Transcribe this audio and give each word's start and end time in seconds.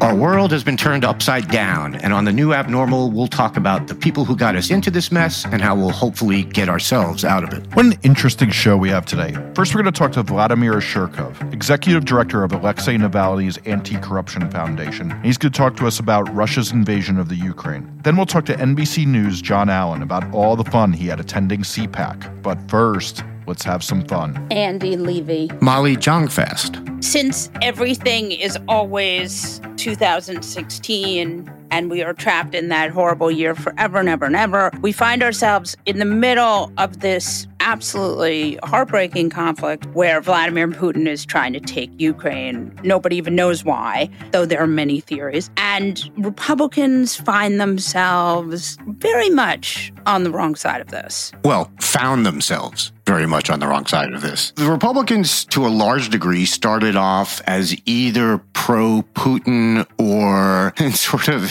Our 0.00 0.14
world 0.14 0.52
has 0.52 0.62
been 0.62 0.76
turned 0.76 1.04
upside 1.04 1.48
down, 1.48 1.96
and 1.96 2.12
on 2.12 2.24
the 2.24 2.32
new 2.32 2.54
abnormal, 2.54 3.10
we'll 3.10 3.26
talk 3.26 3.56
about 3.56 3.88
the 3.88 3.96
people 3.96 4.24
who 4.24 4.36
got 4.36 4.54
us 4.54 4.70
into 4.70 4.92
this 4.92 5.10
mess 5.10 5.44
and 5.46 5.60
how 5.60 5.74
we'll 5.74 5.90
hopefully 5.90 6.44
get 6.44 6.68
ourselves 6.68 7.24
out 7.24 7.42
of 7.42 7.52
it. 7.52 7.66
What 7.74 7.84
an 7.84 7.98
interesting 8.04 8.50
show 8.50 8.76
we 8.76 8.90
have 8.90 9.06
today. 9.06 9.36
First, 9.56 9.74
we're 9.74 9.82
going 9.82 9.92
to 9.92 9.98
talk 9.98 10.12
to 10.12 10.22
Vladimir 10.22 10.74
Ashurkov, 10.74 11.52
executive 11.52 12.04
director 12.04 12.44
of 12.44 12.52
Alexei 12.52 12.96
Navalny's 12.96 13.58
Anti 13.66 13.98
Corruption 13.98 14.48
Foundation. 14.52 15.20
He's 15.24 15.36
going 15.36 15.52
to 15.52 15.58
talk 15.58 15.76
to 15.78 15.86
us 15.88 15.98
about 15.98 16.32
Russia's 16.32 16.70
invasion 16.70 17.18
of 17.18 17.28
the 17.28 17.36
Ukraine. 17.36 17.92
Then 18.04 18.16
we'll 18.16 18.26
talk 18.26 18.44
to 18.46 18.54
NBC 18.54 19.04
News' 19.04 19.42
John 19.42 19.68
Allen 19.68 20.02
about 20.02 20.32
all 20.32 20.54
the 20.54 20.70
fun 20.70 20.92
he 20.92 21.08
had 21.08 21.18
attending 21.18 21.62
CPAC. 21.62 22.40
But 22.40 22.56
first, 22.70 23.24
let's 23.48 23.64
have 23.64 23.82
some 23.82 24.04
fun. 24.04 24.46
Andy 24.50 24.96
Levy. 24.96 25.50
Molly 25.60 25.96
Jong-Fast. 25.96 26.78
Since 27.00 27.50
everything 27.62 28.30
is 28.30 28.58
always 28.68 29.60
2016 29.76 31.57
and 31.70 31.90
we 31.90 32.02
are 32.02 32.12
trapped 32.12 32.54
in 32.54 32.68
that 32.68 32.90
horrible 32.90 33.30
year 33.30 33.54
forever 33.54 33.98
and 33.98 34.08
ever 34.08 34.24
and 34.24 34.36
ever, 34.36 34.70
we 34.80 34.92
find 34.92 35.22
ourselves 35.22 35.76
in 35.86 35.98
the 35.98 36.04
middle 36.04 36.72
of 36.78 37.00
this 37.00 37.46
absolutely 37.60 38.58
heartbreaking 38.62 39.30
conflict 39.30 39.86
where 39.86 40.20
Vladimir 40.20 40.68
Putin 40.68 41.06
is 41.06 41.26
trying 41.26 41.52
to 41.52 41.60
take 41.60 41.90
Ukraine. 41.98 42.78
Nobody 42.82 43.16
even 43.16 43.34
knows 43.34 43.64
why, 43.64 44.08
though 44.30 44.46
there 44.46 44.60
are 44.60 44.66
many 44.66 45.00
theories. 45.00 45.50
And 45.56 46.10
Republicans 46.16 47.16
find 47.16 47.60
themselves 47.60 48.78
very 48.86 49.30
much 49.30 49.92
on 50.06 50.24
the 50.24 50.30
wrong 50.30 50.54
side 50.54 50.80
of 50.80 50.88
this. 50.88 51.32
Well, 51.44 51.70
found 51.80 52.24
themselves 52.24 52.92
very 53.08 53.26
much 53.26 53.48
on 53.48 53.58
the 53.58 53.66
wrong 53.66 53.86
side 53.86 54.12
of 54.12 54.20
this. 54.20 54.52
The 54.56 54.70
Republicans, 54.70 55.46
to 55.46 55.66
a 55.66 55.68
large 55.68 56.10
degree, 56.10 56.44
started 56.44 56.94
off 56.94 57.40
as 57.46 57.74
either 57.86 58.38
pro 58.52 59.02
Putin 59.14 59.86
or 59.98 60.74
sort 60.92 61.28
of 61.28 61.50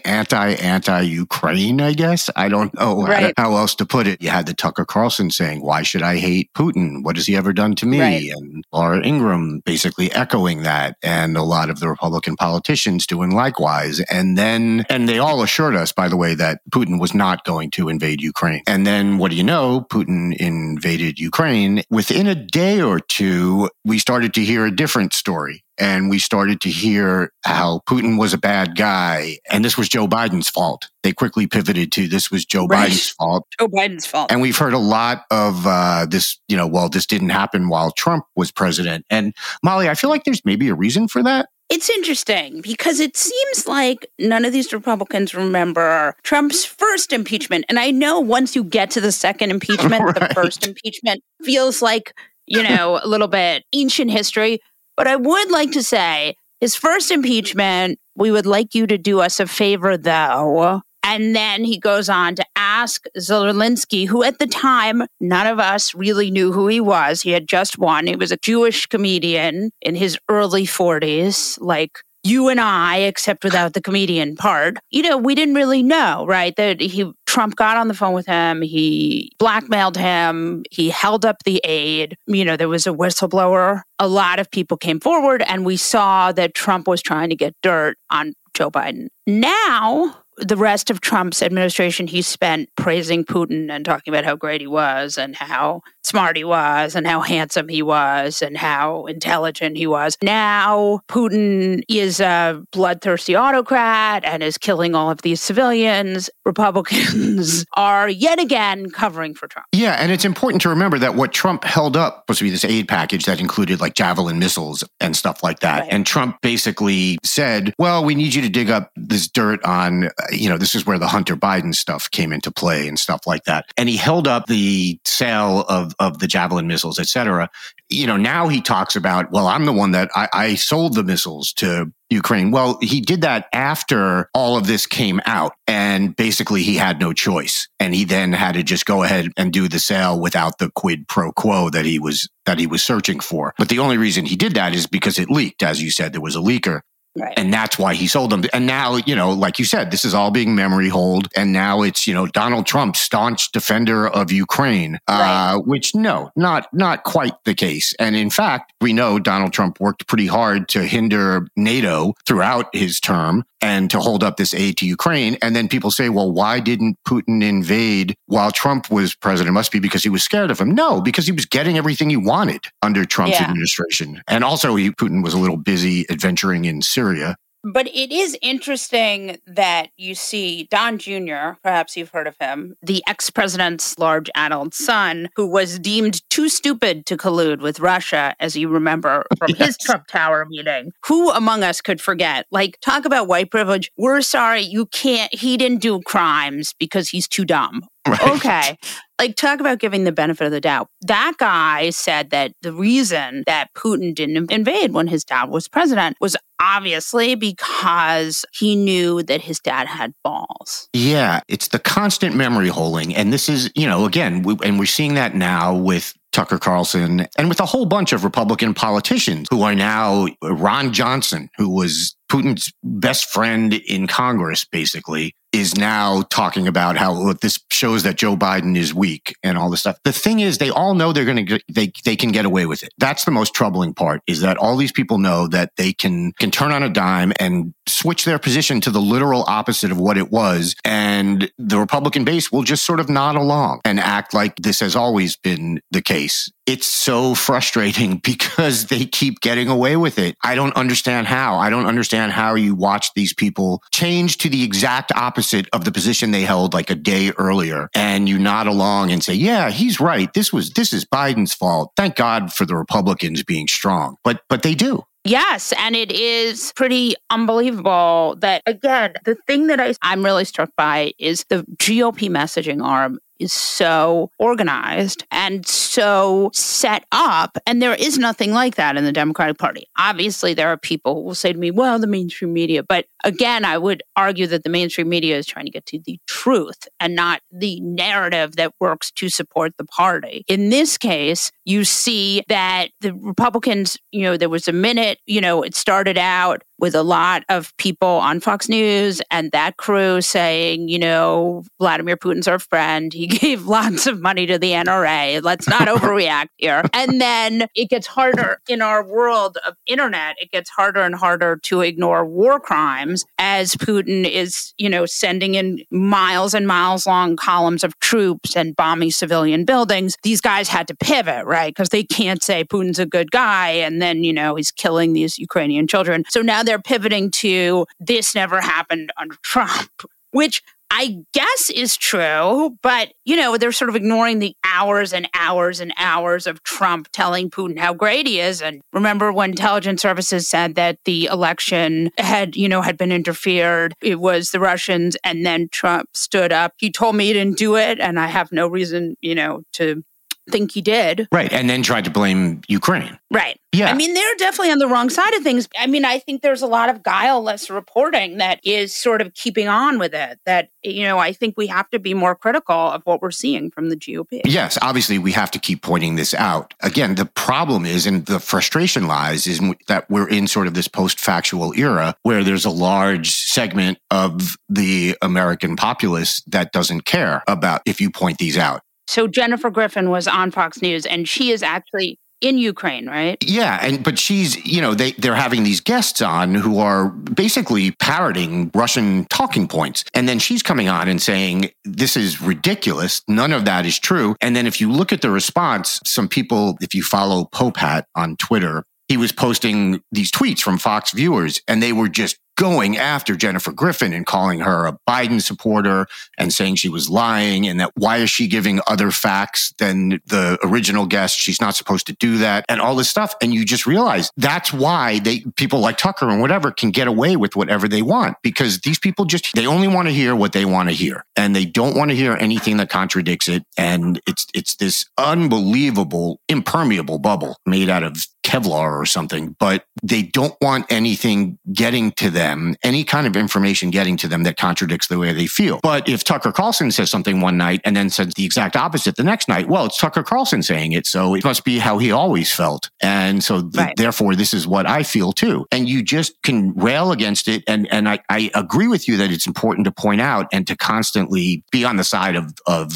anti 0.11 0.49
anti 0.55 1.01
Ukraine, 1.01 1.81
I 1.81 1.93
guess. 1.93 2.29
I 2.35 2.49
don't 2.49 2.73
know 2.75 3.03
Right. 3.03 3.33
how 3.37 3.55
else 3.55 3.73
to 3.75 3.85
put 3.85 4.07
it. 4.07 4.21
You 4.21 4.29
had 4.29 4.45
the 4.45 4.53
Tucker 4.53 4.85
Carlson 4.85 5.31
saying, 5.31 5.61
Why 5.61 5.81
should 5.83 6.01
I 6.03 6.17
hate 6.17 6.49
Putin? 6.53 7.03
What 7.03 7.15
has 7.15 7.25
he 7.27 7.35
ever 7.35 7.53
done 7.53 7.75
to 7.75 7.85
me? 7.85 7.99
Right. 8.01 8.29
And 8.35 8.63
Laura 8.73 9.01
Ingraham 9.05 9.61
basically 9.65 10.11
echoing 10.11 10.63
that, 10.63 10.97
and 11.03 11.37
a 11.37 11.43
lot 11.43 11.69
of 11.69 11.79
the 11.79 11.87
Republican 11.89 12.35
politicians 12.35 13.07
doing 13.07 13.31
likewise. 13.31 13.99
And 14.11 14.37
then, 14.37 14.85
and 14.89 15.07
they 15.07 15.19
all 15.19 15.41
assured 15.43 15.75
us, 15.75 15.91
by 15.91 16.07
the 16.09 16.17
way, 16.17 16.35
that 16.35 16.59
Putin 16.71 16.99
was 16.99 17.13
not 17.13 17.43
going 17.45 17.71
to 17.71 17.89
invade 17.89 18.21
Ukraine. 18.21 18.61
And 18.67 18.85
then, 18.85 19.17
what 19.17 19.31
do 19.31 19.37
you 19.37 19.43
know? 19.43 19.85
Putin 19.89 20.35
invaded 20.37 21.19
Ukraine. 21.19 21.83
Within 21.89 22.27
a 22.27 22.35
day 22.35 22.81
or 22.81 22.99
two, 22.99 23.69
we 23.85 23.97
started 23.99 24.33
to 24.35 24.43
hear 24.43 24.65
a 24.65 24.75
different 24.75 25.13
story. 25.13 25.63
And 25.77 26.11
we 26.11 26.19
started 26.19 26.61
to 26.61 26.69
hear 26.69 27.31
how 27.43 27.81
Putin 27.89 28.19
was 28.19 28.33
a 28.33 28.37
bad 28.37 28.75
guy. 28.75 29.37
And 29.49 29.65
this 29.65 29.77
was 29.79 29.89
Joe 29.89 30.00
Biden's 30.07 30.49
fault. 30.49 30.89
They 31.03 31.13
quickly 31.13 31.47
pivoted 31.47 31.91
to 31.93 32.07
this 32.07 32.29
was 32.29 32.45
Joe 32.45 32.65
Right. 32.65 32.91
Biden's 32.91 33.09
fault. 33.09 33.47
Joe 33.59 33.67
Biden's 33.67 34.05
fault. 34.05 34.31
And 34.31 34.41
we've 34.41 34.57
heard 34.57 34.73
a 34.73 34.79
lot 34.79 35.25
of 35.31 35.65
uh, 35.65 36.05
this, 36.09 36.37
you 36.47 36.57
know, 36.57 36.67
well, 36.67 36.89
this 36.89 37.05
didn't 37.05 37.29
happen 37.29 37.69
while 37.69 37.91
Trump 37.91 38.25
was 38.35 38.51
president. 38.51 39.05
And 39.09 39.33
Molly, 39.63 39.89
I 39.89 39.95
feel 39.95 40.09
like 40.09 40.23
there's 40.23 40.43
maybe 40.45 40.69
a 40.69 40.75
reason 40.75 41.07
for 41.07 41.23
that. 41.23 41.49
It's 41.69 41.89
interesting 41.89 42.59
because 42.59 42.99
it 42.99 43.15
seems 43.15 43.65
like 43.65 44.05
none 44.19 44.43
of 44.43 44.51
these 44.51 44.73
Republicans 44.73 45.33
remember 45.33 46.17
Trump's 46.23 46.65
first 46.65 47.13
impeachment. 47.13 47.63
And 47.69 47.79
I 47.79 47.91
know 47.91 48.19
once 48.19 48.57
you 48.57 48.63
get 48.65 48.91
to 48.91 49.01
the 49.01 49.13
second 49.13 49.51
impeachment, 49.51 50.15
the 50.19 50.29
first 50.33 50.67
impeachment 50.67 51.23
feels 51.43 51.81
like, 51.81 52.13
you 52.45 52.61
know, 52.61 52.99
a 53.01 53.07
little 53.07 53.29
bit 53.29 53.63
ancient 53.71 54.11
history. 54.11 54.59
But 54.97 55.07
I 55.07 55.15
would 55.15 55.49
like 55.49 55.71
to 55.71 55.81
say 55.81 56.35
his 56.59 56.75
first 56.75 57.09
impeachment, 57.09 57.99
we 58.21 58.31
would 58.31 58.45
like 58.45 58.75
you 58.75 58.85
to 58.87 58.97
do 58.97 59.19
us 59.19 59.39
a 59.39 59.47
favor, 59.47 59.97
though. 59.97 60.81
And 61.03 61.35
then 61.35 61.63
he 61.63 61.79
goes 61.79 62.07
on 62.07 62.35
to 62.35 62.45
ask 62.55 63.05
Zelensky, 63.17 64.07
who 64.07 64.23
at 64.23 64.37
the 64.37 64.45
time, 64.45 65.03
none 65.19 65.47
of 65.47 65.59
us 65.59 65.95
really 65.95 66.29
knew 66.29 66.51
who 66.51 66.67
he 66.67 66.79
was. 66.79 67.23
He 67.23 67.31
had 67.31 67.47
just 67.47 67.79
won. 67.79 68.05
He 68.05 68.15
was 68.15 68.31
a 68.31 68.37
Jewish 68.37 68.85
comedian 68.85 69.71
in 69.81 69.95
his 69.95 70.17
early 70.29 70.65
40s, 70.67 71.57
like 71.59 71.97
you 72.23 72.49
and 72.49 72.61
I, 72.61 72.97
except 72.97 73.43
without 73.43 73.73
the 73.73 73.81
comedian 73.81 74.35
part. 74.35 74.77
You 74.91 75.01
know, 75.01 75.17
we 75.17 75.33
didn't 75.33 75.55
really 75.55 75.81
know, 75.81 76.25
right? 76.27 76.55
That 76.55 76.79
he 76.79 77.11
Trump 77.31 77.55
got 77.55 77.77
on 77.77 77.87
the 77.87 77.93
phone 77.93 78.11
with 78.11 78.25
him, 78.25 78.61
he 78.61 79.31
blackmailed 79.39 79.95
him, 79.95 80.63
he 80.69 80.89
held 80.89 81.25
up 81.25 81.37
the 81.45 81.61
aid. 81.63 82.17
You 82.27 82.43
know, 82.43 82.57
there 82.57 82.67
was 82.67 82.85
a 82.85 82.89
whistleblower. 82.89 83.83
A 83.99 84.07
lot 84.09 84.39
of 84.39 84.51
people 84.51 84.75
came 84.75 84.99
forward, 84.99 85.41
and 85.47 85.65
we 85.65 85.77
saw 85.77 86.33
that 86.33 86.53
Trump 86.53 86.89
was 86.89 87.01
trying 87.01 87.29
to 87.29 87.35
get 87.37 87.55
dirt 87.63 87.97
on 88.09 88.33
Joe 88.53 88.69
Biden. 88.69 89.07
Now, 89.25 90.20
the 90.37 90.57
rest 90.57 90.89
of 90.89 91.01
Trump's 91.01 91.41
administration, 91.41 92.07
he 92.07 92.21
spent 92.21 92.69
praising 92.75 93.23
Putin 93.23 93.69
and 93.69 93.85
talking 93.85 94.13
about 94.13 94.25
how 94.25 94.35
great 94.35 94.61
he 94.61 94.67
was 94.67 95.17
and 95.17 95.35
how 95.35 95.81
smart 96.03 96.35
he 96.35 96.43
was 96.43 96.95
and 96.95 97.05
how 97.05 97.21
handsome 97.21 97.67
he 97.67 97.81
was 97.81 98.41
and 98.41 98.57
how 98.57 99.05
intelligent 99.05 99.77
he 99.77 99.87
was. 99.87 100.17
Now, 100.21 101.01
Putin 101.07 101.83
is 101.87 102.19
a 102.19 102.61
bloodthirsty 102.71 103.35
autocrat 103.35 104.23
and 104.25 104.41
is 104.43 104.57
killing 104.57 104.95
all 104.95 105.11
of 105.11 105.21
these 105.21 105.41
civilians. 105.41 106.29
Republicans 106.45 107.65
are 107.77 108.09
yet 108.09 108.39
again 108.39 108.89
covering 108.89 109.33
for 109.33 109.47
Trump. 109.47 109.67
Yeah, 109.71 109.93
and 109.93 110.11
it's 110.11 110.25
important 110.25 110.61
to 110.63 110.69
remember 110.69 110.97
that 110.99 111.15
what 111.15 111.33
Trump 111.33 111.63
held 111.63 111.95
up 111.95 112.25
was 112.27 112.39
to 112.39 112.43
be 112.43 112.49
this 112.49 112.65
aid 112.65 112.87
package 112.87 113.25
that 113.25 113.39
included 113.39 113.79
like 113.79 113.93
javelin 113.93 114.39
missiles 114.39 114.83
and 114.99 115.15
stuff 115.15 115.43
like 115.43 115.59
that. 115.59 115.81
Right. 115.81 115.93
And 115.93 116.05
Trump 116.05 116.41
basically 116.41 117.17
said, 117.23 117.73
"Well, 117.77 118.03
we 118.03 118.15
need 118.15 118.33
you 118.33 118.41
to 118.41 118.49
dig 118.49 118.69
up 118.69 118.91
this 118.95 119.27
dirt 119.27 119.63
on, 119.63 120.09
you 120.31 120.49
know, 120.49 120.57
this 120.57 120.75
is 120.75 120.85
where 120.85 120.99
the 120.99 121.07
Hunter 121.07 121.35
Biden 121.35 121.75
stuff 121.75 122.09
came 122.11 122.33
into 122.33 122.51
play 122.51 122.87
and 122.87 122.99
stuff 122.99 123.21
like 123.25 123.43
that." 123.45 123.65
And 123.77 123.89
he 123.89 123.97
held 123.97 124.27
up 124.27 124.47
the 124.47 124.99
sale 125.05 125.65
of 125.69 125.93
of 125.99 126.19
the 126.19 126.27
javelin 126.27 126.67
missiles, 126.67 126.99
et 126.99 127.07
cetera. 127.07 127.49
You 127.89 128.07
know, 128.07 128.17
now 128.17 128.47
he 128.47 128.61
talks 128.61 128.95
about, 128.95 129.31
"Well, 129.31 129.47
I'm 129.47 129.65
the 129.65 129.73
one 129.73 129.91
that 129.91 130.09
I, 130.15 130.27
I 130.33 130.55
sold 130.55 130.95
the 130.95 131.03
missiles 131.03 131.53
to." 131.53 131.91
Ukraine. 132.11 132.51
Well, 132.51 132.77
he 132.81 132.99
did 132.99 133.21
that 133.21 133.47
after 133.53 134.29
all 134.33 134.57
of 134.57 134.67
this 134.67 134.85
came 134.85 135.21
out 135.25 135.53
and 135.65 136.13
basically 136.15 136.61
he 136.61 136.75
had 136.75 136.99
no 136.99 137.13
choice. 137.13 137.69
And 137.79 137.95
he 137.95 138.03
then 138.03 138.33
had 138.33 138.55
to 138.55 138.63
just 138.63 138.85
go 138.85 139.03
ahead 139.03 139.29
and 139.37 139.51
do 139.53 139.67
the 139.67 139.79
sale 139.79 140.19
without 140.19 140.57
the 140.57 140.69
quid 140.75 141.07
pro 141.07 141.31
quo 141.31 141.69
that 141.69 141.85
he 141.85 141.99
was 141.99 142.27
that 142.45 142.59
he 142.59 142.67
was 142.67 142.83
searching 142.83 143.19
for. 143.21 143.53
But 143.57 143.69
the 143.69 143.79
only 143.79 143.97
reason 143.97 144.25
he 144.25 144.35
did 144.35 144.55
that 144.55 144.75
is 144.75 144.87
because 144.87 145.17
it 145.17 145.29
leaked. 145.29 145.63
As 145.63 145.81
you 145.81 145.89
said, 145.89 146.11
there 146.11 146.21
was 146.21 146.35
a 146.35 146.39
leaker. 146.39 146.81
Right. 147.17 147.33
And 147.35 147.53
that's 147.53 147.77
why 147.77 147.93
he 147.93 148.07
sold 148.07 148.29
them. 148.29 148.43
And 148.53 148.65
now, 148.65 148.95
you 148.95 149.15
know, 149.15 149.31
like 149.31 149.59
you 149.59 149.65
said, 149.65 149.91
this 149.91 150.05
is 150.05 150.13
all 150.13 150.31
being 150.31 150.55
memory 150.55 150.87
hold. 150.87 151.27
And 151.35 151.51
now 151.51 151.81
it's, 151.81 152.07
you 152.07 152.13
know, 152.13 152.25
Donald 152.27 152.65
Trump, 152.65 152.95
staunch 152.95 153.51
defender 153.51 154.07
of 154.07 154.31
Ukraine, 154.31 154.97
uh, 155.07 155.57
which 155.59 155.93
no, 155.93 156.31
not, 156.37 156.73
not 156.73 157.03
quite 157.03 157.33
the 157.43 157.53
case. 157.53 157.93
And 157.99 158.15
in 158.15 158.29
fact, 158.29 158.73
we 158.79 158.93
know 158.93 159.19
Donald 159.19 159.51
Trump 159.51 159.79
worked 159.81 160.07
pretty 160.07 160.27
hard 160.27 160.69
to 160.69 160.83
hinder 160.83 161.47
NATO 161.57 162.13
throughout 162.25 162.73
his 162.73 163.01
term 163.01 163.43
and 163.61 163.89
to 163.91 163.99
hold 163.99 164.23
up 164.23 164.37
this 164.37 164.53
aid 164.53 164.77
to 164.77 164.85
Ukraine. 164.85 165.37
And 165.41 165.55
then 165.55 165.67
people 165.67 165.91
say, 165.91 166.09
well, 166.09 166.31
why 166.31 166.59
didn't 166.59 166.97
Putin 167.07 167.43
invade 167.43 168.15
while 168.25 168.51
Trump 168.51 168.89
was 168.89 169.15
president? 169.15 169.49
It 169.49 169.53
must 169.53 169.71
be 169.71 169.79
because 169.79 170.03
he 170.03 170.09
was 170.09 170.23
scared 170.23 170.51
of 170.51 170.59
him. 170.59 170.73
No, 170.73 171.01
because 171.01 171.25
he 171.25 171.31
was 171.31 171.45
getting 171.45 171.77
everything 171.77 172.09
he 172.09 172.17
wanted 172.17 172.61
under 172.81 173.05
Trump's 173.05 173.39
Yeah. 173.39 173.45
administration. 173.49 174.21
And 174.27 174.43
also, 174.43 174.75
he, 174.75 174.91
Putin 174.91 175.23
was 175.23 175.33
a 175.33 175.37
little 175.37 175.57
busy 175.57 176.05
adventuring 176.09 176.65
in 176.65 176.81
Syria. 176.81 177.35
But 177.63 177.87
it 177.87 178.11
is 178.11 178.37
interesting 178.41 179.37
that 179.45 179.89
you 179.97 180.15
see 180.15 180.67
Don 180.71 180.97
Jr., 180.97 181.59
perhaps 181.63 181.95
you've 181.95 182.09
heard 182.09 182.27
of 182.27 182.35
him, 182.39 182.75
the 182.81 183.03
ex 183.07 183.29
president's 183.29 183.97
large 183.99 184.29
adult 184.35 184.73
son, 184.73 185.29
who 185.35 185.45
was 185.45 185.77
deemed 185.77 186.27
too 186.29 186.49
stupid 186.49 187.05
to 187.05 187.17
collude 187.17 187.61
with 187.61 187.79
Russia, 187.79 188.35
as 188.39 188.55
you 188.55 188.67
remember 188.67 189.25
from 189.37 189.51
yes. 189.57 189.67
his 189.67 189.77
Trump 189.77 190.07
Tower 190.07 190.45
meeting. 190.49 190.91
Who 191.05 191.29
among 191.31 191.63
us 191.63 191.81
could 191.81 192.01
forget? 192.01 192.47
Like, 192.51 192.79
talk 192.81 193.05
about 193.05 193.27
white 193.27 193.51
privilege. 193.51 193.91
We're 193.97 194.21
sorry, 194.21 194.61
you 194.61 194.87
can't, 194.87 195.33
he 195.33 195.57
didn't 195.57 195.81
do 195.81 196.01
crimes 196.01 196.73
because 196.79 197.09
he's 197.09 197.27
too 197.27 197.45
dumb. 197.45 197.83
Right. 198.07 198.21
Okay. 198.35 198.77
Like, 199.19 199.35
talk 199.35 199.59
about 199.59 199.77
giving 199.77 200.05
the 200.05 200.11
benefit 200.11 200.45
of 200.45 200.51
the 200.51 200.59
doubt. 200.59 200.87
That 201.01 201.33
guy 201.37 201.91
said 201.91 202.31
that 202.31 202.53
the 202.63 202.73
reason 202.73 203.43
that 203.45 203.67
Putin 203.75 204.15
didn't 204.15 204.51
invade 204.51 204.91
when 204.91 205.05
his 205.05 205.23
dad 205.23 205.51
was 205.51 205.67
president 205.67 206.17
was 206.19 206.35
obviously 206.59 207.35
because 207.35 208.43
he 208.53 208.75
knew 208.75 209.21
that 209.23 209.41
his 209.41 209.59
dad 209.59 209.87
had 209.87 210.13
balls. 210.23 210.89
Yeah, 210.93 211.41
it's 211.47 211.67
the 211.67 211.77
constant 211.77 212.35
memory 212.35 212.69
holding. 212.69 213.15
And 213.15 213.31
this 213.31 213.47
is, 213.47 213.69
you 213.75 213.85
know, 213.85 214.05
again, 214.05 214.41
we, 214.41 214.57
and 214.63 214.79
we're 214.79 214.85
seeing 214.87 215.13
that 215.13 215.35
now 215.35 215.75
with 215.75 216.15
Tucker 216.31 216.57
Carlson 216.57 217.27
and 217.37 217.49
with 217.49 217.59
a 217.59 217.65
whole 217.65 217.85
bunch 217.85 218.13
of 218.13 218.23
Republican 218.23 218.73
politicians 218.73 219.47
who 219.51 219.63
are 219.63 219.75
now 219.75 220.27
uh, 220.43 220.53
Ron 220.53 220.93
Johnson, 220.93 221.49
who 221.57 221.69
was 221.69 222.15
Putin's 222.31 222.73
best 222.83 223.25
friend 223.25 223.73
in 223.73 224.07
Congress, 224.07 224.65
basically, 224.65 225.35
is 225.53 225.75
now 225.75 226.21
talking 226.29 226.67
about 226.67 226.97
how 226.97 227.11
look, 227.11 227.41
this 227.41 227.59
shows 227.71 228.03
that 228.03 228.15
Joe 228.15 228.35
Biden 228.35 228.77
is 228.77 228.93
weak 228.93 229.35
and 229.43 229.57
all 229.57 229.69
this 229.69 229.81
stuff. 229.81 229.97
The 230.03 230.13
thing 230.13 230.39
is, 230.39 230.57
they 230.57 230.69
all 230.69 230.93
know 230.93 231.11
they're 231.11 231.25
going 231.25 231.45
to 231.45 231.59
they 231.69 231.91
they 232.05 232.15
can 232.15 232.31
get 232.31 232.45
away 232.45 232.65
with 232.65 232.83
it. 232.83 232.93
That's 232.97 233.25
the 233.25 233.31
most 233.31 233.53
troubling 233.53 233.93
part 233.93 234.21
is 234.27 234.41
that 234.41 234.57
all 234.57 234.77
these 234.77 234.91
people 234.91 235.17
know 235.17 235.47
that 235.47 235.75
they 235.75 235.93
can 235.93 236.31
can 236.33 236.51
turn 236.51 236.71
on 236.71 236.83
a 236.83 236.89
dime 236.89 237.33
and 237.39 237.73
switch 237.87 238.25
their 238.25 238.39
position 238.39 238.79
to 238.81 238.89
the 238.89 239.01
literal 239.01 239.43
opposite 239.47 239.91
of 239.91 239.97
what 239.97 240.17
it 240.17 240.31
was, 240.31 240.75
and 240.85 241.51
the 241.57 241.77
Republican 241.77 242.23
base 242.23 242.51
will 242.51 242.63
just 242.63 242.85
sort 242.85 242.99
of 242.99 243.09
nod 243.09 243.35
along 243.35 243.81
and 243.83 243.99
act 243.99 244.33
like 244.33 244.55
this 244.57 244.79
has 244.79 244.95
always 244.95 245.35
been 245.37 245.81
the 245.91 246.01
case 246.01 246.49
it's 246.65 246.87
so 246.87 247.35
frustrating 247.35 248.17
because 248.23 248.87
they 248.87 249.05
keep 249.05 249.41
getting 249.41 249.67
away 249.67 249.97
with 249.97 250.17
it. 250.17 250.35
I 250.43 250.55
don't 250.55 250.75
understand 250.75 251.27
how. 251.27 251.57
I 251.57 251.69
don't 251.69 251.85
understand 251.85 252.31
how 252.31 252.55
you 252.55 252.75
watch 252.75 253.13
these 253.13 253.33
people 253.33 253.81
change 253.91 254.37
to 254.39 254.49
the 254.49 254.63
exact 254.63 255.11
opposite 255.13 255.67
of 255.73 255.85
the 255.85 255.91
position 255.91 256.31
they 256.31 256.41
held 256.41 256.73
like 256.73 256.89
a 256.89 256.95
day 256.95 257.31
earlier 257.37 257.89
and 257.95 258.27
you 258.27 258.39
nod 258.39 258.67
along 258.67 259.11
and 259.11 259.23
say, 259.23 259.33
yeah, 259.33 259.69
he's 259.69 259.99
right. 259.99 260.33
This 260.33 260.53
was, 260.53 260.71
this 260.71 260.93
is 260.93 261.05
Biden's 261.05 261.53
fault. 261.53 261.91
Thank 261.95 262.15
God 262.15 262.53
for 262.53 262.65
the 262.65 262.75
Republicans 262.75 263.43
being 263.43 263.67
strong. 263.67 264.17
But, 264.23 264.41
but 264.49 264.63
they 264.63 264.75
do. 264.75 265.03
Yes, 265.23 265.71
and 265.77 265.95
it 265.95 266.11
is 266.11 266.73
pretty 266.75 267.13
unbelievable 267.29 268.37
that 268.39 268.63
again, 268.65 269.13
the 269.23 269.35
thing 269.35 269.67
that 269.67 269.79
I 269.79 269.93
I'm 270.01 270.25
really 270.25 270.45
struck 270.45 270.71
by 270.75 271.13
is 271.19 271.45
the 271.47 271.63
GOP 271.77 272.27
messaging 272.27 272.83
arm 272.83 273.19
is 273.37 273.53
so 273.53 274.31
organized 274.39 275.25
and 275.31 275.67
so 275.91 276.49
set 276.53 277.05
up. 277.11 277.57
And 277.67 277.81
there 277.81 277.93
is 277.93 278.17
nothing 278.17 278.53
like 278.53 278.75
that 278.75 278.95
in 278.95 279.03
the 279.03 279.11
Democratic 279.11 279.57
Party. 279.57 279.87
Obviously, 279.97 280.53
there 280.53 280.69
are 280.69 280.77
people 280.77 281.15
who 281.15 281.21
will 281.21 281.35
say 281.35 281.51
to 281.51 281.59
me, 281.59 281.69
well, 281.69 281.99
the 281.99 282.07
mainstream 282.07 282.53
media. 282.53 282.81
But 282.81 283.07
again, 283.25 283.65
I 283.65 283.77
would 283.77 284.01
argue 284.15 284.47
that 284.47 284.63
the 284.63 284.69
mainstream 284.69 285.09
media 285.09 285.37
is 285.37 285.45
trying 285.45 285.65
to 285.65 285.71
get 285.71 285.85
to 285.87 285.99
the 285.99 286.17
truth 286.27 286.87
and 287.01 287.13
not 287.13 287.41
the 287.51 287.81
narrative 287.81 288.55
that 288.55 288.73
works 288.79 289.11
to 289.11 289.27
support 289.27 289.73
the 289.77 289.85
party. 289.85 290.45
In 290.47 290.69
this 290.69 290.97
case, 290.97 291.51
you 291.65 291.83
see 291.83 292.43
that 292.47 292.89
the 293.01 293.13
Republicans, 293.13 293.97
you 294.11 294.23
know, 294.23 294.37
there 294.37 294.49
was 294.49 294.67
a 294.69 294.73
minute, 294.73 295.19
you 295.25 295.41
know, 295.41 295.61
it 295.61 295.75
started 295.75 296.17
out 296.17 296.63
with 296.81 296.95
a 296.95 297.03
lot 297.03 297.43
of 297.47 297.75
people 297.77 298.07
on 298.07 298.39
Fox 298.39 298.67
News 298.67 299.21
and 299.29 299.51
that 299.51 299.77
crew 299.77 300.19
saying, 300.19 300.89
you 300.89 300.97
know, 300.97 301.63
Vladimir 301.79 302.17
Putin's 302.17 302.47
our 302.47 302.57
friend. 302.57 303.13
He 303.13 303.27
gave 303.41 303.67
lots 303.67 304.07
of 304.07 304.19
money 304.19 304.47
to 304.47 304.57
the 304.57 304.71
NRA. 304.71 305.43
Let's 305.43 305.69
not 305.69 305.80
overreact 305.87 306.49
here. 306.57 306.83
And 306.93 307.21
then 307.21 307.67
it 307.75 307.89
gets 307.89 308.07
harder 308.07 308.59
in 308.67 308.81
our 308.81 309.05
world 309.05 309.57
of 309.65 309.75
internet. 309.85 310.35
It 310.39 310.51
gets 310.51 310.69
harder 310.69 311.01
and 311.01 311.15
harder 311.15 311.57
to 311.63 311.81
ignore 311.81 312.25
war 312.25 312.59
crimes 312.59 313.25
as 313.37 313.75
Putin 313.75 314.29
is, 314.29 314.73
you 314.77 314.89
know, 314.89 315.05
sending 315.05 315.55
in 315.55 315.83
miles 315.91 316.53
and 316.53 316.67
miles 316.67 317.05
long 317.05 317.35
columns 317.35 317.83
of 317.83 317.97
troops 317.99 318.55
and 318.55 318.75
bombing 318.75 319.11
civilian 319.11 319.65
buildings. 319.65 320.15
These 320.23 320.41
guys 320.41 320.67
had 320.67 320.87
to 320.87 320.95
pivot, 320.95 321.45
right? 321.45 321.73
Because 321.73 321.89
they 321.89 322.03
can't 322.03 322.43
say 322.43 322.63
Putin's 322.63 322.99
a 322.99 323.05
good 323.05 323.31
guy 323.31 323.69
and 323.69 324.01
then, 324.01 324.23
you 324.23 324.33
know, 324.33 324.55
he's 324.55 324.71
killing 324.71 325.13
these 325.13 325.37
Ukrainian 325.37 325.87
children. 325.87 326.23
So 326.29 326.41
now 326.41 326.63
they're 326.63 326.81
pivoting 326.81 327.31
to 327.31 327.85
this 327.99 328.35
never 328.35 328.61
happened 328.61 329.11
under 329.17 329.35
Trump, 329.43 329.89
which 330.31 330.61
I 330.93 331.23
guess 331.31 331.69
is 331.69 331.95
true, 331.95 332.77
but 332.81 333.13
you 333.23 333.37
know, 333.37 333.55
they're 333.55 333.71
sort 333.71 333.87
of 333.87 333.95
ignoring 333.95 334.39
the 334.39 334.53
hours 334.65 335.13
and 335.13 335.25
hours 335.33 335.79
and 335.79 335.93
hours 335.97 336.47
of 336.47 336.61
Trump 336.63 337.07
telling 337.13 337.49
Putin 337.49 337.79
how 337.79 337.93
great 337.93 338.27
he 338.27 338.41
is. 338.41 338.61
And 338.61 338.81
remember 338.91 339.31
when 339.31 339.51
intelligence 339.51 340.01
services 340.01 340.49
said 340.49 340.75
that 340.75 340.97
the 341.05 341.27
election 341.27 342.11
had, 342.17 342.57
you 342.57 342.67
know, 342.67 342.81
had 342.81 342.97
been 342.97 343.11
interfered, 343.13 343.95
it 344.01 344.19
was 344.19 344.51
the 344.51 344.59
Russians, 344.59 345.15
and 345.23 345.45
then 345.45 345.69
Trump 345.69 346.09
stood 346.13 346.51
up. 346.51 346.73
He 346.77 346.91
told 346.91 347.15
me 347.15 347.27
he 347.27 347.33
didn't 347.33 347.57
do 347.57 347.77
it, 347.77 347.97
and 348.01 348.19
I 348.19 348.27
have 348.27 348.51
no 348.51 348.67
reason, 348.67 349.15
you 349.21 349.33
know, 349.33 349.63
to 349.73 350.03
think 350.49 350.71
he 350.71 350.81
did. 350.81 351.27
Right. 351.31 351.51
And 351.51 351.69
then 351.69 351.83
tried 351.83 352.05
to 352.05 352.11
blame 352.11 352.61
Ukraine. 352.67 353.17
Right. 353.29 353.57
Yeah. 353.71 353.89
I 353.89 353.93
mean, 353.93 354.13
they're 354.13 354.35
definitely 354.37 354.71
on 354.71 354.79
the 354.79 354.87
wrong 354.87 355.09
side 355.09 355.33
of 355.35 355.43
things. 355.43 355.69
I 355.79 355.87
mean, 355.87 356.03
I 356.03 356.19
think 356.19 356.41
there's 356.41 356.61
a 356.61 356.67
lot 356.67 356.89
of 356.89 357.03
guileless 357.03 357.69
reporting 357.69 358.37
that 358.37 358.59
is 358.65 358.93
sort 358.93 359.21
of 359.21 359.33
keeping 359.33 359.69
on 359.69 359.97
with 359.97 360.13
it. 360.13 360.39
That, 360.45 360.69
you 360.83 361.03
know, 361.03 361.19
I 361.19 361.31
think 361.31 361.55
we 361.55 361.67
have 361.67 361.89
to 361.91 361.99
be 361.99 362.13
more 362.13 362.35
critical 362.35 362.75
of 362.75 363.01
what 363.05 363.21
we're 363.21 363.31
seeing 363.31 363.71
from 363.71 363.89
the 363.89 363.95
GOP. 363.95 364.41
Yes. 364.43 364.77
Obviously, 364.81 365.17
we 365.17 365.31
have 365.31 365.51
to 365.51 365.59
keep 365.59 365.81
pointing 365.81 366.15
this 366.15 366.33
out. 366.33 366.73
Again, 366.81 367.15
the 367.15 367.25
problem 367.25 367.85
is, 367.85 368.05
and 368.05 368.25
the 368.25 368.39
frustration 368.39 369.07
lies, 369.07 369.47
is 369.47 369.61
that 369.87 370.09
we're 370.09 370.27
in 370.27 370.47
sort 370.47 370.67
of 370.67 370.73
this 370.73 370.89
post 370.89 371.19
factual 371.19 371.73
era 371.77 372.15
where 372.23 372.43
there's 372.43 372.65
a 372.65 372.69
large 372.69 373.31
segment 373.31 373.99
of 374.09 374.57
the 374.67 375.15
American 375.21 375.77
populace 375.77 376.41
that 376.47 376.73
doesn't 376.73 377.05
care 377.05 377.43
about 377.47 377.81
if 377.85 378.01
you 378.01 378.09
point 378.09 378.37
these 378.37 378.57
out. 378.57 378.81
So 379.11 379.27
Jennifer 379.27 379.69
Griffin 379.69 380.09
was 380.09 380.25
on 380.25 380.51
Fox 380.51 380.81
News, 380.81 381.05
and 381.05 381.27
she 381.27 381.51
is 381.51 381.63
actually 381.63 382.17
in 382.39 382.57
Ukraine, 382.57 383.07
right? 383.07 383.37
Yeah, 383.43 383.77
and 383.81 384.01
but 384.01 384.17
she's, 384.17 384.65
you 384.65 384.79
know, 384.79 384.93
they 384.93 385.11
they're 385.11 385.35
having 385.35 385.63
these 385.63 385.81
guests 385.81 386.21
on 386.21 386.55
who 386.55 386.79
are 386.79 387.09
basically 387.09 387.91
parroting 387.91 388.71
Russian 388.73 389.25
talking 389.25 389.67
points. 389.67 390.05
And 390.13 390.29
then 390.29 390.39
she's 390.39 390.63
coming 390.63 390.87
on 390.87 391.09
and 391.09 391.21
saying 391.21 391.71
this 391.83 392.15
is 392.15 392.41
ridiculous. 392.41 393.21
None 393.27 393.51
of 393.51 393.65
that 393.65 393.85
is 393.85 393.99
true. 393.99 394.37
And 394.39 394.55
then 394.55 394.65
if 394.65 394.79
you 394.79 394.89
look 394.89 395.11
at 395.11 395.19
the 395.21 395.29
response, 395.29 395.99
some 396.05 396.29
people 396.29 396.77
if 396.79 396.95
you 396.95 397.03
follow 397.03 397.49
Popat 397.53 398.05
on 398.15 398.37
Twitter, 398.37 398.85
he 399.09 399.17
was 399.17 399.33
posting 399.33 400.01
these 400.13 400.31
tweets 400.31 400.59
from 400.59 400.77
Fox 400.77 401.11
viewers 401.11 401.61
and 401.67 401.83
they 401.83 401.91
were 401.91 402.07
just 402.07 402.37
going 402.57 402.97
after 402.97 403.35
Jennifer 403.35 403.71
Griffin 403.71 404.13
and 404.13 404.25
calling 404.25 404.59
her 404.59 404.85
a 404.85 404.97
Biden 405.07 405.41
supporter 405.41 406.07
and 406.37 406.53
saying 406.53 406.75
she 406.75 406.89
was 406.89 407.09
lying 407.09 407.67
and 407.67 407.79
that 407.79 407.91
why 407.95 408.17
is 408.17 408.29
she 408.29 408.47
giving 408.47 408.79
other 408.87 409.11
facts 409.11 409.73
than 409.77 410.21
the 410.25 410.57
original 410.63 411.05
guest? 411.05 411.37
She's 411.37 411.61
not 411.61 411.75
supposed 411.75 412.07
to 412.07 412.13
do 412.13 412.37
that 412.39 412.65
and 412.69 412.81
all 412.81 412.95
this 412.95 413.09
stuff. 413.09 413.35
And 413.41 413.53
you 413.53 413.65
just 413.65 413.85
realize 413.85 414.29
that's 414.37 414.73
why 414.73 415.19
they 415.19 415.41
people 415.55 415.79
like 415.79 415.97
Tucker 415.97 416.29
and 416.29 416.41
whatever 416.41 416.71
can 416.71 416.91
get 416.91 417.07
away 417.07 417.35
with 417.35 417.55
whatever 417.55 417.87
they 417.87 418.01
want 418.01 418.37
because 418.43 418.79
these 418.81 418.99
people 418.99 419.25
just 419.25 419.53
they 419.55 419.65
only 419.65 419.87
want 419.87 420.07
to 420.07 420.13
hear 420.13 420.35
what 420.35 420.53
they 420.53 420.65
want 420.65 420.89
to 420.89 420.95
hear 420.95 421.25
and 421.35 421.55
they 421.55 421.65
don't 421.65 421.95
want 421.95 422.11
to 422.11 422.15
hear 422.15 422.33
anything 422.39 422.77
that 422.77 422.89
contradicts 422.89 423.47
it. 423.47 423.65
And 423.77 424.21
it's 424.27 424.45
it's 424.53 424.75
this 424.75 425.05
unbelievable 425.17 426.39
impermeable 426.47 427.19
bubble 427.19 427.57
made 427.65 427.89
out 427.89 428.03
of 428.03 428.27
Kevlar 428.43 428.99
or 428.99 429.05
something, 429.05 429.55
but 429.59 429.85
they 430.01 430.23
don't 430.23 430.55
want 430.61 430.91
anything 430.91 431.59
getting 431.73 432.11
to 432.13 432.29
them, 432.29 432.75
any 432.83 433.03
kind 433.03 433.27
of 433.27 433.35
information 433.35 433.91
getting 433.91 434.17
to 434.17 434.27
them 434.27 434.43
that 434.43 434.57
contradicts 434.57 435.07
the 435.07 435.17
way 435.17 435.31
they 435.33 435.47
feel. 435.47 435.79
But 435.83 436.09
if 436.09 436.23
Tucker 436.23 436.51
Carlson 436.51 436.91
says 436.91 437.09
something 437.09 437.41
one 437.41 437.57
night 437.57 437.81
and 437.83 437.95
then 437.95 438.09
says 438.09 438.33
the 438.35 438.45
exact 438.45 438.75
opposite 438.75 439.15
the 439.15 439.23
next 439.23 439.47
night, 439.47 439.67
well, 439.67 439.85
it's 439.85 439.97
Tucker 439.97 440.23
Carlson 440.23 440.63
saying 440.63 440.93
it. 440.93 441.05
So 441.05 441.35
it 441.35 441.43
must 441.43 441.63
be 441.63 441.77
how 441.77 441.97
he 441.97 442.11
always 442.11 442.51
felt. 442.53 442.89
And 443.01 443.43
so 443.43 443.61
th- 443.61 443.75
right. 443.75 443.95
therefore, 443.95 444.35
this 444.35 444.53
is 444.53 444.67
what 444.67 444.85
I 444.85 445.03
feel 445.03 445.31
too. 445.31 445.67
And 445.71 445.87
you 445.87 446.01
just 446.01 446.41
can 446.41 446.73
rail 446.73 447.11
against 447.11 447.47
it. 447.47 447.63
And, 447.67 447.91
and 447.91 448.09
I, 448.09 448.19
I 448.29 448.49
agree 448.55 448.87
with 448.87 449.07
you 449.07 449.17
that 449.17 449.31
it's 449.31 449.47
important 449.47 449.85
to 449.85 449.91
point 449.91 450.21
out 450.21 450.47
and 450.51 450.65
to 450.67 450.75
constantly 450.75 451.63
be 451.71 451.85
on 451.85 451.97
the 451.97 452.03
side 452.03 452.35
of, 452.35 452.53
of 452.65 452.91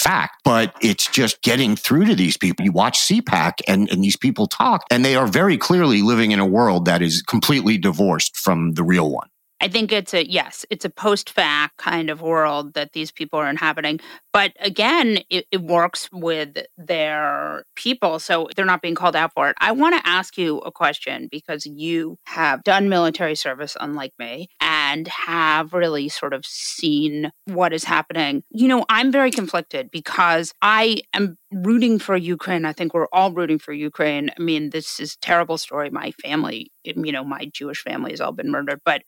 fact, 0.00 0.40
but 0.44 0.74
it's 0.80 1.06
just 1.06 1.42
getting 1.42 1.76
through 1.76 2.06
to 2.06 2.14
these 2.14 2.36
people. 2.36 2.64
You 2.64 2.72
watch 2.72 2.98
CPAC 2.98 3.60
and, 3.68 3.90
and 3.90 4.02
these 4.02 4.16
people 4.16 4.46
talk, 4.46 4.84
and 4.90 5.04
they 5.04 5.16
are 5.16 5.26
very 5.26 5.56
clearly 5.56 6.02
living 6.02 6.32
in 6.32 6.38
a 6.38 6.46
world 6.46 6.84
that 6.86 7.02
is 7.02 7.22
completely 7.22 7.78
divorced 7.78 8.36
from 8.36 8.72
the 8.72 8.82
real 8.82 9.10
one. 9.10 9.28
I 9.62 9.68
think 9.68 9.92
it's 9.92 10.14
a 10.14 10.26
yes, 10.26 10.64
it's 10.70 10.86
a 10.86 10.90
post 10.90 11.28
fact 11.28 11.76
kind 11.76 12.08
of 12.08 12.22
world 12.22 12.72
that 12.74 12.92
these 12.92 13.12
people 13.12 13.38
are 13.38 13.50
inhabiting. 13.50 14.00
But 14.32 14.52
again, 14.58 15.18
it, 15.28 15.46
it, 15.50 15.60
works 15.60 16.08
with 16.12 16.56
their 16.78 17.64
people, 17.76 18.18
so 18.18 18.48
they're 18.56 18.64
not 18.64 18.80
being 18.80 18.94
called 18.94 19.14
out 19.14 19.34
for 19.34 19.50
it. 19.50 19.56
I 19.60 19.72
want 19.72 19.96
to 19.96 20.08
ask 20.08 20.38
you 20.38 20.58
a 20.58 20.72
question 20.72 21.28
because 21.30 21.66
you 21.66 22.16
have 22.24 22.64
done 22.64 22.88
military 22.88 23.34
service, 23.34 23.76
unlike 23.78 24.12
me, 24.18 24.48
and 24.60 24.79
have 25.08 25.72
really 25.72 26.08
sort 26.08 26.32
of 26.32 26.44
seen 26.46 27.30
what 27.46 27.72
is 27.72 27.84
happening. 27.84 28.42
You 28.50 28.68
know, 28.68 28.84
I'm 28.88 29.12
very 29.12 29.30
conflicted 29.30 29.90
because 29.90 30.52
I 30.62 31.02
am 31.14 31.36
rooting 31.52 31.98
for 31.98 32.16
Ukraine. 32.16 32.64
I 32.64 32.72
think 32.72 32.94
we're 32.94 33.08
all 33.12 33.32
rooting 33.32 33.58
for 33.58 33.72
Ukraine. 33.72 34.30
I 34.38 34.42
mean, 34.42 34.70
this 34.70 35.00
is 35.00 35.14
a 35.14 35.18
terrible 35.18 35.58
story. 35.58 35.90
My 35.90 36.12
family, 36.22 36.70
you 36.84 37.12
know, 37.12 37.24
my 37.24 37.50
Jewish 37.52 37.82
family 37.82 38.12
has 38.12 38.20
all 38.20 38.32
been 38.32 38.50
murdered, 38.50 38.80
but 38.84 39.02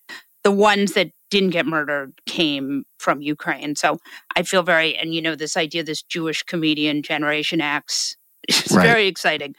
the 0.45 0.51
ones 0.51 0.93
that 0.93 1.11
didn't 1.31 1.51
get 1.51 1.67
murdered 1.67 2.13
came 2.27 2.85
from 2.99 3.23
Ukraine. 3.23 3.77
So 3.77 3.99
I 4.37 4.43
feel 4.43 4.63
very, 4.63 4.97
and 4.97 5.15
you 5.15 5.23
know, 5.23 5.35
this 5.35 5.57
idea, 5.57 5.83
this 5.85 6.03
Jewish 6.03 6.43
comedian 6.43 7.03
Generation 7.03 7.61
X, 7.61 8.17
is 8.49 8.73
right. 8.73 8.85
very 8.85 9.07
exciting. 9.07 9.55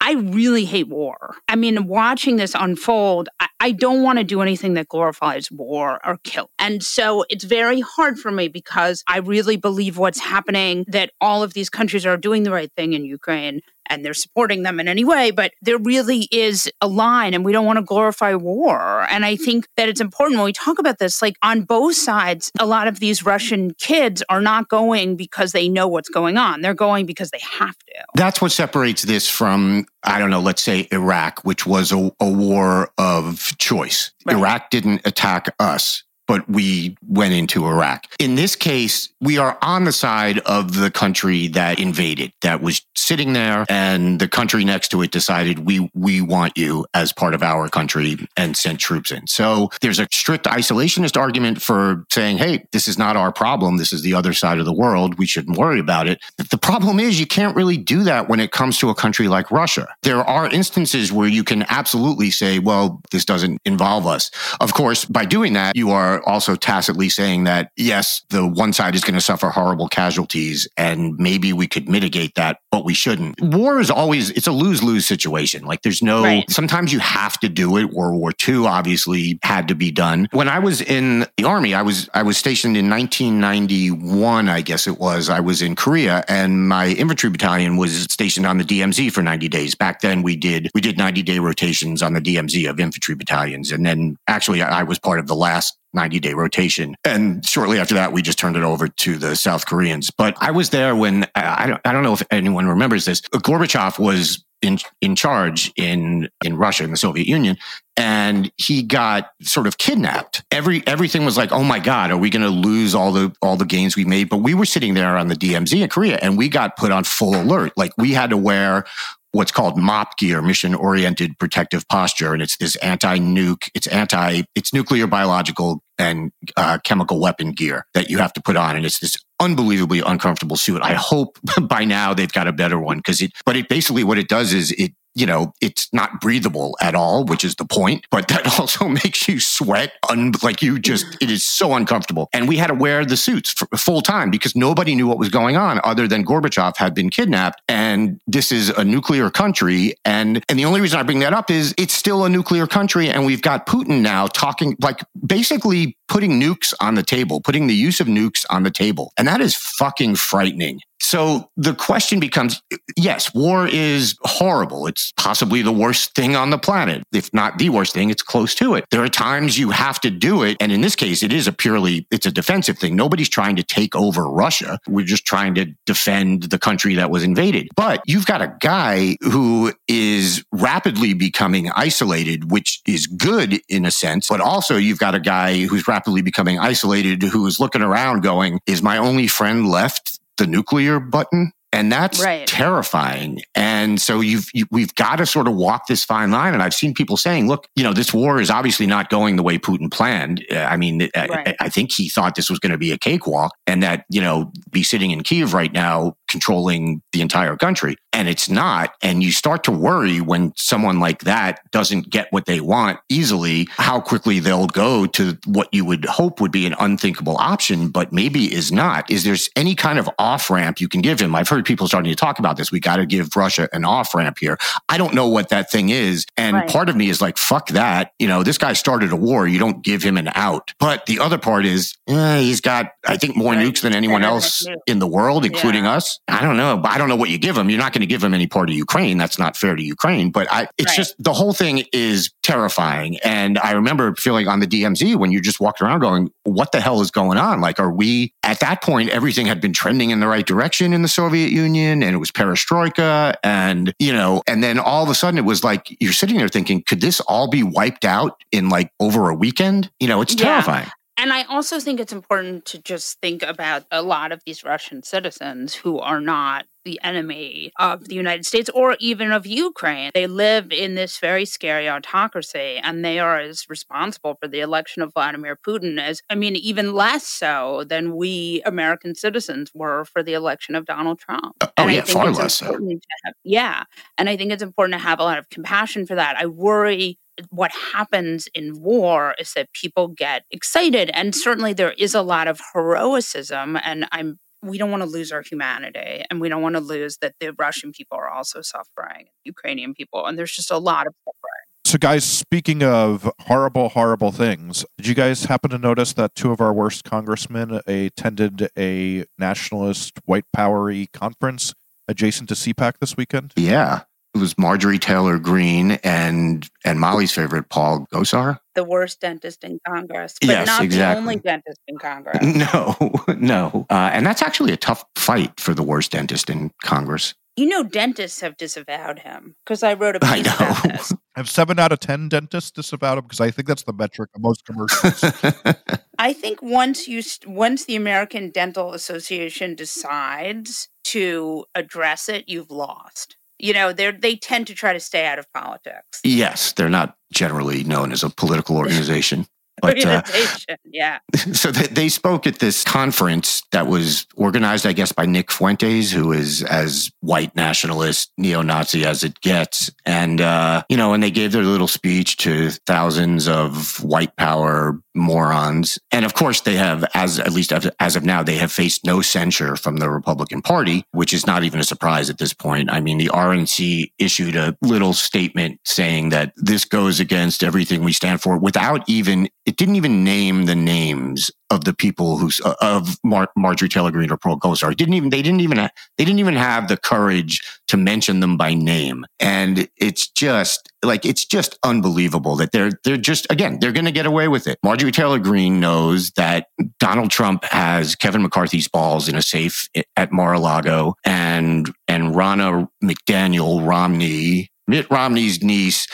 I 0.00 0.12
really 0.14 0.64
hate 0.64 0.88
war. 0.88 1.36
I 1.48 1.56
mean, 1.56 1.86
watching 1.86 2.36
this 2.36 2.54
unfold, 2.54 3.28
I, 3.40 3.48
I 3.60 3.72
don't 3.72 4.02
want 4.02 4.18
to 4.18 4.24
do 4.24 4.40
anything 4.40 4.74
that 4.74 4.88
glorifies 4.88 5.50
war 5.50 6.00
or 6.06 6.18
kill. 6.22 6.50
And 6.58 6.82
so 6.82 7.24
it's 7.28 7.44
very 7.44 7.80
hard 7.80 8.18
for 8.18 8.30
me 8.30 8.48
because 8.48 9.02
I 9.08 9.18
really 9.18 9.56
believe 9.56 9.98
what's 9.98 10.20
happening, 10.20 10.84
that 10.88 11.10
all 11.20 11.42
of 11.42 11.54
these 11.54 11.68
countries 11.68 12.06
are 12.06 12.16
doing 12.16 12.44
the 12.44 12.52
right 12.52 12.70
thing 12.76 12.92
in 12.92 13.04
Ukraine 13.04 13.60
and 13.90 14.04
they're 14.04 14.14
supporting 14.14 14.62
them 14.62 14.78
in 14.78 14.86
any 14.86 15.04
way, 15.04 15.30
but 15.30 15.52
there 15.62 15.78
really 15.78 16.28
is 16.30 16.70
a 16.80 16.86
line 16.86 17.34
and 17.34 17.44
we 17.44 17.52
don't 17.52 17.64
want 17.66 17.78
to 17.78 17.84
glorify 17.84 18.34
war. 18.34 19.06
And 19.10 19.24
I 19.24 19.36
think 19.36 19.66
that 19.76 19.88
it's 19.88 20.00
important 20.00 20.38
when 20.38 20.44
we 20.44 20.52
talk 20.52 20.78
about 20.78 20.98
this, 20.98 21.22
like 21.22 21.36
on 21.42 21.62
both 21.62 21.96
sides, 21.96 22.52
a 22.60 22.66
lot 22.66 22.86
of 22.86 23.00
these 23.00 23.24
Russian 23.24 23.72
kids 23.74 24.22
are 24.28 24.42
not 24.42 24.68
going 24.68 25.16
because 25.16 25.52
they 25.52 25.68
know 25.68 25.88
what's 25.88 26.10
going 26.10 26.36
on. 26.36 26.60
They're 26.60 26.74
going 26.74 27.06
because 27.06 27.30
they 27.30 27.40
have 27.40 27.76
to. 27.78 28.04
That's 28.14 28.42
what 28.42 28.52
separates 28.52 29.02
this 29.02 29.28
from, 29.28 29.86
I 30.02 30.18
don't 30.18 30.30
know, 30.30 30.40
let's 30.40 30.62
say 30.62 30.88
Iraq, 30.92 31.44
which 31.44 31.66
was 31.66 31.92
a, 31.92 32.10
a 32.20 32.30
war 32.30 32.90
of 32.98 33.56
choice. 33.58 34.12
Right. 34.24 34.36
Iraq 34.36 34.70
didn't 34.70 35.02
attack 35.04 35.54
us 35.58 36.04
but 36.28 36.48
we 36.48 36.96
went 37.08 37.32
into 37.32 37.66
Iraq. 37.66 38.04
In 38.20 38.36
this 38.36 38.54
case, 38.54 39.08
we 39.20 39.38
are 39.38 39.58
on 39.62 39.84
the 39.84 39.92
side 39.92 40.38
of 40.40 40.76
the 40.76 40.90
country 40.90 41.48
that 41.48 41.80
invaded, 41.80 42.32
that 42.42 42.60
was 42.60 42.82
sitting 42.94 43.32
there, 43.32 43.64
and 43.68 44.20
the 44.20 44.28
country 44.28 44.64
next 44.64 44.88
to 44.88 45.02
it 45.02 45.10
decided 45.10 45.60
we 45.66 45.90
we 45.94 46.20
want 46.20 46.56
you 46.56 46.86
as 46.94 47.12
part 47.12 47.34
of 47.34 47.42
our 47.42 47.68
country 47.68 48.16
and 48.36 48.56
sent 48.56 48.78
troops 48.78 49.10
in. 49.10 49.26
So 49.26 49.70
there's 49.80 49.98
a 49.98 50.06
strict 50.12 50.44
isolationist 50.44 51.16
argument 51.16 51.62
for 51.62 52.04
saying, 52.10 52.38
hey, 52.38 52.66
this 52.72 52.86
is 52.86 52.98
not 52.98 53.16
our 53.16 53.32
problem. 53.32 53.78
This 53.78 53.92
is 53.92 54.02
the 54.02 54.14
other 54.14 54.34
side 54.34 54.58
of 54.58 54.66
the 54.66 54.72
world. 54.72 55.18
We 55.18 55.26
shouldn't 55.26 55.56
worry 55.56 55.80
about 55.80 56.06
it. 56.06 56.20
The 56.50 56.58
problem 56.58 57.00
is 57.00 57.18
you 57.18 57.26
can't 57.26 57.56
really 57.56 57.78
do 57.78 58.02
that 58.04 58.28
when 58.28 58.38
it 58.38 58.52
comes 58.52 58.78
to 58.78 58.90
a 58.90 58.94
country 58.94 59.28
like 59.28 59.50
Russia. 59.50 59.88
There 60.02 60.22
are 60.22 60.48
instances 60.50 61.10
where 61.10 61.28
you 61.28 61.42
can 61.42 61.64
absolutely 61.70 62.30
say, 62.30 62.58
well, 62.58 63.00
this 63.10 63.24
doesn't 63.24 63.60
involve 63.64 64.06
us. 64.06 64.30
Of 64.60 64.74
course, 64.74 65.06
by 65.06 65.24
doing 65.24 65.54
that, 65.54 65.74
you 65.74 65.90
are 65.90 66.17
also 66.24 66.56
tacitly 66.56 67.08
saying 67.08 67.44
that, 67.44 67.70
yes, 67.76 68.22
the 68.30 68.46
one 68.46 68.72
side 68.72 68.94
is 68.94 69.02
going 69.02 69.14
to 69.14 69.20
suffer 69.20 69.48
horrible 69.48 69.88
casualties 69.88 70.68
and 70.76 71.16
maybe 71.18 71.52
we 71.52 71.66
could 71.66 71.88
mitigate 71.88 72.34
that, 72.34 72.60
but 72.70 72.84
we 72.84 72.94
shouldn't. 72.94 73.40
War 73.40 73.80
is 73.80 73.90
always, 73.90 74.30
it's 74.30 74.46
a 74.46 74.52
lose 74.52 74.82
lose 74.82 75.06
situation. 75.06 75.64
Like 75.64 75.82
there's 75.82 76.02
no, 76.02 76.22
right. 76.22 76.50
sometimes 76.50 76.92
you 76.92 76.98
have 76.98 77.38
to 77.40 77.48
do 77.48 77.76
it. 77.76 77.90
World 77.92 78.20
War 78.20 78.32
II 78.46 78.66
obviously 78.66 79.38
had 79.42 79.68
to 79.68 79.74
be 79.74 79.90
done. 79.90 80.28
When 80.32 80.48
I 80.48 80.58
was 80.58 80.80
in 80.80 81.26
the 81.36 81.44
army, 81.44 81.74
I 81.74 81.82
was, 81.82 82.08
I 82.14 82.22
was 82.22 82.36
stationed 82.36 82.76
in 82.76 82.90
1991, 82.90 84.48
I 84.48 84.60
guess 84.60 84.86
it 84.86 84.98
was. 84.98 85.28
I 85.28 85.40
was 85.40 85.62
in 85.62 85.76
Korea 85.76 86.24
and 86.28 86.68
my 86.68 86.88
infantry 86.88 87.30
battalion 87.30 87.76
was 87.76 88.04
stationed 88.04 88.46
on 88.46 88.58
the 88.58 88.64
DMZ 88.64 89.12
for 89.12 89.22
90 89.22 89.48
days. 89.48 89.74
Back 89.74 90.00
then 90.00 90.22
we 90.22 90.36
did, 90.36 90.70
we 90.74 90.80
did 90.80 90.98
90 90.98 91.22
day 91.22 91.38
rotations 91.38 92.02
on 92.02 92.14
the 92.14 92.20
DMZ 92.20 92.68
of 92.68 92.80
infantry 92.80 93.14
battalions. 93.14 93.72
And 93.72 93.86
then 93.86 94.16
actually 94.26 94.62
I 94.62 94.82
was 94.82 94.98
part 94.98 95.18
of 95.18 95.26
the 95.26 95.36
last 95.36 95.77
90 95.94 96.20
day 96.20 96.34
rotation. 96.34 96.94
And 97.04 97.44
shortly 97.44 97.78
after 97.78 97.94
that, 97.94 98.12
we 98.12 98.22
just 98.22 98.38
turned 98.38 98.56
it 98.56 98.62
over 98.62 98.88
to 98.88 99.16
the 99.16 99.36
South 99.36 99.66
Koreans. 99.66 100.10
But 100.10 100.36
I 100.40 100.50
was 100.50 100.70
there 100.70 100.94
when 100.94 101.26
I 101.34 101.66
don't, 101.66 101.80
I 101.84 101.92
don't 101.92 102.02
know 102.02 102.12
if 102.12 102.22
anyone 102.30 102.66
remembers 102.66 103.04
this. 103.04 103.20
Gorbachev 103.20 103.98
was 103.98 104.44
in 104.62 104.78
in 105.00 105.14
charge 105.14 105.72
in 105.76 106.28
in 106.44 106.56
Russia 106.56 106.84
in 106.84 106.90
the 106.90 106.96
Soviet 106.96 107.26
Union 107.26 107.56
and 107.96 108.50
he 108.56 108.82
got 108.82 109.30
sort 109.40 109.66
of 109.66 109.78
kidnapped 109.78 110.42
every 110.50 110.84
everything 110.86 111.24
was 111.24 111.36
like 111.36 111.52
oh 111.52 111.62
my 111.62 111.78
god 111.78 112.10
are 112.10 112.16
we 112.16 112.28
going 112.28 112.42
to 112.42 112.48
lose 112.48 112.94
all 112.94 113.12
the 113.12 113.32
all 113.40 113.56
the 113.56 113.64
gains 113.64 113.94
we 113.94 114.04
made 114.04 114.28
but 114.28 114.38
we 114.38 114.54
were 114.54 114.64
sitting 114.64 114.94
there 114.94 115.16
on 115.16 115.28
the 115.28 115.36
DMZ 115.36 115.80
in 115.80 115.88
Korea 115.88 116.18
and 116.20 116.36
we 116.36 116.48
got 116.48 116.76
put 116.76 116.90
on 116.90 117.04
full 117.04 117.40
alert 117.40 117.72
like 117.76 117.92
we 117.98 118.12
had 118.12 118.30
to 118.30 118.36
wear 118.36 118.84
what's 119.32 119.52
called 119.52 119.76
MOP 119.76 120.16
gear, 120.16 120.40
mission 120.42 120.74
oriented 120.74 121.38
protective 121.38 121.86
posture. 121.88 122.32
And 122.32 122.42
it's 122.42 122.56
this 122.56 122.76
anti 122.76 123.18
nuke, 123.18 123.70
it's 123.74 123.86
anti, 123.86 124.42
it's 124.54 124.72
nuclear, 124.72 125.06
biological, 125.06 125.82
and 125.98 126.30
uh, 126.56 126.78
chemical 126.84 127.20
weapon 127.20 127.52
gear 127.52 127.84
that 127.94 128.08
you 128.08 128.18
have 128.18 128.32
to 128.34 128.42
put 128.42 128.56
on. 128.56 128.76
And 128.76 128.86
it's 128.86 129.00
this 129.00 129.16
unbelievably 129.40 130.00
uncomfortable 130.00 130.56
suit. 130.56 130.82
I 130.82 130.94
hope 130.94 131.38
by 131.62 131.84
now 131.84 132.14
they've 132.14 132.32
got 132.32 132.48
a 132.48 132.52
better 132.52 132.78
one 132.78 132.98
because 132.98 133.20
it, 133.20 133.32
but 133.44 133.56
it 133.56 133.68
basically 133.68 134.04
what 134.04 134.18
it 134.18 134.28
does 134.28 134.52
is 134.52 134.72
it 134.72 134.92
you 135.14 135.26
know, 135.26 135.52
it's 135.60 135.92
not 135.92 136.20
breathable 136.20 136.76
at 136.80 136.94
all, 136.94 137.24
which 137.24 137.44
is 137.44 137.56
the 137.56 137.64
point, 137.64 138.06
but 138.10 138.28
that 138.28 138.46
also 138.58 138.88
makes 138.88 139.28
you 139.28 139.40
sweat. 139.40 139.92
Un- 140.08 140.32
like 140.42 140.62
you 140.62 140.78
just, 140.78 141.06
it 141.20 141.30
is 141.30 141.44
so 141.44 141.74
uncomfortable. 141.74 142.28
And 142.32 142.48
we 142.48 142.56
had 142.56 142.68
to 142.68 142.74
wear 142.74 143.04
the 143.04 143.16
suits 143.16 143.52
full 143.76 144.00
time 144.00 144.30
because 144.30 144.54
nobody 144.54 144.94
knew 144.94 145.06
what 145.06 145.18
was 145.18 145.28
going 145.28 145.56
on 145.56 145.80
other 145.84 146.06
than 146.06 146.24
Gorbachev 146.24 146.76
had 146.76 146.94
been 146.94 147.10
kidnapped. 147.10 147.60
And 147.68 148.20
this 148.26 148.52
is 148.52 148.70
a 148.70 148.84
nuclear 148.84 149.30
country. 149.30 149.94
And, 150.04 150.44
and 150.48 150.58
the 150.58 150.64
only 150.64 150.80
reason 150.80 150.98
I 151.00 151.02
bring 151.02 151.18
that 151.20 151.34
up 151.34 151.50
is 151.50 151.74
it's 151.76 151.94
still 151.94 152.24
a 152.24 152.28
nuclear 152.28 152.66
country. 152.66 153.10
And 153.10 153.26
we've 153.26 153.42
got 153.42 153.66
Putin 153.66 154.00
now 154.00 154.28
talking, 154.28 154.76
like 154.80 155.00
basically 155.26 155.97
putting 156.08 156.40
nukes 156.40 156.74
on 156.80 156.94
the 156.94 157.02
table, 157.02 157.40
putting 157.40 157.66
the 157.66 157.74
use 157.74 158.00
of 158.00 158.06
nukes 158.06 158.44
on 158.50 158.62
the 158.62 158.70
table. 158.70 159.12
And 159.16 159.28
that 159.28 159.40
is 159.40 159.54
fucking 159.54 160.16
frightening. 160.16 160.80
So 161.00 161.48
the 161.56 161.74
question 161.74 162.18
becomes 162.18 162.60
yes, 162.96 163.32
war 163.32 163.68
is 163.68 164.16
horrible. 164.22 164.86
It's 164.86 165.12
possibly 165.16 165.62
the 165.62 165.72
worst 165.72 166.14
thing 166.14 166.34
on 166.34 166.50
the 166.50 166.58
planet. 166.58 167.04
If 167.12 167.32
not 167.32 167.58
the 167.58 167.70
worst 167.70 167.94
thing, 167.94 168.10
it's 168.10 168.22
close 168.22 168.54
to 168.56 168.74
it. 168.74 168.84
There 168.90 169.02
are 169.02 169.08
times 169.08 169.58
you 169.58 169.70
have 169.70 170.00
to 170.00 170.10
do 170.10 170.42
it. 170.42 170.56
And 170.60 170.72
in 170.72 170.80
this 170.80 170.96
case, 170.96 171.22
it 171.22 171.32
is 171.32 171.46
a 171.46 171.52
purely, 171.52 172.06
it's 172.10 172.26
a 172.26 172.32
defensive 172.32 172.78
thing. 172.78 172.96
Nobody's 172.96 173.28
trying 173.28 173.56
to 173.56 173.62
take 173.62 173.94
over 173.94 174.28
Russia. 174.28 174.78
We're 174.88 175.06
just 175.06 175.24
trying 175.24 175.54
to 175.54 175.66
defend 175.86 176.44
the 176.44 176.58
country 176.58 176.96
that 176.96 177.10
was 177.10 177.22
invaded. 177.22 177.68
But 177.76 178.02
you've 178.06 178.26
got 178.26 178.42
a 178.42 178.54
guy 178.60 179.16
who 179.20 179.72
is 179.86 180.44
rapidly 180.52 181.14
becoming 181.14 181.70
isolated, 181.76 182.50
which 182.50 182.80
is 182.86 183.06
good 183.06 183.60
in 183.68 183.84
a 183.84 183.90
sense. 183.90 184.28
But 184.28 184.40
also 184.40 184.76
you've 184.76 184.98
got 184.98 185.14
a 185.14 185.20
guy 185.20 185.64
who's 185.66 185.86
rapidly 185.86 185.97
becoming 186.22 186.58
isolated, 186.58 187.22
who 187.22 187.46
is 187.46 187.60
looking 187.60 187.82
around 187.82 188.22
going, 188.22 188.60
is 188.66 188.82
my 188.82 188.98
only 188.98 189.26
friend 189.26 189.66
left 189.66 190.20
the 190.36 190.46
nuclear 190.46 191.00
button 191.00 191.52
and 191.72 191.92
that's 191.92 192.22
right. 192.22 192.46
terrifying. 192.46 193.40
And 193.54 194.00
so 194.00 194.20
you've, 194.20 194.46
you, 194.54 194.66
we've 194.70 194.94
got 194.94 195.16
to 195.16 195.26
sort 195.26 195.46
of 195.46 195.54
walk 195.54 195.86
this 195.86 196.04
fine 196.04 196.30
line. 196.30 196.54
And 196.54 196.62
I've 196.62 196.74
seen 196.74 196.94
people 196.94 197.16
saying, 197.16 197.46
look, 197.46 197.68
you 197.76 197.84
know, 197.84 197.92
this 197.92 198.14
war 198.14 198.40
is 198.40 198.50
obviously 198.50 198.86
not 198.86 199.10
going 199.10 199.36
the 199.36 199.42
way 199.42 199.58
Putin 199.58 199.92
planned. 199.92 200.44
Uh, 200.50 200.58
I 200.58 200.76
mean, 200.76 201.10
right. 201.14 201.48
I, 201.48 201.56
I, 201.60 201.68
think 201.68 201.92
he 201.92 202.08
thought 202.08 202.36
this 202.36 202.48
was 202.48 202.58
going 202.58 202.72
to 202.72 202.78
be 202.78 202.90
a 202.92 202.98
cakewalk 202.98 203.52
and 203.66 203.82
that, 203.82 204.04
you 204.08 204.20
know, 204.20 204.50
be 204.70 204.82
sitting 204.82 205.10
in 205.10 205.22
Kiev 205.22 205.52
right 205.52 205.72
now, 205.72 206.16
controlling 206.28 207.02
the 207.12 207.20
entire 207.20 207.56
country. 207.56 207.96
And 208.14 208.28
it's 208.28 208.48
not. 208.48 208.94
And 209.02 209.22
you 209.22 209.30
start 209.30 209.62
to 209.64 209.70
worry 209.70 210.20
when 210.20 210.52
someone 210.56 210.98
like 210.98 211.20
that 211.20 211.60
doesn't 211.70 212.10
get 212.10 212.28
what 212.30 212.46
they 212.46 212.60
want 212.60 212.98
easily, 213.08 213.68
how 213.72 214.00
quickly 214.00 214.40
they'll 214.40 214.66
go 214.66 215.06
to 215.06 215.38
what 215.46 215.68
you 215.72 215.84
would 215.84 216.06
hope 216.06 216.40
would 216.40 216.50
be 216.50 216.66
an 216.66 216.74
unthinkable 216.80 217.36
option, 217.36 217.90
but 217.90 218.12
maybe 218.12 218.52
is 218.52 218.72
not. 218.72 219.08
Is 219.10 219.24
there 219.24 219.36
any 219.54 219.74
kind 219.74 219.98
of 219.98 220.08
off 220.18 220.50
ramp 220.50 220.80
you 220.80 220.88
can 220.88 221.00
give 221.00 221.20
him? 221.20 221.34
I've 221.34 221.48
heard 221.48 221.57
people 221.62 221.86
starting 221.86 222.10
to 222.10 222.16
talk 222.16 222.38
about 222.38 222.56
this. 222.56 222.72
We 222.72 222.80
got 222.80 222.96
to 222.96 223.06
give 223.06 223.36
Russia 223.36 223.68
an 223.72 223.84
off 223.84 224.14
ramp 224.14 224.38
here. 224.40 224.58
I 224.88 224.98
don't 224.98 225.14
know 225.14 225.28
what 225.28 225.48
that 225.50 225.70
thing 225.70 225.88
is. 225.90 226.26
And 226.36 226.56
right. 226.56 226.68
part 226.68 226.88
of 226.88 226.96
me 226.96 227.08
is 227.08 227.20
like, 227.20 227.38
fuck 227.38 227.68
that. 227.68 228.12
You 228.18 228.28
know, 228.28 228.42
this 228.42 228.58
guy 228.58 228.72
started 228.72 229.12
a 229.12 229.16
war. 229.16 229.46
You 229.46 229.58
don't 229.58 229.82
give 229.82 230.02
him 230.02 230.16
an 230.16 230.30
out. 230.34 230.74
But 230.78 231.06
the 231.06 231.18
other 231.20 231.38
part 231.38 231.66
is, 231.66 231.96
eh, 232.08 232.40
he's 232.40 232.60
got 232.60 232.92
I 233.08 233.16
think 233.16 233.36
more 233.36 233.54
Right. 233.54 233.66
nukes 233.66 233.80
than 233.80 233.94
anyone 233.94 234.22
else 234.22 234.64
in 234.86 234.98
the 234.98 235.06
world, 235.06 235.44
including 235.44 235.84
Yeah. 235.84 235.94
us. 235.94 236.18
I 236.28 236.40
don't 236.42 236.56
know, 236.56 236.76
but 236.76 236.92
I 236.92 236.98
don't 236.98 237.08
know 237.08 237.16
what 237.16 237.30
you 237.30 237.38
give 237.38 237.54
them. 237.56 237.70
You're 237.70 237.78
not 237.78 237.92
going 237.92 238.00
to 238.02 238.06
give 238.06 238.20
them 238.20 238.34
any 238.34 238.46
part 238.46 238.68
of 238.68 238.76
Ukraine. 238.76 239.16
That's 239.18 239.38
not 239.38 239.56
fair 239.56 239.74
to 239.74 239.82
Ukraine. 239.82 240.30
But 240.30 240.46
I, 240.52 240.68
it's 240.78 240.90
Right. 240.90 240.96
just 240.96 241.14
the 241.18 241.32
whole 241.32 241.52
thing 241.54 241.84
is 241.92 242.30
terrifying. 242.42 243.18
And 243.24 243.58
I 243.58 243.72
remember 243.72 244.14
feeling 244.16 244.46
on 244.48 244.60
the 244.60 244.66
DMZ 244.66 245.14
when 245.16 245.32
you 245.32 245.40
just 245.40 245.60
walked 245.60 245.80
around 245.82 246.00
going, 246.00 246.30
"What 246.44 246.72
the 246.72 246.80
hell 246.80 247.00
is 247.00 247.10
going 247.10 247.38
on?" 247.38 247.60
Like, 247.60 247.78
are 247.80 247.90
we 247.92 248.32
at 248.42 248.60
that 248.60 248.82
point? 248.82 249.10
Everything 249.10 249.46
had 249.46 249.60
been 249.60 249.72
trending 249.72 250.10
in 250.10 250.20
the 250.20 250.26
right 250.28 250.46
direction 250.46 250.92
in 250.92 251.02
the 251.02 251.08
Soviet 251.08 251.50
Union, 251.50 252.02
and 252.02 252.14
it 252.14 252.18
was 252.18 252.30
perestroika, 252.30 253.34
and 253.42 253.92
you 253.98 254.12
know, 254.12 254.42
and 254.46 254.62
then 254.62 254.78
all 254.78 255.02
of 255.02 255.10
a 255.10 255.14
sudden 255.14 255.38
it 255.38 255.44
was 255.44 255.64
like 255.64 255.94
you're 256.00 256.12
sitting 256.12 256.36
there 256.38 256.48
thinking, 256.48 256.82
could 256.86 257.00
this 257.00 257.20
all 257.20 257.48
be 257.48 257.62
wiped 257.62 258.04
out 258.04 258.42
in 258.52 258.68
like 258.68 258.90
over 259.00 259.28
a 259.28 259.34
weekend? 259.34 259.90
You 260.00 260.08
know, 260.08 260.20
it's 260.20 260.34
Yeah. 260.34 260.44
terrifying. 260.46 260.88
And 261.18 261.32
I 261.32 261.42
also 261.42 261.80
think 261.80 261.98
it's 261.98 262.12
important 262.12 262.64
to 262.66 262.80
just 262.80 263.20
think 263.20 263.42
about 263.42 263.84
a 263.90 264.02
lot 264.02 264.30
of 264.30 264.40
these 264.46 264.62
Russian 264.62 265.02
citizens 265.02 265.74
who 265.74 265.98
are 265.98 266.20
not 266.20 266.66
the 266.88 266.98
enemy 267.04 267.70
of 267.78 268.08
the 268.08 268.14
United 268.14 268.46
States 268.46 268.70
or 268.74 268.96
even 268.98 269.30
of 269.30 269.46
Ukraine. 269.46 270.10
They 270.14 270.26
live 270.26 270.72
in 270.72 270.94
this 270.94 271.18
very 271.18 271.44
scary 271.44 271.86
autocracy 271.88 272.80
and 272.82 273.04
they 273.04 273.18
are 273.18 273.38
as 273.38 273.66
responsible 273.68 274.36
for 274.40 274.48
the 274.48 274.60
election 274.60 275.02
of 275.02 275.12
Vladimir 275.12 275.54
Putin 275.66 276.00
as, 276.00 276.22
I 276.30 276.34
mean, 276.34 276.56
even 276.56 276.94
less 276.94 277.24
so 277.26 277.84
than 277.86 278.16
we 278.16 278.62
American 278.64 279.14
citizens 279.14 279.70
were 279.74 280.04
for 280.06 280.22
the 280.22 280.32
election 280.32 280.74
of 280.74 280.86
Donald 280.86 281.18
Trump. 281.18 281.54
Oh, 281.60 281.68
And 281.76 281.92
yeah, 281.92 282.04
far 282.04 282.30
less 282.30 282.54
so. 282.54 282.72
have- 282.72 283.34
yeah. 283.44 283.84
And 284.16 284.28
I 284.30 284.36
think 284.36 284.50
it's 284.52 284.62
important 284.62 284.94
to 284.98 285.06
have 285.06 285.20
a 285.20 285.24
lot 285.24 285.38
of 285.38 285.50
compassion 285.50 286.06
for 286.06 286.14
that. 286.14 286.36
I 286.38 286.46
worry 286.46 287.18
what 287.50 287.70
happens 287.92 288.48
in 288.54 288.80
war 288.80 289.34
is 289.38 289.52
that 289.52 289.72
people 289.72 290.08
get 290.08 290.42
excited 290.50 291.08
and 291.14 291.36
certainly 291.36 291.72
there 291.72 291.92
is 291.92 292.12
a 292.14 292.22
lot 292.22 292.48
of 292.48 292.60
heroicism 292.74 293.78
and 293.84 294.06
i'm 294.12 294.38
we 294.62 294.78
don't 294.78 294.90
want 294.90 295.02
to 295.02 295.08
lose 295.08 295.30
our 295.32 295.42
humanity 295.42 296.24
and 296.30 296.40
we 296.40 296.48
don't 296.48 296.62
want 296.62 296.74
to 296.74 296.80
lose 296.80 297.18
that 297.18 297.34
the 297.40 297.52
russian 297.58 297.92
people 297.92 298.16
are 298.18 298.28
also 298.28 298.60
suffering 298.60 299.26
ukrainian 299.44 299.94
people 299.94 300.26
and 300.26 300.38
there's 300.38 300.52
just 300.52 300.70
a 300.70 300.78
lot 300.78 301.06
of 301.06 301.14
suffering 301.24 301.64
So, 301.84 301.96
guys, 301.96 302.22
speaking 302.24 302.82
of 302.82 303.30
horrible, 303.48 303.88
horrible 303.88 304.30
things, 304.30 304.84
did 304.98 305.06
you 305.06 305.14
guys 305.14 305.44
happen 305.46 305.70
to 305.70 305.78
notice 305.78 306.12
that 306.14 306.34
two 306.34 306.52
of 306.52 306.60
our 306.60 306.72
worst 306.72 307.02
congressmen 307.04 307.80
attended 307.86 308.68
a 308.76 309.24
nationalist 309.38 310.18
white 310.26 310.44
powery 310.52 311.08
conference 311.14 311.72
adjacent 312.06 312.50
to 312.50 312.54
CPAC 312.54 312.98
this 313.00 313.16
weekend? 313.16 313.54
Yeah. 313.56 314.02
It 314.34 314.38
was 314.38 314.56
Marjorie 314.58 314.98
Taylor 314.98 315.38
Greene 315.38 315.92
and 316.04 316.68
and 316.84 317.00
Molly's 317.00 317.32
favorite, 317.32 317.68
Paul 317.70 318.06
Gosar. 318.12 318.58
the 318.74 318.84
worst 318.84 319.20
dentist 319.20 319.64
in 319.64 319.80
congress 319.86 320.34
but 320.40 320.48
Yes, 320.50 320.66
not 320.66 320.82
exactly. 320.84 321.14
the 321.14 321.20
only 321.20 321.36
dentist 321.36 321.80
in 321.88 321.98
congress 321.98 322.38
No, 322.42 322.96
no. 323.36 323.86
Uh, 323.90 324.10
and 324.12 324.24
that's 324.24 324.42
actually 324.42 324.72
a 324.72 324.76
tough 324.76 325.04
fight 325.16 325.58
for 325.58 325.74
the 325.74 325.82
worst 325.82 326.12
dentist 326.12 326.48
in 326.50 326.70
Congress. 326.84 327.34
you 327.56 327.66
know 327.66 327.82
dentists 327.82 328.40
have 328.40 328.56
disavowed 328.56 329.18
him 329.18 329.56
because 329.64 329.82
i 329.82 329.92
wrote 329.94 330.14
a 330.16 330.20
I 330.24 330.42
piece 330.42 330.54
about 330.54 330.84
know. 330.84 330.90
this 330.92 331.12
Have 331.34 331.48
seven 331.50 331.78
out 331.80 331.90
of 331.92 331.98
10 332.00 332.28
dentists 332.28 332.70
disavowed 332.72 333.18
him? 333.18 333.24
Because 333.24 333.40
I 333.40 333.50
think 333.50 333.66
that's 333.68 333.84
the 333.84 333.92
metric 333.92 334.30
of 334.34 334.42
most 334.42 334.64
commercials. 334.66 335.22
I 336.18 336.32
think 336.32 336.60
once 336.62 337.06
you 337.06 337.22
st- 337.22 337.48
once 337.48 337.84
the 337.84 337.94
American 337.94 338.50
Dental 338.50 338.92
Association 338.92 339.76
decides 339.76 340.88
to 341.04 341.64
address 341.76 342.28
it, 342.28 342.48
you've 342.48 342.70
lost. 342.72 343.36
You 343.58 343.72
know, 343.72 343.92
they 343.92 344.10
they 344.10 344.36
tend 344.36 344.66
to 344.68 344.74
try 344.74 344.92
to 344.92 345.00
stay 345.00 345.26
out 345.26 345.38
of 345.38 345.52
politics. 345.52 346.20
yes, 346.24 346.72
they're 346.72 346.88
not 346.88 347.16
generally 347.32 347.84
known 347.84 348.12
as 348.12 348.22
a 348.22 348.30
political 348.30 348.76
organization. 348.82 349.46
But 349.80 350.04
uh, 350.04 350.22
Organization, 350.26 350.76
yeah, 350.84 351.18
so 351.52 351.70
they, 351.70 351.86
they 351.86 352.08
spoke 352.08 352.46
at 352.46 352.58
this 352.58 352.84
conference 352.84 353.62
that 353.72 353.86
was 353.86 354.26
organized, 354.36 354.86
I 354.86 354.92
guess, 354.92 355.12
by 355.12 355.26
Nick 355.26 355.50
Fuentes, 355.52 356.10
who 356.10 356.32
is 356.32 356.62
as 356.64 357.10
white 357.20 357.54
nationalist, 357.54 358.32
neo 358.36 358.62
Nazi 358.62 359.04
as 359.04 359.22
it 359.22 359.40
gets. 359.40 359.90
And, 360.04 360.40
uh, 360.40 360.82
you 360.88 360.96
know, 360.96 361.12
and 361.12 361.22
they 361.22 361.30
gave 361.30 361.52
their 361.52 361.62
little 361.62 361.88
speech 361.88 362.38
to 362.38 362.70
thousands 362.70 363.46
of 363.46 364.02
white 364.02 364.34
power 364.36 365.00
morons. 365.18 365.98
And 366.12 366.24
of 366.24 366.34
course, 366.34 366.60
they 366.62 366.76
have, 366.76 367.04
as 367.14 367.38
at 367.38 367.52
least 367.52 367.72
as, 367.72 368.16
of 368.16 368.24
now, 368.24 368.42
they 368.42 368.56
have 368.56 368.72
faced 368.72 369.04
no 369.04 369.20
censure 369.20 369.76
from 369.76 369.96
the 369.96 370.10
Republican 370.10 370.62
Party, 370.62 371.04
which 371.12 371.32
is 371.32 371.46
not 371.46 371.64
even 371.64 371.80
a 371.80 371.84
surprise 371.84 372.30
at 372.30 372.38
this 372.38 372.54
point. 372.54 372.90
I 372.90 373.00
mean, 373.00 373.18
the 373.18 373.28
RNC 373.28 374.12
issued 374.18 374.56
a 374.56 374.76
little 374.82 375.12
statement 375.12 375.80
saying 375.84 376.30
that 376.30 376.52
this 376.56 376.84
goes 376.84 377.20
against 377.20 377.62
everything 377.62 378.02
we 378.02 378.12
stand 378.12 378.40
for 378.40 378.58
without 378.58 379.08
even, 379.08 379.48
it 379.66 379.76
didn't 379.76 379.96
even 379.96 380.24
name 380.24 380.64
the 380.64 380.74
names 380.74 381.50
of 381.70 381.84
the 381.84 381.94
people 381.94 382.38
who's 382.38 382.60
uh, 382.60 382.74
of 382.80 383.18
Mar- 383.22 383.50
Marjorie 383.56 383.88
Taylor 383.88 384.10
Greene 384.10 384.30
or 384.30 384.36
Paul 384.36 384.58
Gosar. 384.58 384.96
Didn't 384.96 385.14
even 385.14 385.30
they 385.30 385.42
didn't 385.42 385.60
even 385.60 385.78
they 386.16 386.24
didn't 386.24 386.38
even 386.38 386.56
have 386.56 386.88
the 386.88 386.96
courage 386.96 387.62
to 387.88 387.96
mention 387.96 388.40
them 388.40 388.56
by 388.56 388.74
name. 388.74 389.24
And 389.40 389.88
it's 389.96 390.28
just 390.28 390.90
like 391.04 391.24
it's 391.24 391.44
just 391.44 391.78
unbelievable 391.82 392.56
that 392.56 392.72
they're 392.72 392.92
they're 393.04 393.16
just 393.16 393.46
again 393.50 393.78
they're 393.80 393.92
going 393.92 394.04
to 394.04 394.12
get 394.12 394.26
away 394.26 394.48
with 394.48 394.66
it. 394.66 394.78
Marjorie 394.82 395.12
Taylor 395.12 395.38
Greene 395.38 395.80
knows 395.80 396.30
that 396.32 396.66
Donald 396.98 397.30
Trump 397.30 397.64
has 397.64 398.14
Kevin 398.14 398.42
McCarthy's 398.42 398.88
balls 398.88 399.28
in 399.28 399.34
a 399.36 399.42
safe 399.42 399.88
at 400.16 400.32
Mar-a-Lago, 400.32 401.14
and 401.24 401.92
and 402.06 402.34
Ronna 402.34 402.88
McDaniel 403.02 403.86
Romney, 403.86 404.70
Mitt 404.86 405.10
Romney's 405.10 405.62
niece 405.62 406.06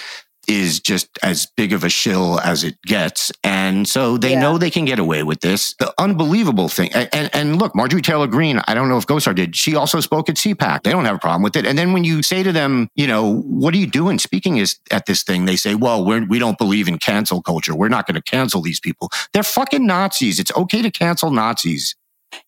is 0.48 0.80
just 0.80 1.08
as 1.22 1.46
big 1.56 1.72
of 1.72 1.84
a 1.84 1.88
shill 1.88 2.40
as 2.40 2.64
it 2.64 2.80
gets. 2.82 3.32
And 3.42 3.86
so 3.88 4.16
they 4.18 4.32
Yeah. 4.32 4.40
know 4.40 4.58
they 4.58 4.70
can 4.70 4.84
get 4.84 4.98
away 4.98 5.22
with 5.22 5.40
this. 5.40 5.74
The 5.78 5.92
unbelievable 5.98 6.68
thing, 6.68 6.92
and, 6.94 7.08
and, 7.12 7.30
and 7.34 7.58
look, 7.58 7.74
Marjorie 7.74 8.02
Taylor 8.02 8.26
Greene, 8.26 8.60
I 8.68 8.74
don't 8.74 8.88
know 8.88 8.96
if 8.98 9.06
Gosar 9.06 9.34
did, 9.34 9.56
she 9.56 9.74
also 9.76 10.00
spoke 10.00 10.28
at 10.28 10.36
CPAC. 10.36 10.82
They 10.82 10.90
don't 10.90 11.04
have 11.04 11.16
a 11.16 11.18
problem 11.18 11.42
with 11.42 11.56
it. 11.56 11.66
And 11.66 11.78
then 11.78 11.92
when 11.92 12.04
you 12.04 12.22
say 12.22 12.42
to 12.42 12.52
them, 12.52 12.88
you 12.94 13.06
know, 13.06 13.36
what 13.42 13.74
are 13.74 13.78
you 13.78 13.86
doing 13.86 14.18
speaking 14.18 14.56
is 14.58 14.78
at 14.90 15.06
this 15.06 15.22
thing? 15.22 15.44
They 15.46 15.56
say, 15.56 15.74
well, 15.74 16.04
we're, 16.04 16.24
we 16.26 16.38
don't 16.38 16.58
believe 16.58 16.88
in 16.88 16.98
cancel 16.98 17.42
culture. 17.42 17.74
We're 17.74 17.88
not 17.88 18.06
going 18.06 18.16
to 18.16 18.22
cancel 18.22 18.62
these 18.62 18.80
people. 18.80 19.10
They're 19.32 19.42
fucking 19.42 19.86
Nazis. 19.86 20.38
It's 20.38 20.52
okay 20.56 20.82
to 20.82 20.90
cancel 20.90 21.30
Nazis. 21.30 21.94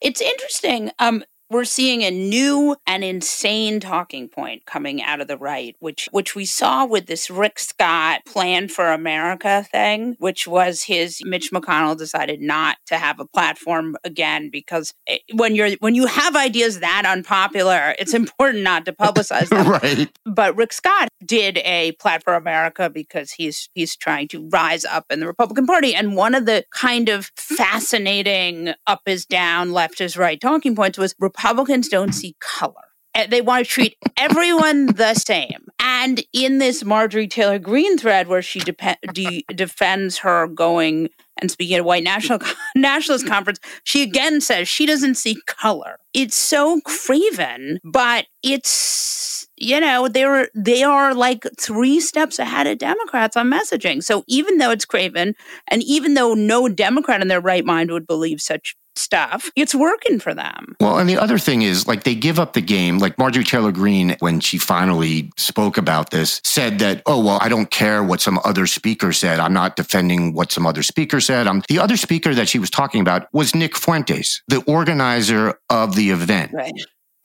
it's 0.00 0.20
interesting. 0.20 0.90
Um, 0.98 1.24
we're 1.50 1.64
seeing 1.64 2.02
a 2.02 2.10
new 2.10 2.76
and 2.86 3.04
insane 3.04 3.80
talking 3.80 4.28
point 4.28 4.66
coming 4.66 5.02
out 5.02 5.20
of 5.20 5.28
the 5.28 5.38
right, 5.38 5.76
which 5.80 6.08
which 6.12 6.34
we 6.34 6.44
saw 6.44 6.84
with 6.84 7.06
this 7.06 7.30
Rick 7.30 7.58
Scott 7.58 8.22
Plan 8.26 8.68
for 8.68 8.88
America 8.88 9.66
thing, 9.70 10.16
which 10.18 10.46
was 10.46 10.82
his 10.82 11.20
Mitch 11.24 11.50
McConnell 11.52 11.96
decided 11.96 12.40
not 12.40 12.78
to 12.86 12.96
have 12.96 13.20
a 13.20 13.26
platform 13.26 13.96
again 14.04 14.50
because 14.50 14.92
it, 15.06 15.22
when 15.34 15.54
you're 15.54 15.70
when 15.80 15.94
you 15.94 16.06
have 16.06 16.36
ideas 16.36 16.80
that 16.80 17.04
unpopular, 17.06 17.94
it's 17.98 18.14
important 18.14 18.64
not 18.64 18.84
to 18.86 18.92
publicize 18.92 19.48
them 19.48 19.68
right. 19.82 20.10
but 20.24 20.56
Rick 20.56 20.72
Scott 20.72 21.08
did 21.24 21.58
a 21.58 21.92
Plan 21.92 22.20
for 22.20 22.34
America 22.34 22.90
because 22.90 23.32
he's 23.32 23.68
he's 23.74 23.96
trying 23.96 24.28
to 24.28 24.48
rise 24.48 24.84
up 24.84 25.06
in 25.10 25.20
the 25.20 25.26
Republican 25.26 25.66
Party. 25.66 25.94
And 25.94 26.16
one 26.16 26.34
of 26.34 26.46
the 26.46 26.64
kind 26.70 27.08
of 27.08 27.30
fascinating 27.36 28.74
up 28.86 29.02
is 29.06 29.24
down, 29.26 29.72
left 29.72 30.00
is 30.00 30.16
right 30.16 30.40
talking 30.40 30.76
points 30.76 30.98
was 30.98 31.14
Republicans 31.36 31.88
don't 31.88 32.12
see 32.12 32.36
color. 32.40 32.74
Uh, 33.14 33.26
They 33.26 33.40
want 33.40 33.64
to 33.64 33.70
treat 33.70 33.96
everyone 34.16 34.86
the 34.86 35.14
same. 35.14 35.66
And 35.78 36.22
in 36.32 36.58
this 36.58 36.84
Marjorie 36.84 37.28
Taylor 37.28 37.58
Greene 37.58 37.98
thread, 37.98 38.28
where 38.28 38.42
she 38.42 38.60
de- 38.60 39.44
defends 39.54 40.18
her 40.18 40.46
going 40.48 41.08
and 41.40 41.50
speaking 41.50 41.76
at 41.76 41.80
a 41.80 41.84
white 41.84 42.02
national 42.02 42.38
nationalist 42.76 43.26
conference, 43.26 43.60
she 43.84 44.02
again 44.02 44.40
says 44.40 44.68
she 44.68 44.86
doesn't 44.86 45.16
see 45.16 45.36
color. 45.46 45.98
It's 46.14 46.36
so 46.36 46.80
craven, 46.84 47.78
but 47.84 48.26
it's 48.42 49.46
you 49.58 49.80
know 49.80 50.08
they're 50.08 50.48
they 50.54 50.82
are 50.82 51.14
like 51.14 51.44
three 51.58 52.00
steps 52.00 52.38
ahead 52.38 52.66
of 52.66 52.78
Democrats 52.78 53.36
on 53.36 53.50
messaging. 53.50 54.02
So 54.02 54.24
even 54.26 54.58
though 54.58 54.70
it's 54.70 54.84
craven, 54.86 55.34
and 55.68 55.82
even 55.82 56.14
though 56.14 56.34
no 56.34 56.68
Democrat 56.68 57.20
in 57.20 57.28
their 57.28 57.40
right 57.40 57.64
mind 57.64 57.90
would 57.90 58.06
believe 58.06 58.40
such 58.40 58.74
stuff, 58.98 59.50
it's 59.56 59.74
working 59.74 60.18
for 60.18 60.34
them. 60.34 60.76
Well, 60.80 60.98
and 60.98 61.08
the 61.08 61.18
other 61.18 61.38
thing 61.38 61.62
is, 61.62 61.86
like, 61.86 62.04
they 62.04 62.14
give 62.14 62.38
up 62.38 62.52
the 62.52 62.60
game. 62.60 62.98
Like 62.98 63.18
Marjorie 63.18 63.44
Taylor 63.44 63.72
Greene, 63.72 64.16
when 64.20 64.40
she 64.40 64.58
finally 64.58 65.30
spoke 65.36 65.76
about 65.76 66.10
this, 66.10 66.40
said 66.44 66.78
that, 66.80 67.02
oh, 67.06 67.22
well, 67.24 67.38
I 67.40 67.48
don't 67.48 67.70
care 67.70 68.02
what 68.02 68.20
some 68.20 68.38
other 68.44 68.66
speaker 68.66 69.12
said. 69.12 69.40
I'm 69.40 69.52
not 69.52 69.76
defending 69.76 70.32
what 70.32 70.52
some 70.52 70.66
other 70.66 70.82
speaker 70.82 71.20
said. 71.20 71.46
I'm, 71.46 71.62
the 71.68 71.78
other 71.78 71.96
speaker 71.96 72.34
that 72.34 72.48
she 72.48 72.58
was 72.58 72.70
talking 72.70 73.00
about 73.00 73.32
was 73.32 73.54
Nick 73.54 73.76
Fuentes, 73.76 74.42
the 74.48 74.62
organizer 74.64 75.58
of 75.70 75.94
the 75.94 76.10
event. 76.10 76.52
Right. 76.52 76.72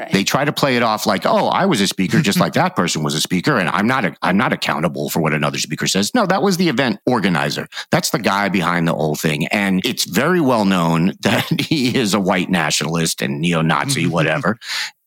Right. 0.01 0.11
They 0.11 0.23
try 0.23 0.45
to 0.45 0.51
play 0.51 0.77
it 0.77 0.83
off 0.83 1.05
like, 1.05 1.27
oh, 1.27 1.47
I 1.49 1.67
was 1.67 1.79
a 1.79 1.85
speaker 1.85 2.21
just 2.21 2.39
like 2.43 2.53
that 2.53 2.75
person 2.75 3.03
was 3.03 3.13
a 3.13 3.21
speaker, 3.21 3.57
and 3.57 3.69
I'm 3.69 3.85
not 3.85 4.03
a, 4.03 4.15
I'm 4.23 4.35
not 4.35 4.51
accountable 4.51 5.09
for 5.09 5.21
what 5.21 5.33
another 5.33 5.59
speaker 5.59 5.85
says. 5.85 6.15
No, 6.15 6.25
that 6.25 6.41
was 6.41 6.57
the 6.57 6.69
event 6.69 6.99
organizer. 7.05 7.67
That's 7.91 8.09
the 8.09 8.17
guy 8.17 8.49
behind 8.49 8.87
the 8.87 8.95
whole 8.95 9.15
thing, 9.15 9.45
and 9.47 9.79
it's 9.85 10.05
very 10.05 10.41
well 10.41 10.65
known 10.65 11.13
that 11.21 11.47
he 11.61 11.95
is 11.95 12.15
a 12.15 12.19
white 12.19 12.49
nationalist 12.49 13.21
and 13.21 13.39
neo-Nazi, 13.39 14.03
mm-hmm. 14.03 14.11
whatever. 14.11 14.57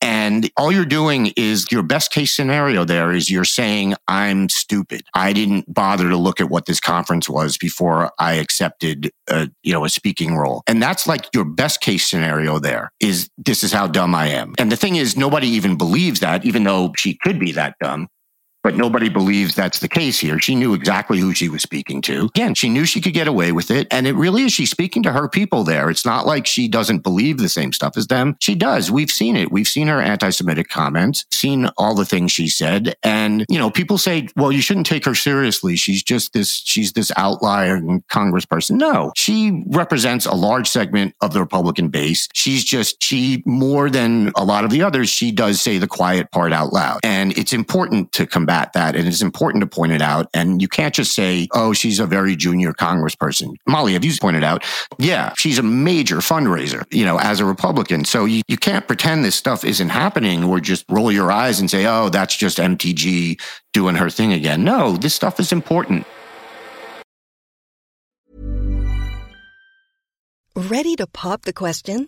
And 0.05 0.51
all 0.55 0.71
you're 0.71 0.85
doing 0.85 1.33
is 1.35 1.65
your 1.71 1.81
best 1.81 2.11
case 2.11 2.31
scenario 2.31 2.85
there 2.85 3.11
is 3.11 3.31
you're 3.31 3.43
saying, 3.43 3.95
I'm 4.07 4.49
stupid. 4.49 5.01
I 5.15 5.33
didn't 5.33 5.73
bother 5.73 6.09
to 6.09 6.15
look 6.15 6.39
at 6.39 6.47
what 6.47 6.67
this 6.67 6.79
conference 6.79 7.27
was 7.27 7.57
before 7.57 8.11
I 8.19 8.33
accepted 8.33 9.09
a, 9.27 9.49
you 9.63 9.73
know, 9.73 9.83
a 9.83 9.89
speaking 9.89 10.35
role. 10.35 10.61
And 10.67 10.79
that's 10.79 11.07
like 11.07 11.25
your 11.33 11.43
best 11.43 11.81
case 11.81 12.07
scenario 12.07 12.59
there 12.59 12.91
is 12.99 13.31
this 13.35 13.63
is 13.63 13.73
how 13.73 13.87
dumb 13.87 14.13
I 14.13 14.27
am. 14.27 14.53
And 14.59 14.71
the 14.71 14.75
thing 14.75 14.95
is, 14.95 15.17
nobody 15.17 15.47
even 15.47 15.75
believes 15.75 16.19
that, 16.19 16.45
even 16.45 16.65
though 16.65 16.93
she 16.95 17.15
could 17.15 17.39
be 17.39 17.51
that 17.53 17.73
dumb 17.81 18.07
but 18.65 18.75
nobody 18.75 19.09
believes 19.09 19.53
that's 19.53 19.77
the 19.77 19.87
case 19.87 20.19
here. 20.19 20.39
She 20.39 20.55
knew 20.55 20.73
exactly 20.73 21.19
who 21.19 21.35
she 21.35 21.49
was 21.49 21.61
speaking 21.61 22.01
to. 22.01 22.25
Again, 22.25 22.55
she 22.55 22.67
knew 22.67 22.83
she 22.83 22.99
could 22.99 23.13
get 23.13 23.27
away 23.27 23.51
with 23.51 23.69
it. 23.69 23.87
And 23.91 24.07
it 24.07 24.15
really 24.15 24.41
is 24.41 24.53
she's 24.53 24.71
speaking 24.71 25.03
to 25.03 25.11
her 25.11 25.29
people 25.29 25.63
there. 25.63 25.91
It's 25.91 26.03
not 26.03 26.25
like 26.25 26.47
she 26.47 26.67
doesn't 26.67 27.03
believe 27.03 27.37
the 27.37 27.47
same 27.47 27.73
stuff 27.73 27.95
as 27.95 28.07
them. 28.07 28.35
She 28.39 28.55
does. 28.55 28.89
We've 28.89 29.11
seen 29.11 29.35
it. 29.35 29.51
We've 29.51 29.67
seen 29.67 29.85
her 29.85 30.01
anti 30.01 30.31
Semitic 30.31 30.67
comments, 30.67 31.27
seen 31.31 31.67
all 31.77 31.93
the 31.93 32.05
things 32.05 32.31
she 32.31 32.47
said. 32.47 32.95
And, 33.03 33.45
you 33.49 33.59
know, 33.59 33.69
people 33.69 33.99
say, 33.99 34.29
well, 34.35 34.51
you 34.51 34.61
shouldn't 34.61 34.87
take 34.87 35.05
her 35.05 35.13
seriously. 35.13 35.75
She's 35.75 36.01
just 36.01 36.33
this, 36.33 36.51
she's 36.65 36.93
this 36.93 37.11
outlier 37.17 37.79
congressperson. 38.11 38.77
No, 38.77 39.11
she 39.15 39.63
represents 39.67 40.25
a 40.25 40.33
large 40.33 40.67
segment 40.67 41.13
of 41.21 41.33
the 41.33 41.39
Republican 41.39 41.89
base. 41.89 42.27
She's 42.33 42.63
just, 42.63 43.03
she 43.03 43.43
more 43.45 43.91
than 43.91 44.31
a 44.35 44.43
lot 44.43 44.63
of 44.63 44.71
the 44.71 44.81
others, 44.81 45.07
she 45.11 45.31
does 45.31 45.61
say 45.61 45.77
the 45.77 45.87
quiet 45.87 46.31
part 46.31 46.51
out 46.51 46.73
loud. 46.73 47.01
And 47.03 47.37
it's 47.37 47.53
important 47.53 48.11
to 48.13 48.25
combat 48.25 48.54
that. 48.73 48.95
And 48.95 49.07
it's 49.07 49.21
important 49.21 49.61
to 49.61 49.67
point 49.67 49.91
it 49.91 50.01
out. 50.01 50.27
And 50.33 50.61
you 50.61 50.67
can't 50.67 50.93
just 50.93 51.13
say, 51.13 51.47
oh, 51.53 51.73
she's 51.73 51.99
a 51.99 52.05
very 52.05 52.35
junior 52.35 52.73
congressperson. 52.73 53.55
Molly, 53.67 53.93
have 53.93 54.05
you 54.05 54.13
pointed 54.19 54.43
out? 54.43 54.63
Yeah, 54.97 55.33
she's 55.37 55.59
a 55.59 55.63
major 55.63 56.17
fundraiser, 56.17 56.83
you 56.91 57.05
know, 57.05 57.19
as 57.19 57.39
a 57.39 57.45
Republican. 57.45 58.05
So 58.05 58.25
you, 58.25 58.41
you 58.47 58.57
can't 58.57 58.87
pretend 58.87 59.23
this 59.23 59.35
stuff 59.35 59.63
isn't 59.63 59.89
happening 59.89 60.43
or 60.43 60.59
just 60.59 60.85
roll 60.89 61.11
your 61.11 61.31
eyes 61.31 61.59
and 61.59 61.69
say, 61.69 61.85
oh, 61.85 62.09
that's 62.09 62.35
just 62.35 62.57
MTG 62.57 63.39
doing 63.73 63.95
her 63.95 64.09
thing 64.09 64.33
again. 64.33 64.63
No, 64.63 64.97
this 64.97 65.13
stuff 65.13 65.39
is 65.39 65.51
important. 65.51 66.05
Ready 70.55 70.95
to 70.95 71.05
pop 71.05 71.41
the 71.41 71.51
question? 71.51 72.07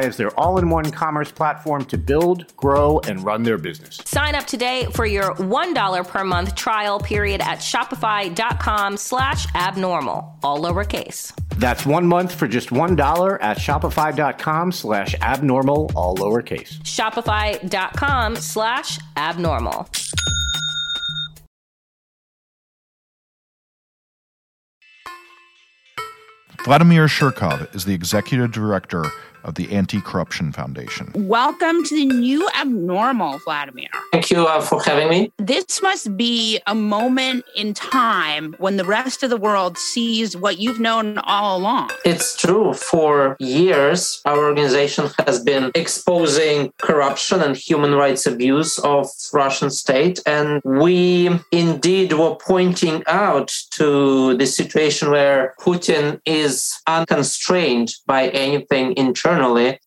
as 0.00 0.16
their 0.16 0.30
all 0.38 0.58
in 0.58 0.70
one 0.70 0.90
commerce 0.90 1.30
platform 1.30 1.84
to 1.86 1.98
build, 1.98 2.56
grow, 2.56 3.00
and 3.00 3.24
run 3.24 3.42
their 3.42 3.58
business. 3.58 4.00
Sign 4.04 4.34
up 4.34 4.46
today 4.46 4.86
for 4.92 5.06
your 5.06 5.34
$1 5.34 6.08
per 6.08 6.24
month 6.24 6.54
trial 6.54 7.00
period 7.00 7.40
at 7.40 7.58
shopify.com 7.58 8.96
slash 8.96 9.46
abnormal, 9.54 10.38
all 10.42 10.60
lowercase. 10.60 11.32
That's 11.58 11.86
one 11.86 12.06
month 12.06 12.34
for 12.34 12.46
just 12.46 12.70
$1 12.70 13.38
at 13.40 13.58
shopify.com 13.58 14.72
slash 14.72 15.14
abnormal, 15.22 15.90
all 15.94 16.16
lowercase. 16.16 16.78
Shopify.com 16.82 18.36
slash 18.36 18.98
abnormal. 19.16 19.88
Vladimir 26.66 27.06
Ashurkov 27.06 27.72
is 27.76 27.84
the 27.84 27.94
executive 27.94 28.50
director 28.50 29.04
of 29.46 29.54
the 29.54 29.72
Anti 29.72 30.00
Corruption 30.00 30.52
Foundation. 30.52 31.12
Welcome 31.14 31.84
to 31.84 31.94
the 31.94 32.06
new 32.06 32.48
abnormal, 32.58 33.38
Vladimir. 33.38 33.88
Thank 34.12 34.30
you 34.30 34.46
uh, 34.46 34.60
for 34.60 34.82
having 34.82 35.08
me. 35.08 35.32
This 35.38 35.82
must 35.82 36.16
be 36.16 36.60
a 36.66 36.74
moment 36.74 37.44
in 37.54 37.74
time 37.74 38.54
when 38.58 38.76
the 38.76 38.84
rest 38.84 39.22
of 39.22 39.30
the 39.30 39.36
world 39.36 39.78
sees 39.78 40.36
what 40.36 40.58
you've 40.58 40.80
known 40.80 41.18
all 41.18 41.58
along. 41.58 41.90
It's 42.04 42.36
true. 42.36 42.74
For 42.74 43.36
years, 43.38 44.20
our 44.24 44.38
organization 44.38 45.10
has 45.26 45.42
been 45.42 45.70
exposing 45.74 46.72
corruption 46.78 47.40
and 47.42 47.56
human 47.56 47.94
rights 47.94 48.26
abuse 48.26 48.78
of 48.78 49.08
Russian 49.32 49.70
state. 49.70 50.20
And 50.26 50.60
we 50.64 51.30
indeed 51.52 52.12
were 52.12 52.36
pointing 52.36 53.02
out 53.06 53.52
to 53.72 54.36
the 54.36 54.46
situation 54.46 55.10
where 55.10 55.54
Putin 55.60 56.20
is 56.24 56.46
is 56.46 56.80
unconstrained 56.86 57.90
by 58.06 58.28
anything 58.28 58.92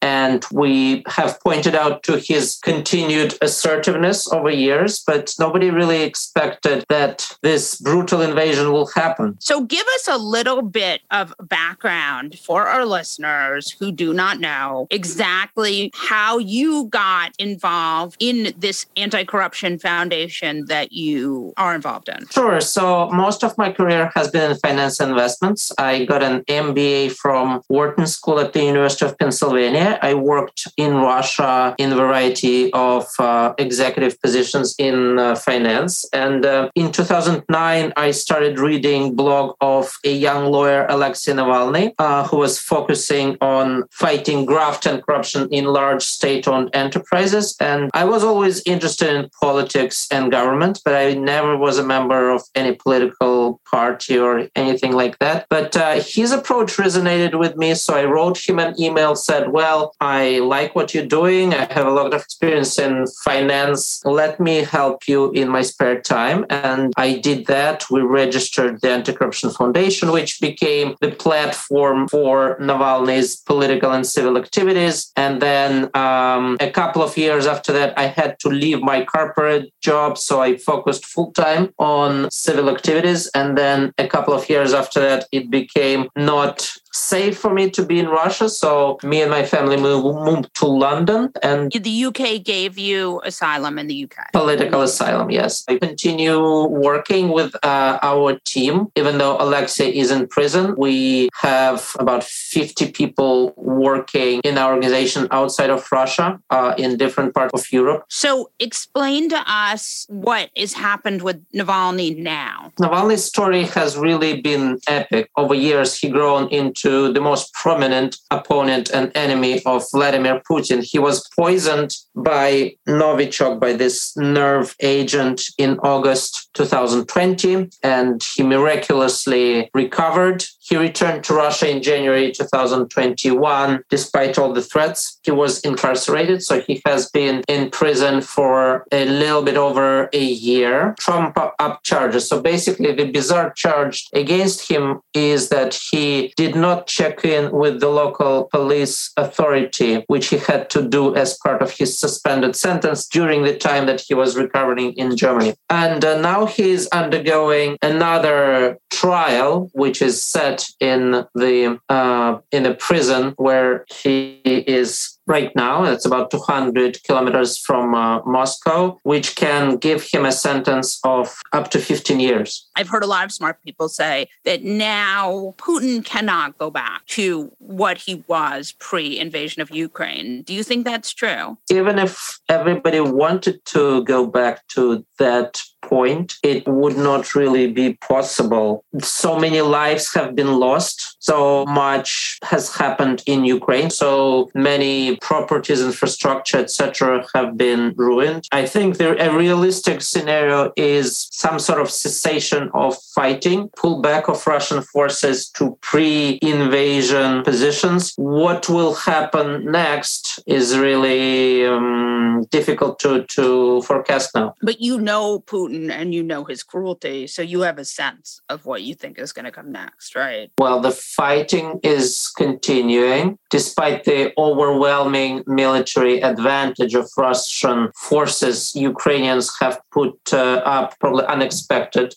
And 0.01 0.45
we 0.51 1.03
have 1.07 1.39
pointed 1.41 1.75
out 1.75 2.03
to 2.03 2.17
his 2.17 2.59
continued 2.63 3.37
assertiveness 3.41 4.31
over 4.31 4.49
years, 4.49 5.03
but 5.05 5.33
nobody 5.39 5.69
really 5.69 6.03
expected 6.03 6.85
that 6.89 7.27
this 7.41 7.79
brutal 7.79 8.21
invasion 8.21 8.71
will 8.71 8.87
happen. 8.87 9.37
So, 9.39 9.61
give 9.61 9.85
us 9.95 10.07
a 10.07 10.17
little 10.17 10.61
bit 10.61 11.01
of 11.11 11.33
background 11.41 12.37
for 12.39 12.67
our 12.67 12.85
listeners 12.85 13.71
who 13.71 13.91
do 13.91 14.13
not 14.13 14.39
know 14.39 14.87
exactly 14.89 15.91
how 15.93 16.37
you 16.37 16.85
got 16.85 17.33
involved 17.39 18.17
in 18.19 18.53
this 18.57 18.85
anti 18.95 19.23
corruption 19.23 19.79
foundation 19.79 20.65
that 20.65 20.91
you 20.91 21.53
are 21.57 21.75
involved 21.75 22.09
in. 22.09 22.27
Sure. 22.27 22.61
So, 22.61 23.09
most 23.09 23.43
of 23.43 23.57
my 23.57 23.71
career 23.71 24.11
has 24.15 24.29
been 24.29 24.51
in 24.51 24.57
finance 24.57 24.99
investments. 24.99 25.71
I 25.77 26.05
got 26.05 26.23
an 26.23 26.43
MBA 26.45 27.11
from 27.13 27.61
Wharton 27.69 28.07
School 28.07 28.39
at 28.39 28.53
the 28.53 28.63
University 28.63 29.05
of 29.05 29.17
Pennsylvania. 29.17 29.38
I 29.43 30.13
worked 30.13 30.67
in 30.77 30.95
Russia 30.95 31.75
in 31.77 31.91
a 31.91 31.95
variety 31.95 32.71
of 32.73 33.07
uh, 33.19 33.53
executive 33.57 34.21
positions 34.21 34.75
in 34.77 35.19
uh, 35.19 35.35
finance. 35.35 36.05
And 36.13 36.45
uh, 36.45 36.69
in 36.75 36.91
2009, 36.91 37.93
I 37.95 38.11
started 38.11 38.59
reading 38.59 39.15
blog 39.15 39.55
of 39.61 39.97
a 40.05 40.11
young 40.11 40.51
lawyer, 40.51 40.85
Alexei 40.89 41.33
Navalny, 41.33 41.93
uh, 41.99 42.27
who 42.27 42.37
was 42.37 42.59
focusing 42.59 43.37
on 43.41 43.83
fighting 43.91 44.45
graft 44.45 44.85
and 44.85 45.03
corruption 45.03 45.47
in 45.51 45.65
large 45.65 46.03
state-owned 46.03 46.69
enterprises. 46.73 47.55
And 47.59 47.89
I 47.93 48.05
was 48.05 48.23
always 48.23 48.61
interested 48.65 49.09
in 49.15 49.29
politics 49.41 50.07
and 50.11 50.31
government, 50.31 50.81
but 50.83 50.95
I 50.95 51.13
never 51.13 51.57
was 51.57 51.77
a 51.77 51.83
member 51.85 52.29
of 52.29 52.43
any 52.55 52.75
political 52.75 53.61
party 53.69 54.17
or 54.17 54.47
anything 54.55 54.93
like 54.93 55.19
that. 55.19 55.45
But 55.49 55.75
uh, 55.75 56.01
his 56.05 56.31
approach 56.31 56.77
resonated 56.77 57.37
with 57.37 57.55
me. 57.55 57.75
So 57.75 57.95
I 57.95 58.05
wrote 58.05 58.37
him 58.37 58.59
an 58.59 58.79
email, 58.79 59.15
said, 59.29 59.51
Well, 59.51 59.93
I 59.99 60.39
like 60.39 60.73
what 60.73 60.93
you're 60.93 61.13
doing. 61.19 61.53
I 61.53 61.71
have 61.77 61.85
a 61.85 61.97
lot 61.99 62.13
of 62.15 62.21
experience 62.21 62.79
in 62.79 63.05
finance. 63.23 64.01
Let 64.03 64.39
me 64.39 64.55
help 64.77 65.07
you 65.07 65.31
in 65.41 65.47
my 65.49 65.61
spare 65.61 66.01
time. 66.01 66.39
And 66.49 66.93
I 66.97 67.09
did 67.27 67.45
that. 67.45 67.77
We 67.91 68.01
registered 68.01 68.81
the 68.81 68.89
Anti 68.97 69.13
Corruption 69.13 69.51
Foundation, 69.51 70.11
which 70.11 70.41
became 70.41 70.95
the 70.99 71.11
platform 71.11 72.07
for 72.07 72.57
Navalny's 72.59 73.31
political 73.51 73.91
and 73.91 74.05
civil 74.15 74.35
activities. 74.43 75.11
And 75.15 75.33
then 75.47 75.71
um, 75.93 76.57
a 76.59 76.71
couple 76.71 77.01
of 77.03 77.15
years 77.15 77.45
after 77.45 77.71
that, 77.73 77.91
I 78.03 78.07
had 78.19 78.31
to 78.39 78.49
leave 78.49 78.81
my 78.81 79.05
corporate 79.05 79.65
job. 79.89 80.17
So 80.17 80.41
I 80.41 80.57
focused 80.57 81.05
full 81.05 81.31
time 81.33 81.63
on 81.77 82.31
civil 82.31 82.67
activities. 82.75 83.29
And 83.35 83.55
then 83.55 83.93
a 83.99 84.07
couple 84.07 84.33
of 84.33 84.49
years 84.49 84.73
after 84.73 84.99
that, 85.07 85.27
it 85.31 85.51
became 85.51 86.09
not 86.15 86.55
safe 86.93 87.37
for 87.37 87.53
me 87.53 87.69
to 87.71 87.85
be 87.85 87.99
in 87.99 88.07
Russia. 88.07 88.49
So 88.49 88.97
me 89.03 89.21
and 89.21 89.31
my 89.31 89.43
family 89.43 89.77
moved, 89.77 90.05
moved 90.25 90.53
to 90.55 90.65
London 90.65 91.31
and 91.43 91.71
the 91.71 92.05
UK 92.05 92.43
gave 92.43 92.77
you 92.77 93.21
asylum 93.23 93.77
in 93.79 93.87
the 93.87 94.03
UK. 94.05 94.31
Political 94.33 94.81
asylum, 94.81 95.29
yes. 95.29 95.63
I 95.67 95.77
continue 95.77 96.39
working 96.67 97.29
with 97.29 97.55
uh, 97.63 97.99
our 98.01 98.39
team, 98.45 98.87
even 98.95 99.17
though 99.17 99.37
Alexei 99.39 99.89
is 99.89 100.11
in 100.11 100.27
prison. 100.27 100.75
We 100.77 101.29
have 101.35 101.95
about 101.99 102.23
50 102.23 102.91
people 102.91 103.53
working 103.55 104.41
in 104.43 104.57
our 104.57 104.73
organization 104.73 105.27
outside 105.31 105.69
of 105.69 105.87
Russia 105.91 106.39
uh, 106.49 106.73
in 106.77 106.97
different 106.97 107.33
parts 107.33 107.53
of 107.53 107.71
Europe. 107.71 108.05
So 108.09 108.51
explain 108.59 109.29
to 109.29 109.43
us 109.47 110.05
what 110.09 110.49
has 110.57 110.73
happened 110.73 111.21
with 111.21 111.43
Navalny 111.51 112.17
now. 112.17 112.71
Navalny's 112.79 113.23
story 113.23 113.63
has 113.63 113.97
really 113.97 114.41
been 114.41 114.79
epic. 114.87 115.29
Over 115.37 115.53
years, 115.53 115.97
he 115.97 116.09
grown 116.09 116.47
into 116.49 116.78
to 116.81 117.11
the 117.13 117.21
most 117.21 117.53
prominent 117.53 118.17
opponent 118.31 118.89
and 118.91 119.11
enemy 119.15 119.61
of 119.65 119.85
Vladimir 119.91 120.41
Putin. 120.49 120.83
He 120.83 120.99
was 120.99 121.27
poisoned 121.35 121.95
by 122.15 122.75
Novichok, 122.87 123.59
by 123.59 123.73
this 123.73 124.15
nerve 124.17 124.75
agent 124.81 125.43
in 125.57 125.79
August 125.79 126.49
2020, 126.53 127.69
and 127.83 128.23
he 128.35 128.43
miraculously 128.43 129.69
recovered. 129.73 130.45
He 130.69 130.77
returned 130.77 131.23
to 131.23 131.33
Russia 131.33 131.67
in 131.67 131.81
January 131.81 132.31
2021, 132.31 133.83
despite 133.89 134.37
all 134.37 134.53
the 134.53 134.61
threats. 134.61 135.19
He 135.23 135.31
was 135.31 135.59
incarcerated, 135.61 136.43
so 136.43 136.61
he 136.61 136.81
has 136.85 137.09
been 137.09 137.43
in 137.47 137.71
prison 137.71 138.21
for 138.21 138.85
a 138.91 139.05
little 139.05 139.41
bit 139.41 139.57
over 139.57 140.09
a 140.13 140.23
year. 140.23 140.95
Trump 140.99 141.37
up 141.37 141.83
charges. 141.83 142.29
So 142.29 142.39
basically, 142.39 142.93
the 142.93 143.11
bizarre 143.11 143.51
charge 143.53 144.07
against 144.13 144.69
him 144.69 144.99
is 145.15 145.49
that 145.49 145.73
he 145.91 146.33
did 146.37 146.55
not 146.55 146.85
check 146.85 147.25
in 147.25 147.51
with 147.51 147.79
the 147.79 147.89
local 147.89 148.45
police 148.51 149.11
authority, 149.17 150.03
which 150.07 150.27
he 150.27 150.37
had 150.37 150.69
to 150.69 150.87
do 150.87 151.15
as 151.15 151.37
part 151.37 151.63
of 151.63 151.71
his 151.71 151.97
suspended 151.97 152.55
sentence 152.55 153.07
during 153.07 153.43
the 153.43 153.57
time 153.57 153.87
that 153.87 154.01
he 154.01 154.13
was 154.13 154.37
recovering 154.37 154.93
in 154.93 155.17
Germany. 155.17 155.55
And 155.69 156.05
uh, 156.05 156.21
now 156.21 156.45
is 156.59 156.87
undergoing 156.91 157.77
another 157.81 158.77
trial, 158.91 159.69
which 159.73 160.01
is 160.01 160.21
set 160.23 160.58
in 160.79 161.25
the 161.35 161.79
uh, 161.89 162.39
in 162.51 162.65
a 162.65 162.73
prison 162.73 163.33
where 163.37 163.85
he 163.89 164.41
is 164.45 165.18
right 165.29 165.55
now. 165.55 165.83
It's 165.83 166.05
about 166.05 166.31
200 166.31 167.03
kilometers 167.03 167.57
from 167.57 167.93
uh, 167.93 168.21
Moscow, 168.25 168.97
which 169.03 169.35
can 169.35 169.77
give 169.77 170.03
him 170.11 170.25
a 170.25 170.31
sentence 170.31 170.99
of 171.03 171.39
up 171.53 171.69
to 171.71 171.79
15 171.79 172.19
years. 172.19 172.67
I've 172.75 172.89
heard 172.89 173.03
a 173.03 173.07
lot 173.07 173.25
of 173.25 173.31
smart 173.31 173.61
people 173.63 173.87
say 173.87 174.27
that 174.43 174.63
now 174.63 175.53
Putin 175.57 176.03
cannot 176.03 176.57
go 176.57 176.69
back 176.71 177.05
to 177.07 177.51
what 177.59 177.97
he 177.97 178.23
was 178.27 178.73
pre 178.79 179.19
invasion 179.19 179.61
of 179.61 179.69
Ukraine. 179.71 180.41
Do 180.41 180.53
you 180.53 180.63
think 180.63 180.83
that's 180.83 181.13
true? 181.13 181.57
Even 181.69 181.99
if 181.99 182.39
everybody 182.49 182.99
wanted 182.99 183.63
to 183.65 184.03
go 184.05 184.25
back 184.25 184.67
to 184.69 185.05
that 185.19 185.61
point, 185.81 186.35
it 186.43 186.67
would 186.67 186.97
not 186.97 187.35
really 187.35 187.71
be 187.71 187.93
possible. 187.95 188.83
So 189.01 189.37
many 189.37 189.61
lives 189.61 190.13
have 190.13 190.35
been 190.35 190.59
lost. 190.59 191.17
So 191.19 191.65
much 191.65 192.39
has 192.43 192.75
happened 192.75 193.23
in 193.25 193.45
Ukraine. 193.45 193.89
So 193.89 194.49
many 194.53 195.18
properties, 195.21 195.81
infrastructure, 195.81 196.57
etc., 196.57 197.25
have 197.35 197.57
been 197.57 197.93
ruined. 197.95 198.47
I 198.51 198.65
think 198.65 198.97
there, 198.97 199.15
a 199.15 199.35
realistic 199.35 200.01
scenario 200.01 200.71
is 200.75 201.27
some 201.31 201.59
sort 201.59 201.81
of 201.81 201.89
cessation 201.89 202.69
of 202.73 202.97
fighting, 203.15 203.69
pullback 203.69 204.29
of 204.29 204.45
Russian 204.45 204.81
forces 204.81 205.49
to 205.51 205.77
pre-invasion 205.81 207.43
positions. 207.43 208.13
What 208.15 208.69
will 208.69 208.93
happen 208.93 209.71
next 209.71 210.39
is 210.45 210.77
really 210.77 211.65
um, 211.65 212.45
difficult 212.49 212.99
to 212.99 213.23
to 213.25 213.81
forecast 213.83 214.35
now. 214.35 214.55
But 214.61 214.81
you 214.81 214.99
know 214.99 215.39
Putin 215.39 215.91
and 215.91 216.13
you 216.13 216.23
know 216.23 216.43
his 216.45 216.63
cruelty, 216.63 217.27
so 217.27 217.41
you 217.41 217.61
have 217.61 217.77
a 217.77 217.85
sense 217.85 218.41
of 218.49 218.65
what 218.65 218.83
you 218.83 218.95
think 218.95 219.19
is 219.19 219.31
going 219.31 219.45
to 219.45 219.51
come 219.51 219.71
next, 219.71 220.15
right? 220.15 220.51
Well, 220.57 220.79
the 220.79 220.91
fighting 220.91 221.79
is 221.83 222.31
continuing 222.35 223.37
despite 223.49 224.03
the 224.03 224.33
overwhelming 224.37 224.98
military 225.47 226.21
advantage 226.21 226.95
of 226.95 227.09
Russian 227.17 227.89
forces. 227.95 228.75
Ukrainians 228.75 229.51
have 229.59 229.79
put 229.91 230.17
uh, 230.33 230.61
up 230.65 230.97
probably 230.99 231.25
unexpected 231.25 232.15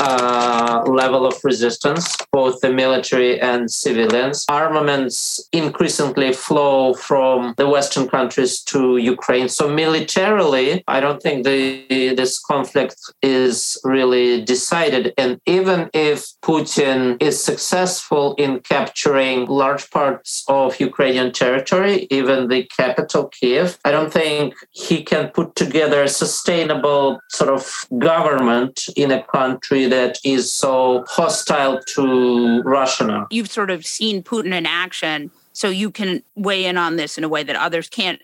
uh, 0.00 0.82
level 0.86 1.26
of 1.26 1.34
resistance, 1.44 2.16
both 2.32 2.60
the 2.60 2.70
military 2.70 3.40
and 3.40 3.70
civilians. 3.70 4.44
Armaments 4.48 5.40
increasingly 5.52 6.32
flow 6.32 6.94
from 6.94 7.54
the 7.56 7.68
Western 7.68 8.08
countries 8.08 8.60
to 8.62 8.96
Ukraine. 8.96 9.48
So 9.48 9.68
militarily, 9.68 10.82
I 10.88 11.00
don't 11.00 11.22
think 11.22 11.44
the, 11.44 12.14
this 12.14 12.38
conflict 12.38 12.96
is 13.22 13.78
really 13.84 14.42
decided. 14.42 15.14
And 15.16 15.40
even 15.46 15.90
if 15.92 16.32
Putin 16.42 17.22
is 17.22 17.42
successful 17.42 18.34
in 18.36 18.60
capturing 18.60 19.46
large 19.46 19.90
parts 19.90 20.44
of 20.48 20.80
Ukrainian 20.80 21.32
territory, 21.32 22.06
even 22.10 22.48
the 22.48 22.64
capital, 22.76 23.28
Kiev, 23.28 23.78
I 23.84 23.90
don't 23.90 24.12
think 24.12 24.54
he 24.70 25.02
can 25.02 25.28
put 25.28 25.54
together 25.54 26.02
a 26.02 26.08
sustainable 26.08 27.20
sort 27.30 27.50
of 27.50 27.72
government 27.98 28.86
in 28.96 29.10
a 29.10 29.22
country 29.22 29.83
that 29.88 30.18
is 30.24 30.52
so 30.52 31.04
hostile 31.08 31.80
to 31.94 32.62
Russia 32.62 33.04
now. 33.04 33.26
You've 33.30 33.50
sort 33.50 33.70
of 33.70 33.86
seen 33.86 34.22
Putin 34.22 34.54
in 34.54 34.66
action. 34.66 35.30
So 35.52 35.68
you 35.68 35.92
can 35.92 36.22
weigh 36.34 36.64
in 36.64 36.76
on 36.76 36.96
this 36.96 37.16
in 37.16 37.22
a 37.22 37.28
way 37.28 37.44
that 37.44 37.54
others 37.54 37.88
can't. 37.88 38.20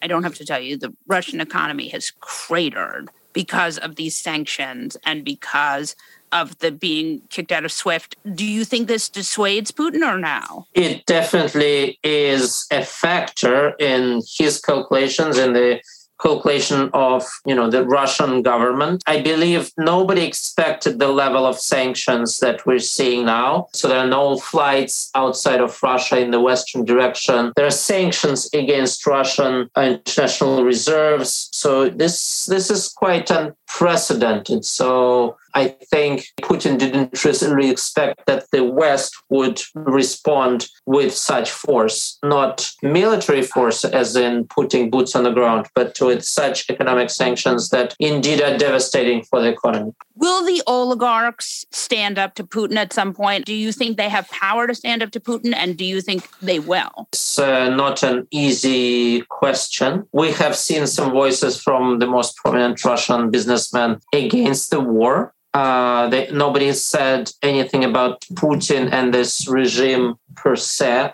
I 0.00 0.06
don't 0.06 0.22
have 0.22 0.36
to 0.36 0.46
tell 0.46 0.60
you, 0.60 0.78
the 0.78 0.94
Russian 1.06 1.40
economy 1.40 1.88
has 1.88 2.10
cratered 2.20 3.10
because 3.34 3.76
of 3.78 3.96
these 3.96 4.16
sanctions 4.16 4.96
and 5.04 5.22
because 5.22 5.94
of 6.32 6.58
the 6.60 6.70
being 6.70 7.20
kicked 7.28 7.52
out 7.52 7.64
of 7.64 7.72
SWIFT. 7.72 8.16
Do 8.34 8.46
you 8.46 8.64
think 8.64 8.88
this 8.88 9.10
dissuades 9.10 9.72
Putin 9.72 10.02
or 10.02 10.18
now? 10.18 10.66
It 10.74 11.04
definitely 11.06 11.98
is 12.02 12.66
a 12.70 12.82
factor 12.84 13.74
in 13.78 14.22
his 14.38 14.60
calculations 14.60 15.38
in 15.38 15.52
the 15.52 15.80
calculation 16.20 16.90
of 16.92 17.26
you 17.46 17.54
know 17.54 17.70
the 17.70 17.84
Russian 17.84 18.42
government. 18.42 19.02
I 19.06 19.20
believe 19.20 19.70
nobody 19.78 20.22
expected 20.22 20.98
the 20.98 21.08
level 21.08 21.46
of 21.46 21.58
sanctions 21.58 22.38
that 22.38 22.66
we're 22.66 22.78
seeing 22.78 23.24
now. 23.26 23.68
So 23.72 23.88
there 23.88 23.98
are 23.98 24.06
no 24.06 24.38
flights 24.38 25.10
outside 25.14 25.60
of 25.60 25.82
Russia 25.82 26.18
in 26.18 26.30
the 26.30 26.40
western 26.40 26.84
direction. 26.84 27.52
There 27.56 27.66
are 27.66 27.70
sanctions 27.70 28.48
against 28.52 29.06
Russian 29.06 29.68
international 29.76 30.64
reserves. 30.64 31.48
So 31.52 31.88
this 31.88 32.46
this 32.46 32.70
is 32.70 32.88
quite 32.88 33.30
unprecedented. 33.70 34.64
So 34.64 35.36
I 35.54 35.68
think 35.90 36.26
Putin 36.42 36.78
didn't 36.78 37.24
really 37.24 37.70
expect 37.70 38.26
that 38.26 38.50
the 38.52 38.64
West 38.64 39.16
would 39.30 39.60
respond 39.74 40.68
with 40.86 41.14
such 41.14 41.50
force, 41.50 42.18
not 42.22 42.70
military 42.82 43.42
force, 43.42 43.84
as 43.84 44.14
in 44.16 44.46
putting 44.46 44.90
boots 44.90 45.16
on 45.16 45.24
the 45.24 45.32
ground, 45.32 45.66
but 45.74 45.96
with 46.00 46.24
such 46.24 46.70
economic 46.70 47.10
sanctions 47.10 47.70
that 47.70 47.96
indeed 47.98 48.40
are 48.40 48.56
devastating 48.56 49.22
for 49.24 49.40
the 49.40 49.48
economy. 49.48 49.92
Will 50.14 50.44
the 50.44 50.62
oligarchs 50.66 51.64
stand 51.72 52.18
up 52.18 52.34
to 52.34 52.44
Putin 52.44 52.76
at 52.76 52.92
some 52.92 53.14
point? 53.14 53.46
Do 53.46 53.54
you 53.54 53.72
think 53.72 53.96
they 53.96 54.08
have 54.08 54.28
power 54.28 54.66
to 54.66 54.74
stand 54.74 55.02
up 55.02 55.10
to 55.12 55.20
Putin, 55.20 55.54
and 55.54 55.76
do 55.76 55.84
you 55.84 56.00
think 56.00 56.28
they 56.40 56.58
will? 56.58 57.08
It's 57.12 57.38
uh, 57.38 57.70
not 57.70 58.02
an 58.02 58.28
easy 58.30 59.22
question. 59.22 60.06
We 60.12 60.32
have 60.32 60.54
seen 60.54 60.86
some 60.86 61.10
voices 61.10 61.60
from 61.60 61.98
the 61.98 62.06
most 62.06 62.36
prominent 62.36 62.84
Russian 62.84 63.30
businessmen 63.60 64.00
against 64.12 64.70
the 64.70 64.80
war 64.80 65.34
uh, 65.52 66.08
they, 66.08 66.30
nobody 66.30 66.72
said 66.72 67.30
anything 67.42 67.84
about 67.84 68.20
Putin 68.34 68.92
and 68.92 69.12
this 69.12 69.48
regime 69.48 70.14
per 70.36 70.54
se. 70.54 71.10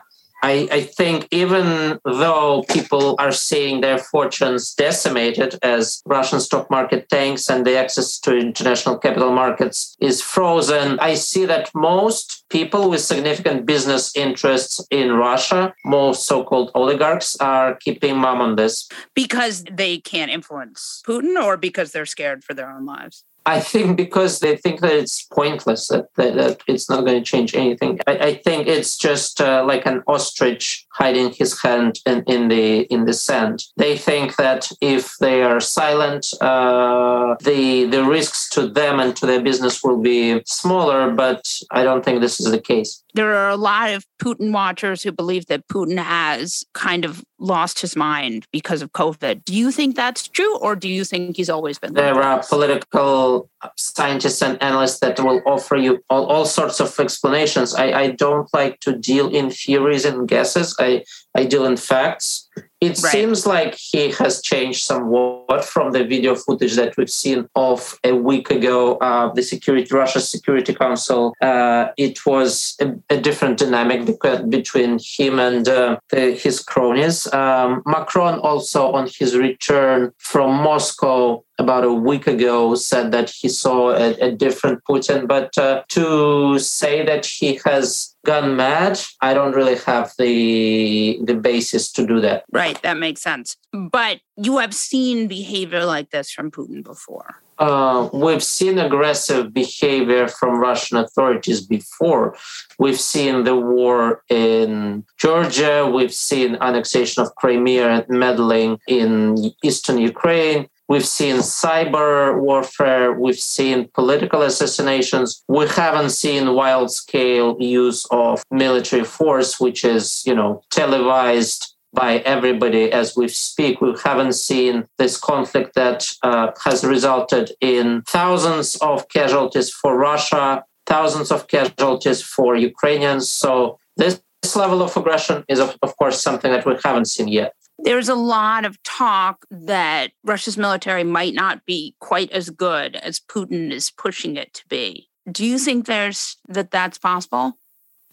I, 0.47 0.69
I, 0.71 0.83
think 0.83 1.27
even 1.33 1.99
though 2.05 2.65
people 2.71 3.17
are 3.19 3.33
seeing 3.33 3.81
their 3.81 3.99
fortunes 3.99 4.75
decimated 4.75 5.59
as 5.63 6.01
Russian 6.07 6.39
stock 6.39 6.71
market 6.71 7.09
tanks 7.09 7.51
and 7.51 7.67
the 7.67 7.77
access 7.77 8.21
to 8.21 8.37
international 8.37 8.97
capital 8.97 9.33
markets 9.33 9.97
is 10.01 10.23
frozen, 10.23 11.01
I 11.01 11.15
see 11.15 11.47
that 11.47 11.71
most 11.75 12.45
people 12.49 12.89
with 12.89 13.01
significant 13.01 13.67
business 13.67 14.15
interests 14.15 14.81
in 14.93 15.15
Russia, 15.15 15.75
most 15.85 16.27
so-called 16.27 16.71
oligarchs, 16.77 17.35
are 17.41 17.75
keeping 17.75 18.17
mum 18.17 18.41
on 18.41 18.55
this. 18.55 18.89
Because 19.15 19.65
they 19.65 19.99
can't 19.99 20.31
influence 20.31 21.03
Putin 21.05 21.43
or 21.43 21.57
because 21.57 21.91
they're 21.91 22.07
scared 22.07 22.45
for 22.45 22.55
their 22.55 22.71
own 22.71 22.87
lives? 22.87 23.25
I 23.47 23.61
think 23.61 23.97
because 23.97 24.41
they 24.41 24.57
think 24.57 24.81
that 24.81 24.93
it's 24.93 25.23
pointless, 25.23 25.87
that, 25.89 26.13
that, 26.17 26.35
that 26.35 26.61
it's 26.67 26.91
not 26.91 27.05
going 27.05 27.23
to 27.23 27.31
change 27.31 27.55
anything. 27.55 28.01
I, 28.07 28.19
I 28.19 28.35
think 28.35 28.67
it's 28.67 28.99
just 28.99 29.41
uh, 29.41 29.65
like 29.65 29.87
an 29.87 30.03
ostrich 30.09 30.85
hiding 30.91 31.33
his 31.33 31.61
hand 31.63 32.01
in, 32.05 32.25
in 32.25 32.49
the 32.49 32.81
in 32.95 33.05
the 33.05 33.13
sand. 33.13 33.63
They 33.77 33.97
think 33.97 34.35
that 34.37 34.69
if 34.81 35.15
they 35.21 35.43
are 35.43 35.61
silent, 35.61 36.27
uh, 36.41 37.37
the 37.45 37.85
the 37.85 38.05
risks 38.05 38.51
to 38.51 38.69
them 38.69 38.99
and 38.99 39.15
to 39.17 39.27
their 39.27 39.41
business 39.41 39.83
will 39.83 40.01
be 40.01 40.43
smaller. 40.45 41.13
But 41.13 41.45
I 41.71 41.85
don't 41.85 42.05
think 42.05 42.21
this 42.21 42.41
is 42.41 42.51
the 42.51 42.61
case. 42.61 43.05
There 43.17 43.35
are 43.35 43.49
a 43.49 43.57
lot 43.57 43.91
of 43.93 44.05
Putin 44.23 44.53
watchers 44.53 45.03
who 45.03 45.11
believe 45.11 45.47
that 45.47 45.67
Putin 45.69 45.97
has 45.97 46.65
kind 46.75 47.05
of 47.05 47.25
lost 47.39 47.81
his 47.81 47.97
mind 47.97 48.47
because 48.53 48.83
of 48.83 48.93
COVID. 48.93 49.45
Do 49.45 49.55
you 49.55 49.71
think 49.71 49.97
that's 49.97 50.29
true, 50.29 50.59
or 50.59 50.77
do 50.77 50.89
you 50.89 51.03
think 51.03 51.37
he's 51.37 51.49
always 51.51 51.79
been? 51.79 51.95
There 51.95 52.23
are 52.23 52.43
political 52.43 53.49
scientists 53.77 54.43
and 54.43 54.63
analysts 54.63 55.01
that 55.01 55.19
will 55.19 55.41
offer 55.47 55.77
you 55.77 56.05
all, 56.11 56.27
all 56.27 56.45
sorts 56.45 56.79
of 56.79 56.95
explanations. 57.01 57.75
I, 57.75 57.87
I 57.93 58.11
don't 58.11 58.49
like 58.53 58.81
to 58.81 58.93
deal 58.93 59.35
in 59.35 59.51
theories 59.51 60.05
and 60.05 60.29
guesses. 60.29 60.77
I, 60.79 61.03
I 61.35 61.45
deal 61.45 61.65
in 61.65 61.79
facts. 61.79 62.49
It 62.87 63.03
right. 63.03 63.13
seems 63.13 63.47
like 63.47 63.75
he 63.75 64.11
has 64.13 64.41
changed 64.43 64.83
somewhat 64.85 65.65
from 65.65 65.93
the 65.93 66.05
video 66.05 66.35
footage 66.35 66.75
that 66.77 66.97
we've 66.97 67.11
seen 67.11 67.49
of 67.55 67.99
a 68.05 68.13
week 68.13 68.51
ago. 68.51 68.97
Uh, 68.99 69.33
the 69.33 69.43
security, 69.43 69.89
Russia 69.93 70.21
Security 70.21 70.75
Council. 70.75 71.35
Uh, 71.41 71.89
it 71.97 72.25
was 72.25 72.77
a, 72.81 72.95
a, 73.11 73.21
different 73.21 73.59
dynamic 73.59 74.07
between 74.49 74.99
him 75.03 75.39
and 75.39 75.69
uh, 75.69 75.99
the, 76.11 76.33
his 76.33 76.63
cronies. 76.63 77.33
Um, 77.33 77.83
Macron 77.87 78.39
also, 78.41 78.93
on 78.93 79.09
his 79.19 79.37
return 79.37 80.13
from 80.19 80.51
Moscow, 80.63 81.43
about 81.59 81.85
a 81.85 81.93
week 81.93 82.27
ago 82.27 82.75
said 82.75 83.13
that 83.13 83.31
he 83.31 83.49
saw 83.49 83.91
a, 83.91 84.15
a 84.21 84.33
different 84.33 84.83
Putin. 84.89 85.27
But 85.27 85.57
uh, 85.57 85.83
to 85.89 86.59
say 86.59 87.05
that 87.05 87.27
he 87.27 87.61
has 87.65 88.15
gone 88.25 88.57
mad, 88.57 89.01
I 89.21 89.35
don't 89.35 89.55
really 89.55 89.77
have 89.87 90.13
the 90.19 91.19
the 91.25 91.35
basis 91.35 91.91
to 91.93 92.07
do 92.07 92.21
that. 92.21 92.45
Right, 92.53 92.81
that 92.83 92.99
makes 92.99 93.23
sense. 93.23 93.57
But 93.73 94.21
you 94.37 94.59
have 94.59 94.75
seen 94.75 95.29
behavior 95.29 95.85
like 95.85 96.11
this 96.11 96.31
from 96.31 96.51
Putin 96.51 96.83
before. 96.83 97.43
Uh, 97.59 98.11
we've 98.13 98.43
seen 98.43 98.79
aggressive 98.79 99.53
behavior 99.55 100.29
from 100.29 100.59
Russian 100.59 100.99
authorities 100.99 101.67
before. 101.67 102.37
We've 102.79 103.01
seen 103.01 103.45
the 103.45 103.57
war 103.57 104.23
in 104.29 105.05
Georgia. 105.19 105.91
We've 105.91 106.13
seen 106.13 106.59
annexation 106.61 107.23
of 107.23 107.35
Crimea 107.37 107.89
and 107.89 108.09
meddling 108.09 108.79
in 108.87 109.53
eastern 109.63 109.99
Ukraine. 109.99 110.69
We've 110.89 111.07
seen 111.07 111.37
cyber 111.37 112.41
warfare. 112.41 113.13
We've 113.13 113.39
seen 113.39 113.89
political 113.93 114.43
assassinations. 114.43 115.43
We 115.49 115.67
haven't 115.67 116.11
seen 116.11 116.55
wild 116.55 116.93
scale 116.93 117.57
use 117.59 118.07
of 118.11 118.43
military 118.51 119.05
force, 119.05 119.59
which 119.59 119.85
is, 119.85 120.23
you 120.25 120.35
know, 120.35 120.63
televised 120.71 121.75
by 121.93 122.19
everybody 122.19 122.93
as 122.93 123.17
we 123.17 123.27
speak. 123.27 123.81
We 123.81 123.95
haven't 124.05 124.35
seen 124.35 124.87
this 124.99 125.19
conflict 125.19 125.75
that 125.75 126.07
uh, 126.23 126.53
has 126.65 126.85
resulted 126.85 127.53
in 127.61 128.03
thousands 128.07 128.77
of 128.77 129.09
casualties 129.09 129.71
for 129.71 129.97
Russia, 129.97 130.65
thousands 130.87 131.33
of 131.33 131.49
casualties 131.49 132.23
for 132.23 132.55
Ukrainians. 132.55 133.31
So 133.31 133.79
this 133.97 134.21
level 134.55 134.83
of 134.83 134.97
aggression 134.97 135.45
is, 135.49 135.59
of, 135.59 135.77
of 135.83 135.97
course, 135.97 136.23
something 136.23 136.53
that 136.53 136.65
we 136.65 136.77
haven't 136.85 137.07
seen 137.07 137.27
yet. 137.27 137.53
There's 137.79 138.09
a 138.09 138.15
lot 138.15 138.65
of 138.65 138.83
talk 138.83 139.45
that 139.51 140.13
Russia's 140.25 140.57
military 140.57 141.05
might 141.05 141.35
not 141.35 141.65
be 141.67 141.95
quite 142.01 142.31
as 142.31 142.51
good 142.51 142.97
as 142.97 143.21
Putin 143.21 143.71
is 143.71 143.91
pushing 143.91 144.37
it 144.37 144.55
to 144.55 144.67
be. 144.69 145.09
Do 145.31 145.45
you 145.45 145.59
think 145.59 145.87
there's 145.87 146.37
that 146.49 146.71
that's 146.71 146.99
possible? 146.99 147.59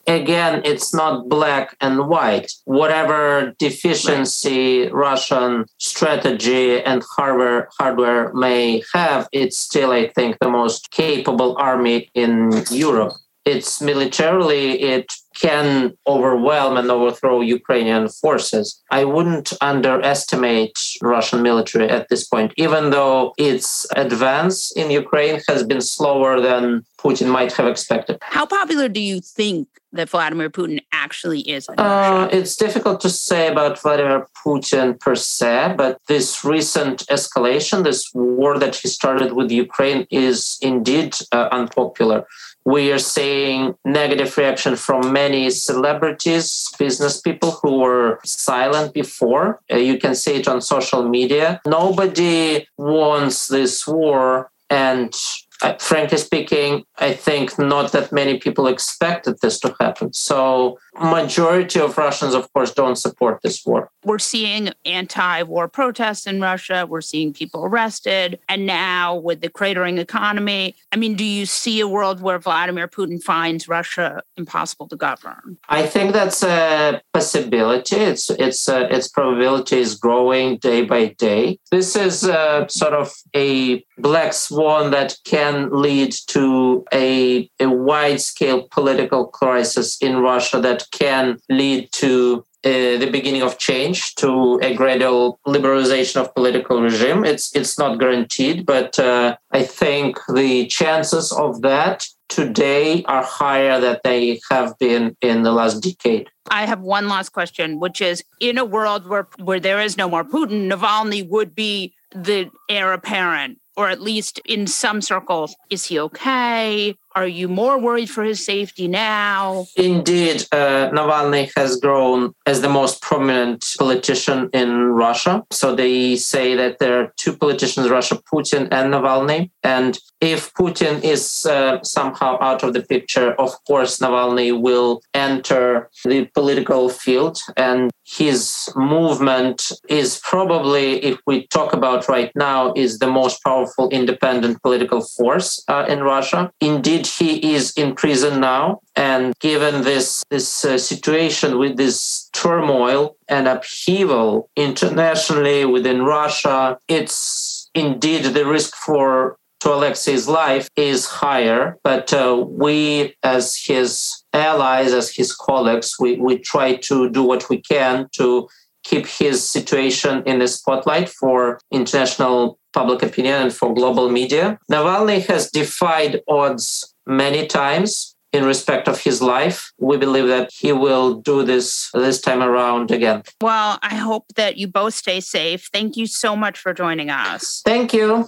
Again, 0.06 0.62
it's 0.66 0.94
not 0.94 1.30
black 1.30 1.78
and 1.80 2.10
white. 2.10 2.52
Whatever 2.66 3.54
deficiency 3.58 4.82
right. 4.82 4.94
Russian 4.94 5.66
strategy 5.78 6.82
and 6.82 7.02
hardware 7.16 7.70
hardware 7.80 8.34
may 8.34 8.84
have, 8.94 9.30
it's 9.32 9.58
still, 9.58 9.92
I 9.92 10.10
think, 10.10 10.40
the 10.40 10.50
most 10.50 10.92
capable 10.92 11.56
army 11.58 12.10
in 12.16 12.52
Europe 12.70 13.14
it's 13.46 13.82
militarily 13.82 14.82
it 14.82 15.12
can 15.36 15.94
overwhelm 16.08 16.78
and 16.78 16.90
overthrow 16.90 17.42
Ukrainian 17.42 18.08
forces. 18.08 18.82
I 18.92 19.04
wouldn't 19.04 19.52
underestimate 19.62 20.78
Russian 21.02 21.42
military 21.42 21.90
at 21.90 22.08
this 22.10 22.24
point, 22.28 22.54
even 22.58 22.92
though 22.92 23.34
its 23.38 23.86
advance 23.96 24.72
in 24.76 24.92
Ukraine 24.92 25.42
has 25.48 25.64
been 25.64 25.82
slower 25.82 26.40
than 26.40 26.86
Putin 26.98 27.28
might 27.28 27.52
have 27.54 27.68
expected. 27.68 28.18
How 28.22 28.46
popular 28.46 28.88
do 28.88 29.00
you 29.00 29.20
think 29.20 29.68
that 29.92 30.10
Vladimir 30.10 30.50
Putin 30.50 30.80
actually 30.92 31.42
is? 31.42 31.68
Uh, 31.78 32.28
it's 32.32 32.56
difficult 32.56 33.02
to 33.02 33.10
say 33.10 33.48
about 33.48 33.80
Vladimir 33.80 34.28
Putin 34.46 35.00
per 35.00 35.16
se, 35.16 35.76
but 35.78 36.00
this 36.08 36.44
recent 36.46 37.06
escalation, 37.08 37.84
this 37.84 38.10
war 38.14 38.58
that 38.58 38.76
he 38.76 38.88
started 38.88 39.34
with 39.34 39.52
Ukraine, 39.52 40.08
is 40.10 40.58
indeed 40.62 41.16
uh, 41.32 41.50
unpopular 41.52 42.26
we 42.66 42.92
are 42.92 43.00
seeing 43.00 43.76
negative 43.84 44.38
reaction 44.38 44.76
from 44.76 45.12
many 45.12 45.50
celebrities, 45.50 46.70
business 46.80 47.20
people 47.20 47.52
who 47.52 47.80
were 47.80 48.20
silent 48.24 48.94
before. 48.94 49.62
Uh, 49.72 49.78
you 49.78 49.98
can 49.98 50.16
see 50.16 50.36
it 50.36 50.48
on 50.48 50.62
social 50.62 51.08
media. 51.08 51.62
Nobody 51.66 52.68
wants 52.78 53.48
this 53.48 53.86
war. 53.88 54.50
And 54.70 55.14
uh, 55.62 55.76
frankly 55.80 56.18
speaking, 56.18 56.84
I 56.98 57.14
think 57.14 57.58
not 57.58 57.92
that 57.92 58.12
many 58.12 58.40
people 58.40 58.68
expected 58.68 59.36
this 59.42 59.60
to 59.62 59.76
happen. 59.80 60.14
So 60.14 60.80
majority 61.02 61.80
of 61.80 61.98
Russians, 61.98 62.34
of 62.34 62.52
course, 62.54 62.72
don't 62.72 62.98
support 62.98 63.40
this 63.42 63.66
war. 63.66 63.90
We're 64.04 64.20
seeing 64.20 64.70
anti-war 64.86 65.68
protests 65.68 66.28
in 66.28 66.42
Russia. 66.42 66.86
We're 66.88 67.02
seeing 67.02 67.34
people 67.34 67.66
arrested. 67.66 68.40
And 68.50 68.66
now 68.66 69.16
with 69.16 69.42
the 69.42 69.50
cratering 69.50 69.98
economy, 69.98 70.76
I 70.92 70.98
mean, 70.98 71.16
do 71.16 71.24
you 71.24 71.46
see 71.46 71.80
a 71.80 71.88
world 71.88 72.22
where 72.22 72.40
Vladimir 72.40 72.88
Putin 72.88 73.22
finds 73.22 73.68
Russia 73.68 74.22
impossible 74.38 74.88
to 74.90 74.96
govern? 74.96 75.58
I 75.70 75.86
think 75.86 76.14
that's 76.14 76.44
a 76.44 77.02
possibility. 77.14 77.96
It's 77.96 78.30
it's 78.30 78.68
uh, 78.68 78.88
its 78.92 79.08
probability 79.08 79.78
is 79.78 79.96
growing 79.96 80.58
day 80.58 80.84
by 80.84 81.16
day. 81.18 81.60
This 81.72 81.96
is 81.96 82.24
uh, 82.24 82.68
sort 82.68 82.94
of 82.94 83.14
a 83.36 83.84
black 83.98 84.34
swan 84.34 84.92
that 84.92 85.18
can 85.26 85.53
can 85.54 85.82
lead 85.82 86.12
to 86.28 86.86
a, 86.94 87.50
a 87.60 87.70
wide 87.70 88.22
scale 88.22 88.68
political 88.72 89.28
crisis 89.28 89.98
in 90.02 90.18
Russia 90.18 90.60
that 90.60 90.86
can 90.92 91.40
lead 91.50 91.92
to 91.92 92.44
uh, 92.66 92.98
the 92.98 93.10
beginning 93.12 93.42
of 93.42 93.58
change 93.58 94.16
to 94.16 94.58
a 94.64 94.74
gradual 94.74 95.38
liberalization 95.46 96.22
of 96.22 96.34
political 96.34 96.82
regime. 96.82 97.26
It's 97.26 97.54
it's 97.56 97.78
not 97.78 98.00
guaranteed, 98.00 98.66
but 98.66 98.98
uh, 98.98 99.36
I 99.52 99.64
think 99.64 100.18
the 100.34 100.68
chances 100.68 101.34
of 101.34 101.62
that 101.62 102.08
today 102.30 103.04
are 103.04 103.24
higher 103.24 103.82
than 103.82 103.98
they 104.06 104.40
have 104.50 104.80
been 104.80 105.18
in 105.22 105.44
the 105.44 105.52
last 105.52 105.84
decade. 105.84 106.30
I 106.50 106.66
have 106.66 106.80
one 106.80 107.10
last 107.10 107.30
question, 107.30 107.82
which 107.82 108.00
is 108.00 108.24
in 108.40 108.58
a 108.58 108.66
world 108.66 109.08
where 109.08 109.28
where 109.40 109.60
there 109.60 109.82
is 109.82 109.98
no 109.98 110.08
more 110.10 110.24
Putin, 110.24 110.72
Navalny 110.72 111.28
would 111.28 111.54
be 111.54 111.94
the 112.16 112.50
heir 112.70 112.94
apparent, 112.94 113.60
or 113.76 113.90
at 113.90 114.02
least 114.02 114.40
in 114.46 114.68
some 114.68 115.02
circles. 115.02 115.56
Is 115.70 115.86
he 115.86 116.00
okay? 116.00 116.96
Are 117.16 117.28
you 117.28 117.48
more 117.48 117.78
worried 117.80 118.10
for 118.10 118.24
his 118.24 118.44
safety 118.44 118.88
now? 118.88 119.68
Indeed, 119.76 120.46
uh, 120.52 120.90
Navalny 120.90 121.52
has 121.56 121.78
grown 121.78 122.34
as 122.48 122.62
the 122.62 122.70
most 122.70 123.02
prominent 123.02 123.66
politician 123.78 124.50
in 124.52 124.86
Russia. 124.86 125.44
So 125.52 125.76
they 125.76 126.16
say 126.16 126.56
that 126.56 126.80
there 126.80 127.00
are 127.00 127.14
two 127.18 127.38
politicians 127.38 127.86
in 127.86 127.92
Russia, 127.92 128.20
Putin 128.32 128.68
and 128.72 128.94
Navalny. 128.94 129.52
And 129.64 130.00
if 130.24 130.54
Putin 130.54 131.04
is 131.04 131.46
uh, 131.46 131.84
somehow 131.84 132.38
out 132.40 132.64
of 132.64 132.72
the 132.72 132.82
picture, 132.82 133.34
of 133.34 133.52
course, 133.66 134.00
Navalny 134.00 134.58
will 134.58 135.02
enter 135.14 135.90
the 136.06 136.30
political 136.34 136.88
field. 136.88 137.40
And 137.58 137.92
his 138.06 138.70
movement 138.78 139.74
is 139.90 140.22
probably, 140.24 141.04
if 141.04 141.20
we 141.28 141.46
talk 141.48 141.74
about 141.74 142.08
right 142.08 142.32
now, 142.36 142.72
is 142.74 143.00
the 143.00 143.08
most 143.08 143.44
powerful 143.44 143.90
independent 143.90 144.62
political 144.62 145.02
force 145.02 145.62
uh, 145.68 145.86
in 145.90 146.04
Russia. 146.04 146.50
Indeed, 146.62 147.06
he 147.06 147.54
is 147.54 147.74
in 147.76 147.94
prison 147.94 148.40
now. 148.40 148.80
And 148.96 149.34
given 149.40 149.84
this, 149.84 150.24
this 150.30 150.64
uh, 150.64 150.78
situation 150.78 151.58
with 151.58 151.76
this 151.76 152.30
turmoil 152.32 153.18
and 153.28 153.48
upheaval 153.48 154.50
internationally 154.56 155.66
within 155.66 156.04
Russia, 156.04 156.78
it's 156.88 157.70
indeed 157.76 158.24
the 158.24 158.46
risk 158.46 158.76
for 158.76 159.38
to 159.64 159.70
Alexei's 159.70 160.28
life 160.28 160.68
is 160.76 161.06
higher. 161.06 161.78
But 161.84 162.14
uh, 162.14 162.46
we, 162.46 163.16
as 163.24 163.58
his 163.58 164.24
allies, 164.34 164.92
as 164.92 165.16
his 165.16 165.34
colleagues, 165.34 165.96
we, 165.98 166.18
we 166.18 166.38
try 166.38 166.76
to 166.76 167.10
do 167.10 167.24
what 167.24 167.50
we 167.50 167.62
can 167.62 168.10
to 168.18 168.50
keep 168.84 169.08
his 169.08 169.50
situation 169.50 170.22
in 170.26 170.40
the 170.40 170.50
spotlight 170.50 171.08
for 171.08 171.62
international 171.72 172.60
public 172.74 173.02
opinion 173.04 173.42
and 173.44 173.54
for 173.54 173.74
global 173.74 174.10
media. 174.10 174.60
Navalny 174.70 175.26
has 175.28 175.50
defied 175.50 176.22
odds 176.28 176.94
many 177.06 177.48
times 177.48 178.16
in 178.34 178.44
respect 178.44 178.90
of 178.90 179.00
his 179.00 179.22
life. 179.22 179.72
We 179.78 179.96
believe 179.96 180.28
that 180.28 180.50
he 180.52 180.74
will 180.74 181.22
do 181.22 181.44
this 181.44 181.90
this 181.94 182.20
time 182.20 182.44
around 182.44 182.92
again. 182.92 183.24
Well, 183.40 183.80
I 183.82 183.96
hope 183.96 184.26
that 184.36 184.58
you 184.58 184.68
both 184.68 184.96
stay 184.96 185.22
safe. 185.22 185.70
Thank 185.72 185.96
you 185.96 186.08
so 186.08 186.36
much 186.36 186.60
for 186.60 186.74
joining 186.74 187.10
us. 187.10 187.62
Thank 187.64 187.94
you. 187.94 188.28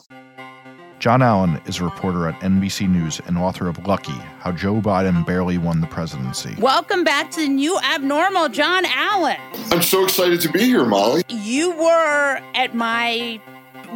Jon 0.99 1.21
Allen 1.21 1.61
is 1.65 1.79
a 1.79 1.83
reporter 1.83 2.27
at 2.27 2.39
NBC 2.39 2.89
News 2.89 3.19
and 3.27 3.37
author 3.37 3.67
of 3.67 3.85
Lucky 3.85 4.13
How 4.39 4.51
Joe 4.53 4.75
Biden 4.75 5.25
Barely 5.25 5.57
Won 5.57 5.81
the 5.81 5.87
Presidency. 5.87 6.55
Welcome 6.57 7.03
back 7.03 7.29
to 7.31 7.41
the 7.41 7.49
new 7.49 7.77
abnormal, 7.79 8.49
Jon 8.49 8.85
Allen. 8.85 9.37
I'm 9.71 9.81
so 9.81 10.05
excited 10.05 10.39
to 10.41 10.49
be 10.49 10.61
here, 10.61 10.85
Molly. 10.85 11.23
You 11.27 11.71
were 11.71 12.39
at 12.55 12.73
my. 12.73 13.41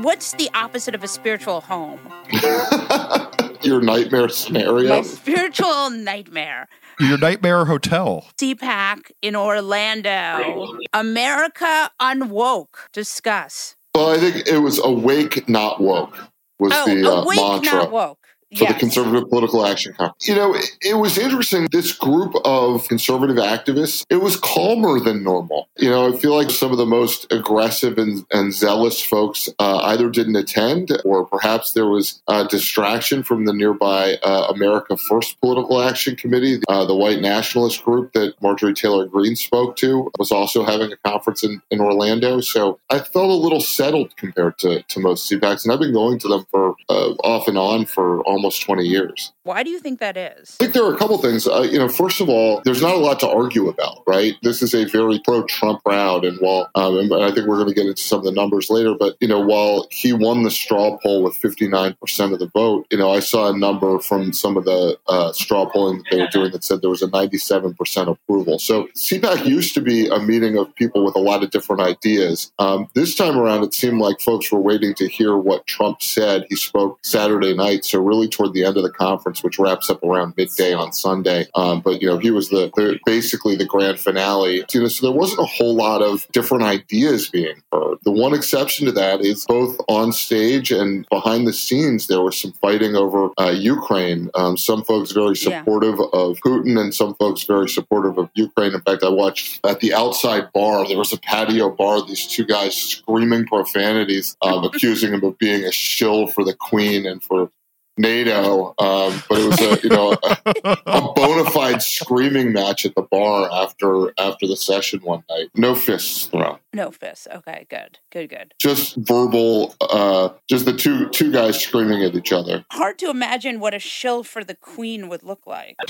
What's 0.02 0.34
the 0.34 0.50
opposite 0.54 0.94
of 0.94 1.04
a 1.04 1.08
spiritual 1.08 1.62
home? 1.62 2.00
your 3.62 3.82
nightmare 3.82 4.30
scenario? 4.30 4.90
My 4.90 5.02
spiritual 5.02 5.90
nightmare. 5.90 6.68
Your 7.00 7.18
nightmare 7.18 7.66
hotel. 7.66 8.28
CPAC 8.38 9.12
in 9.22 9.38
Orlando. 9.38 10.78
America 10.94 11.90
unwoke. 12.00 12.92
Discuss. 12.92 13.78
Well, 13.96 14.12
I 14.12 14.18
think 14.18 14.48
it 14.48 14.60
was 14.60 14.80
awake, 14.84 15.48
not 15.50 15.82
woke 15.82 16.16
was 16.60 16.74
oh, 16.76 16.86
the 16.86 17.10
uh, 17.10 17.22
awake, 17.22 17.38
mantra. 17.38 17.80
Not 17.80 17.92
woke 17.92 18.19
for 18.58 18.64
yes. 18.64 18.74
the 18.74 18.80
Conservative 18.80 19.30
Political 19.30 19.66
Action 19.66 19.94
Conference. 19.94 20.28
You 20.28 20.36
know, 20.36 20.56
it, 20.56 20.66
it, 20.82 20.94
was 20.96 21.18
interesting. 21.20 21.68
This 21.72 21.92
group 21.92 22.34
of 22.46 22.88
conservative 22.88 23.36
activists, 23.36 24.04
it 24.10 24.18
was 24.18 24.38
calmer 24.38 25.00
than 25.00 25.24
normal. 25.24 25.70
You 25.78 25.90
know, 25.92 26.12
I 26.12 26.18
feel 26.18 26.36
like 26.36 26.50
some 26.50 26.72
of 26.72 26.80
the 26.80 26.86
most 26.86 27.32
aggressive 27.32 28.00
and, 28.00 28.26
and 28.32 28.52
zealous 28.52 29.02
folks 29.02 29.50
uh, 29.60 29.82
either 29.84 30.10
didn't 30.10 30.36
attend 30.36 30.90
or 31.06 31.26
perhaps 31.26 31.74
there 31.74 31.86
was 31.86 32.22
a 32.28 32.46
distraction 32.46 33.22
from 33.22 33.46
the 33.46 33.54
nearby 33.54 34.16
uh, 34.24 34.52
America 34.54 34.98
First 34.98 35.40
Political 35.42 35.82
Action 35.84 36.16
Committee. 36.16 36.60
Uh, 36.68 36.86
the 36.86 36.96
white 36.96 37.22
nationalist 37.22 37.84
group 37.86 38.14
that 38.14 38.34
Marjorie 38.42 38.74
Taylor 38.74 39.06
Greene 39.06 39.36
spoke 39.36 39.76
to 39.78 40.12
was 40.18 40.32
also 40.32 40.64
having 40.66 40.92
a 40.92 40.98
conference 41.08 41.44
in, 41.44 41.62
in 41.70 41.80
Orlando. 41.80 42.42
So 42.42 42.80
I 42.90 42.98
felt 42.98 43.30
a 43.30 43.34
little 43.34 43.62
settled 43.62 44.18
compared 44.18 44.58
to, 44.60 44.82
to 44.82 45.00
most 45.00 45.32
CPACs. 45.32 45.66
And 45.66 45.72
I've 45.72 45.80
been 45.80 45.94
going 45.94 46.18
to 46.20 46.28
them 46.28 46.46
for 46.50 46.76
uh, 46.90 47.12
off 47.24 47.48
and 47.48 47.58
on 47.58 47.86
for 47.86 48.22
almost 48.24 48.39
almost 48.40 48.62
20 48.62 48.86
years. 48.86 49.34
Why 49.44 49.64
do 49.64 49.70
you 49.70 49.80
think 49.80 50.00
that 50.00 50.16
is? 50.16 50.56
I 50.60 50.64
think 50.64 50.74
there 50.74 50.86
are 50.86 50.94
a 50.94 50.98
couple 50.98 51.18
things. 51.18 51.46
Uh, 51.46 51.68
you 51.70 51.78
know, 51.78 51.90
first 51.90 52.22
of 52.22 52.30
all, 52.30 52.62
there's 52.64 52.82
not 52.82 52.96
a 52.96 52.98
lot 52.98 53.20
to 53.20 53.28
argue 53.28 53.68
about, 53.68 54.04
right? 54.08 54.36
This 54.44 54.62
is 54.62 54.74
a 54.74 54.86
very 54.86 55.20
pro-Trump 55.26 55.84
crowd, 55.84 56.24
and 56.24 56.38
while 56.40 56.70
um, 56.76 56.98
and 56.98 57.14
I 57.14 57.32
think 57.32 57.48
we're 57.48 57.58
going 57.58 57.68
to 57.68 57.74
get 57.74 57.86
into 57.86 58.02
some 58.02 58.20
of 58.20 58.26
the 58.26 58.32
numbers 58.32 58.70
later, 58.70 58.96
but 58.98 59.18
you 59.20 59.28
know, 59.28 59.42
while 59.42 59.88
he 59.92 60.14
won 60.14 60.44
the 60.44 60.52
straw 60.52 60.98
poll 61.04 61.24
with 61.24 61.38
59% 61.40 62.34
of 62.34 62.40
the 62.40 62.48
vote, 62.48 62.88
you 62.92 62.98
know, 62.98 63.12
I 63.12 63.20
saw 63.20 63.52
a 63.52 63.58
number 63.58 64.00
from 64.00 64.32
some 64.32 64.56
of 64.56 64.64
the 64.64 64.98
uh, 65.08 65.34
straw 65.34 65.70
polling 65.70 65.98
that 65.98 66.06
they 66.12 66.22
were 66.22 66.28
doing 66.32 66.52
that 66.52 66.64
said 66.64 66.82
there 66.82 66.90
was 66.90 67.02
a 67.02 67.08
97% 67.08 68.08
approval. 68.08 68.60
So 68.60 68.88
CPAC 68.96 69.46
used 69.46 69.74
to 69.74 69.82
be 69.82 70.08
a 70.08 70.20
meeting 70.20 70.58
of 70.58 70.74
people 70.76 71.04
with 71.04 71.16
a 71.16 71.20
lot 71.20 71.44
of 71.44 71.52
different 71.52 71.82
ideas. 71.82 72.52
Um, 72.60 72.88
this 72.94 73.16
time 73.16 73.38
around, 73.38 73.64
it 73.64 73.74
seemed 73.74 74.00
like 74.00 74.22
folks 74.22 74.52
were 74.52 74.62
waiting 74.62 74.94
to 74.96 75.10
hear 75.10 75.36
what 75.36 75.68
Trump 75.68 76.02
said. 76.02 76.46
He 76.50 76.56
spoke 76.56 77.00
Saturday 77.04 77.54
night, 77.54 77.84
so 77.84 78.00
really 78.00 78.29
toward 78.30 78.54
the 78.54 78.66
end 78.66 78.78
of 78.78 78.84
the 78.84 78.92
conference, 78.92 79.44
which 79.44 79.60
wraps 79.60 79.90
up 79.90 80.04
around 80.04 80.34
midday 80.38 80.74
on 80.74 80.92
Sunday. 80.92 81.48
Um, 81.56 81.82
but 81.82 82.02
you 82.02 82.08
know, 82.08 82.18
he 82.18 82.32
was 82.32 82.50
the, 82.50 82.72
the, 82.76 83.00
basically 83.06 83.56
the 83.56 83.66
grand 83.66 84.00
finale. 84.00 84.64
You 84.74 84.82
know, 84.82 84.88
so 84.88 85.08
there 85.08 85.18
wasn't 85.18 85.42
a 85.42 85.46
whole 85.46 85.76
lot 85.76 86.02
of 86.02 86.28
different 86.32 86.64
ideas 86.64 87.30
being 87.30 87.62
heard. 87.72 87.98
The 88.04 88.12
one 88.12 88.34
exception 88.34 88.86
to 88.86 88.92
that 88.94 89.22
is 89.22 89.46
both 89.46 89.80
on 89.88 90.12
stage 90.12 90.72
and 90.72 91.08
behind 91.10 91.48
the 91.48 91.54
scenes, 91.54 92.08
there 92.08 92.22
was 92.22 92.40
some 92.40 92.54
fighting 92.54 92.96
over 92.96 93.30
uh, 93.38 93.52
Ukraine. 93.52 94.30
Um, 94.36 94.58
some 94.58 94.84
folks 94.84 95.12
very 95.12 95.36
supportive 95.36 95.96
yeah. 95.98 96.20
of 96.20 96.40
Putin, 96.40 96.80
and 96.80 96.94
some 96.94 97.16
folks 97.16 97.44
very 97.44 97.70
supportive 97.70 98.18
of 98.18 98.30
Ukraine. 98.36 98.74
In 98.74 98.82
fact, 98.82 99.04
I 99.04 99.10
watched 99.10 99.60
at 99.66 99.80
the 99.80 99.94
outside 99.94 100.52
bar. 100.54 100.88
There 100.88 100.98
was 100.98 101.14
a 101.14 101.20
patio 101.20 101.70
bar. 101.70 102.06
These 102.06 102.28
two 102.28 102.46
guys 102.46 102.76
screaming 102.76 103.46
profanities, 103.46 104.36
um, 104.42 104.64
accusing 104.70 105.14
him 105.14 105.24
of 105.24 105.38
being 105.38 105.64
a 105.64 105.72
shill 105.72 106.28
for 106.28 106.44
the 106.44 106.54
Queen 106.54 107.06
and 107.06 107.22
for 107.22 107.52
NATO, 108.00 108.74
um, 108.80 109.22
but 109.28 109.40
it 109.40 109.46
was 109.46 109.60
a 109.60 109.80
you 109.84 109.90
know 109.90 110.14
a, 110.24 110.38
a 110.86 111.14
bona 111.14 111.50
fide 111.52 111.84
screaming 111.84 112.54
match 112.54 112.86
at 112.86 112.96
the 112.96 113.02
bar 113.02 113.50
after 113.52 114.14
after 114.18 114.48
the 114.48 114.56
session 114.56 115.02
one 115.02 115.24
night. 115.30 115.50
No 115.54 115.76
fists 115.76 116.28
thrown. 116.28 116.58
No 116.74 116.92
fists. 116.92 117.28
Okay, 117.32 117.68
good, 117.70 118.00
good, 118.10 118.30
good. 118.30 118.54
Just 118.58 118.96
verbal. 118.96 119.76
Uh, 119.82 120.30
just 120.48 120.64
the 120.66 120.74
two 120.74 121.10
two 121.10 121.32
guys 121.32 121.60
screaming 121.60 122.02
at 122.04 122.16
each 122.16 122.32
other. 122.32 122.64
Hard 122.72 122.98
to 123.00 123.10
imagine 123.10 123.60
what 123.60 123.74
a 123.74 123.80
shill 123.80 124.24
for 124.24 124.46
the 124.46 124.56
queen 124.56 125.10
would 125.10 125.24
look 125.24 125.46
like. 125.46 125.76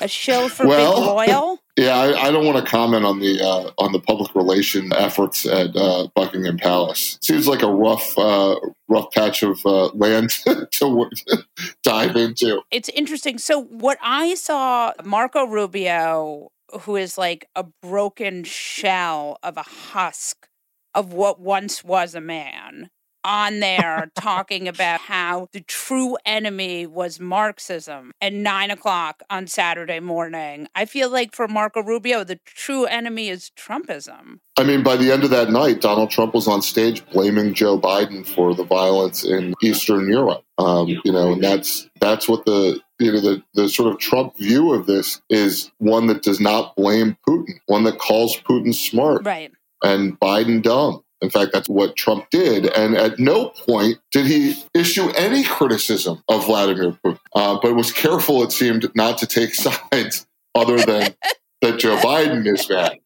a 0.00 0.08
shill 0.08 0.48
for 0.48 0.66
well, 0.66 1.00
Big 1.00 1.30
Royal? 1.30 1.58
Yeah, 1.78 1.94
I, 1.94 2.28
I, 2.28 2.30
don't 2.30 2.46
want 2.46 2.64
to 2.64 2.70
comment 2.70 3.04
on 3.04 3.20
the 3.20 3.38
uh, 3.38 3.70
on 3.76 3.92
the 3.92 4.00
public 4.00 4.34
relation 4.34 4.94
efforts 4.94 5.44
at 5.44 5.76
uh, 5.76 6.08
Buckingham 6.14 6.56
Palace. 6.56 7.18
Seems 7.20 7.46
like 7.46 7.60
a 7.60 7.70
rough 7.70 8.16
uh, 8.16 8.56
rough 8.88 9.12
patch 9.12 9.42
of 9.42 9.60
uh, 9.66 9.88
land 9.88 10.30
to 10.70 11.10
dive 11.82 12.16
into. 12.16 12.62
It's 12.70 12.88
interesting. 12.88 13.36
So 13.36 13.64
what 13.64 13.98
I 14.00 14.36
saw, 14.36 14.92
Marco 15.04 15.44
Rubio, 15.44 16.50
who 16.80 16.96
is 16.96 17.18
like 17.18 17.46
a 17.54 17.64
broken 17.82 18.44
shell 18.44 19.38
of 19.42 19.58
a 19.58 19.62
husk 19.62 20.48
of 20.94 21.12
what 21.12 21.40
once 21.40 21.84
was 21.84 22.14
a 22.14 22.22
man 22.22 22.88
on 23.26 23.58
there 23.58 24.10
talking 24.14 24.68
about 24.68 25.00
how 25.00 25.48
the 25.52 25.60
true 25.60 26.16
enemy 26.24 26.86
was 26.86 27.18
Marxism 27.18 28.12
at 28.20 28.32
nine 28.32 28.70
o'clock 28.70 29.22
on 29.28 29.48
Saturday 29.48 29.98
morning. 29.98 30.68
I 30.76 30.84
feel 30.84 31.10
like 31.10 31.34
for 31.34 31.48
Marco 31.48 31.82
Rubio, 31.82 32.22
the 32.22 32.38
true 32.44 32.84
enemy 32.84 33.28
is 33.28 33.50
Trumpism. 33.56 34.38
I 34.56 34.62
mean, 34.62 34.84
by 34.84 34.96
the 34.96 35.10
end 35.10 35.24
of 35.24 35.30
that 35.30 35.50
night, 35.50 35.80
Donald 35.80 36.10
Trump 36.10 36.34
was 36.34 36.46
on 36.46 36.62
stage 36.62 37.04
blaming 37.10 37.52
Joe 37.52 37.78
Biden 37.78 38.24
for 38.26 38.54
the 38.54 38.64
violence 38.64 39.24
in 39.24 39.54
Eastern 39.62 40.08
Europe. 40.08 40.44
Um, 40.58 40.88
you 41.04 41.12
know, 41.12 41.32
and 41.32 41.42
that's 41.42 41.90
that's 42.00 42.28
what 42.28 42.46
the 42.46 42.80
you 42.98 43.12
know 43.12 43.20
the, 43.20 43.42
the 43.54 43.68
sort 43.68 43.92
of 43.92 43.98
Trump 43.98 44.38
view 44.38 44.72
of 44.72 44.86
this 44.86 45.20
is 45.28 45.70
one 45.78 46.06
that 46.06 46.22
does 46.22 46.40
not 46.40 46.76
blame 46.76 47.16
Putin, 47.28 47.54
one 47.66 47.84
that 47.84 47.98
calls 47.98 48.38
Putin 48.38 48.74
smart, 48.74 49.26
right, 49.26 49.52
and 49.82 50.18
Biden 50.20 50.62
dumb 50.62 51.02
In 51.20 51.30
fact, 51.30 51.52
that's 51.52 51.68
what 51.68 51.96
Trump 51.96 52.28
did. 52.30 52.66
And 52.66 52.96
at 52.96 53.18
no 53.18 53.48
point 53.48 53.98
did 54.12 54.26
he 54.26 54.62
issue 54.74 55.08
any 55.16 55.44
criticism 55.44 56.22
of 56.28 56.46
Vladimir 56.46 56.98
Putin, 57.04 57.18
uh, 57.34 57.58
but 57.60 57.74
was 57.74 57.92
careful, 57.92 58.42
it 58.42 58.52
seemed, 58.52 58.90
not 58.94 59.18
to 59.18 59.26
take 59.26 59.54
sides 59.54 60.26
other 60.54 60.78
than 60.78 61.14
that 61.62 61.78
Joe 61.78 61.96
Biden 61.96 62.46
is 62.46 62.66
bad. 62.66 62.98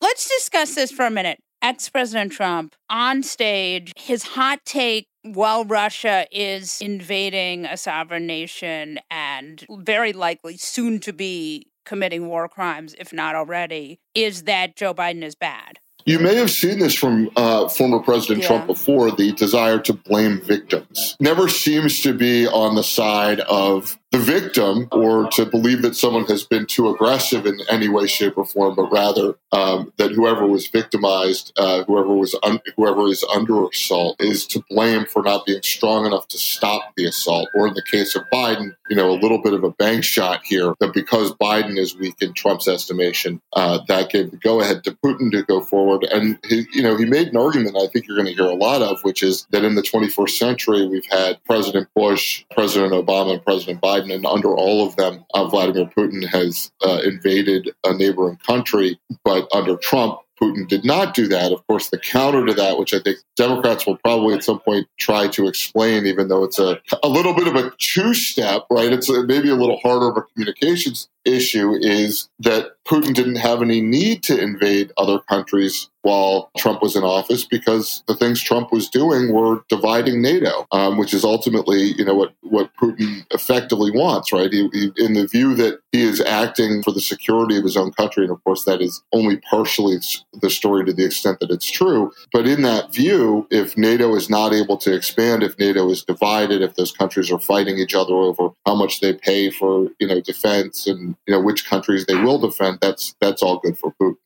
Let's 0.00 0.28
discuss 0.28 0.74
this 0.74 0.90
for 0.90 1.06
a 1.06 1.10
minute. 1.10 1.38
Ex 1.62 1.88
President 1.88 2.30
Trump 2.30 2.74
on 2.90 3.22
stage, 3.22 3.92
his 3.96 4.22
hot 4.22 4.60
take 4.66 5.06
while 5.22 5.64
Russia 5.64 6.26
is 6.30 6.78
invading 6.82 7.64
a 7.64 7.78
sovereign 7.78 8.26
nation 8.26 8.98
and 9.10 9.64
very 9.70 10.12
likely 10.12 10.58
soon 10.58 11.00
to 11.00 11.12
be 11.14 11.66
committing 11.86 12.26
war 12.26 12.48
crimes, 12.48 12.94
if 12.98 13.12
not 13.12 13.34
already, 13.34 13.98
is 14.14 14.42
that 14.42 14.76
Joe 14.76 14.92
Biden 14.92 15.22
is 15.22 15.34
bad. 15.34 15.78
You 16.06 16.18
may 16.18 16.34
have 16.34 16.50
seen 16.50 16.80
this 16.80 16.94
from 16.94 17.30
uh, 17.34 17.68
former 17.68 17.98
President 17.98 18.42
Yeah. 18.42 18.48
Trump 18.48 18.66
before 18.66 19.10
the 19.10 19.32
desire 19.32 19.78
to 19.80 19.94
blame 19.94 20.40
victims. 20.42 21.16
Never 21.18 21.48
seems 21.48 22.00
to 22.02 22.12
be 22.12 22.46
on 22.46 22.74
the 22.74 22.82
side 22.82 23.40
of 23.40 23.98
the 24.14 24.20
victim 24.20 24.86
or 24.92 25.28
to 25.30 25.44
believe 25.44 25.82
that 25.82 25.96
someone 25.96 26.24
has 26.26 26.44
been 26.44 26.66
too 26.66 26.88
aggressive 26.88 27.46
in 27.46 27.58
any 27.68 27.88
way, 27.88 28.06
shape, 28.06 28.38
or 28.38 28.44
form, 28.44 28.76
but 28.76 28.88
rather 28.92 29.34
um, 29.50 29.92
that 29.96 30.12
whoever 30.12 30.46
was 30.46 30.68
victimized, 30.68 31.52
uh, 31.56 31.82
whoever 31.84 32.14
was 32.14 32.36
un- 32.44 32.60
whoever 32.76 33.08
is 33.08 33.24
under 33.34 33.66
assault, 33.66 34.20
is 34.20 34.46
to 34.46 34.62
blame 34.70 35.04
for 35.06 35.22
not 35.22 35.44
being 35.46 35.62
strong 35.62 36.06
enough 36.06 36.28
to 36.28 36.38
stop 36.38 36.92
the 36.96 37.06
assault. 37.06 37.48
Or 37.56 37.66
in 37.66 37.74
the 37.74 37.82
case 37.82 38.14
of 38.14 38.22
Biden, 38.32 38.76
you 38.88 38.96
know, 38.96 39.10
a 39.10 39.18
little 39.18 39.42
bit 39.42 39.52
of 39.52 39.64
a 39.64 39.70
bank 39.70 40.04
shot 40.04 40.42
here 40.44 40.74
that 40.78 40.92
because 40.94 41.32
Biden 41.34 41.76
is 41.76 41.96
weak 41.96 42.16
in 42.20 42.34
Trump's 42.34 42.68
estimation, 42.68 43.40
uh, 43.54 43.80
that 43.88 44.10
gave 44.10 44.30
the 44.30 44.36
go 44.36 44.60
ahead 44.60 44.84
to 44.84 44.92
Putin 45.04 45.32
to 45.32 45.42
go 45.42 45.60
forward. 45.60 46.04
And 46.04 46.38
he, 46.44 46.66
you 46.72 46.82
know, 46.82 46.96
he 46.96 47.04
made 47.04 47.28
an 47.28 47.36
argument 47.36 47.76
I 47.76 47.88
think 47.88 48.06
you're 48.06 48.16
going 48.16 48.28
to 48.28 48.34
hear 48.34 48.50
a 48.50 48.54
lot 48.54 48.82
of, 48.82 49.02
which 49.02 49.22
is 49.24 49.46
that 49.50 49.64
in 49.64 49.74
the 49.74 49.82
21st 49.82 50.30
century 50.30 50.86
we've 50.86 51.06
had 51.10 51.42
President 51.44 51.88
Bush, 51.96 52.44
President 52.52 52.92
Obama, 52.92 53.32
and 53.32 53.44
President 53.44 53.80
Biden, 53.80 54.03
and 54.10 54.26
under 54.26 54.54
all 54.54 54.86
of 54.86 54.96
them, 54.96 55.24
uh, 55.34 55.46
Vladimir 55.46 55.86
Putin 55.96 56.26
has 56.26 56.70
uh, 56.84 57.00
invaded 57.04 57.70
a 57.84 57.94
neighboring 57.94 58.36
country, 58.36 58.98
but 59.24 59.48
under 59.52 59.76
Trump. 59.76 60.20
Putin 60.42 60.66
did 60.66 60.84
not 60.84 61.14
do 61.14 61.28
that. 61.28 61.52
Of 61.52 61.64
course, 61.68 61.90
the 61.90 61.98
counter 61.98 62.44
to 62.44 62.52
that, 62.54 62.76
which 62.76 62.92
I 62.92 62.98
think 62.98 63.18
Democrats 63.36 63.86
will 63.86 63.98
probably 63.98 64.34
at 64.34 64.42
some 64.42 64.58
point 64.58 64.88
try 64.98 65.28
to 65.28 65.46
explain, 65.46 66.06
even 66.06 66.26
though 66.26 66.42
it's 66.42 66.58
a, 66.58 66.80
a 67.04 67.08
little 67.08 67.34
bit 67.34 67.46
of 67.46 67.54
a 67.54 67.70
two 67.78 68.14
step, 68.14 68.66
right? 68.68 68.92
It's 68.92 69.08
a, 69.08 69.24
maybe 69.24 69.48
a 69.48 69.54
little 69.54 69.78
harder 69.78 70.08
of 70.08 70.16
a 70.16 70.22
communications 70.22 71.08
issue, 71.24 71.74
is 71.80 72.28
that 72.40 72.72
Putin 72.86 73.14
didn't 73.14 73.36
have 73.36 73.62
any 73.62 73.80
need 73.80 74.22
to 74.24 74.38
invade 74.38 74.92
other 74.98 75.18
countries 75.18 75.88
while 76.02 76.50
Trump 76.58 76.82
was 76.82 76.96
in 76.96 77.02
office 77.02 77.44
because 77.44 78.04
the 78.06 78.14
things 78.14 78.42
Trump 78.42 78.70
was 78.70 78.90
doing 78.90 79.32
were 79.32 79.64
dividing 79.70 80.20
NATO, 80.20 80.66
um, 80.70 80.98
which 80.98 81.14
is 81.14 81.24
ultimately, 81.24 81.94
you 81.96 82.04
know, 82.04 82.14
what, 82.14 82.34
what 82.42 82.70
Putin 82.78 83.24
effectively 83.30 83.90
wants, 83.90 84.30
right? 84.30 84.52
He, 84.52 84.68
he, 84.74 84.92
in 84.98 85.14
the 85.14 85.26
view 85.26 85.54
that 85.54 85.80
he 85.92 86.02
is 86.02 86.20
acting 86.20 86.82
for 86.82 86.92
the 86.92 87.00
security 87.00 87.56
of 87.56 87.64
his 87.64 87.76
own 87.76 87.90
country, 87.92 88.24
and 88.24 88.32
of 88.32 88.44
course 88.44 88.64
that 88.64 88.82
is 88.82 89.02
only 89.12 89.38
partially 89.38 89.96
the 90.42 90.50
story 90.50 90.84
to 90.84 90.92
the 90.92 91.06
extent 91.06 91.40
that 91.40 91.50
it's 91.50 91.70
true. 91.70 92.12
But 92.34 92.46
in 92.46 92.60
that 92.62 92.92
view, 92.92 93.46
if 93.50 93.78
NATO 93.78 94.14
is 94.14 94.28
not 94.28 94.52
able 94.52 94.76
to 94.78 94.94
expand, 94.94 95.42
if 95.42 95.58
NATO 95.58 95.88
is 95.90 96.04
divided, 96.04 96.60
if 96.60 96.74
those 96.74 96.92
countries 96.92 97.32
are 97.32 97.38
fighting 97.38 97.78
each 97.78 97.94
other 97.94 98.14
over 98.14 98.50
how 98.66 98.74
much 98.74 99.00
they 99.00 99.14
pay 99.14 99.50
for, 99.50 99.88
you 99.98 100.06
know, 100.06 100.20
defense 100.20 100.86
and 100.86 101.13
you 101.26 101.32
know 101.34 101.40
which 101.40 101.66
countries 101.66 102.06
they 102.06 102.16
will 102.16 102.38
defend, 102.38 102.78
that's 102.80 103.14
that's 103.20 103.42
all 103.42 103.58
good 103.58 103.78
for 103.78 103.94
Putin. 104.00 104.16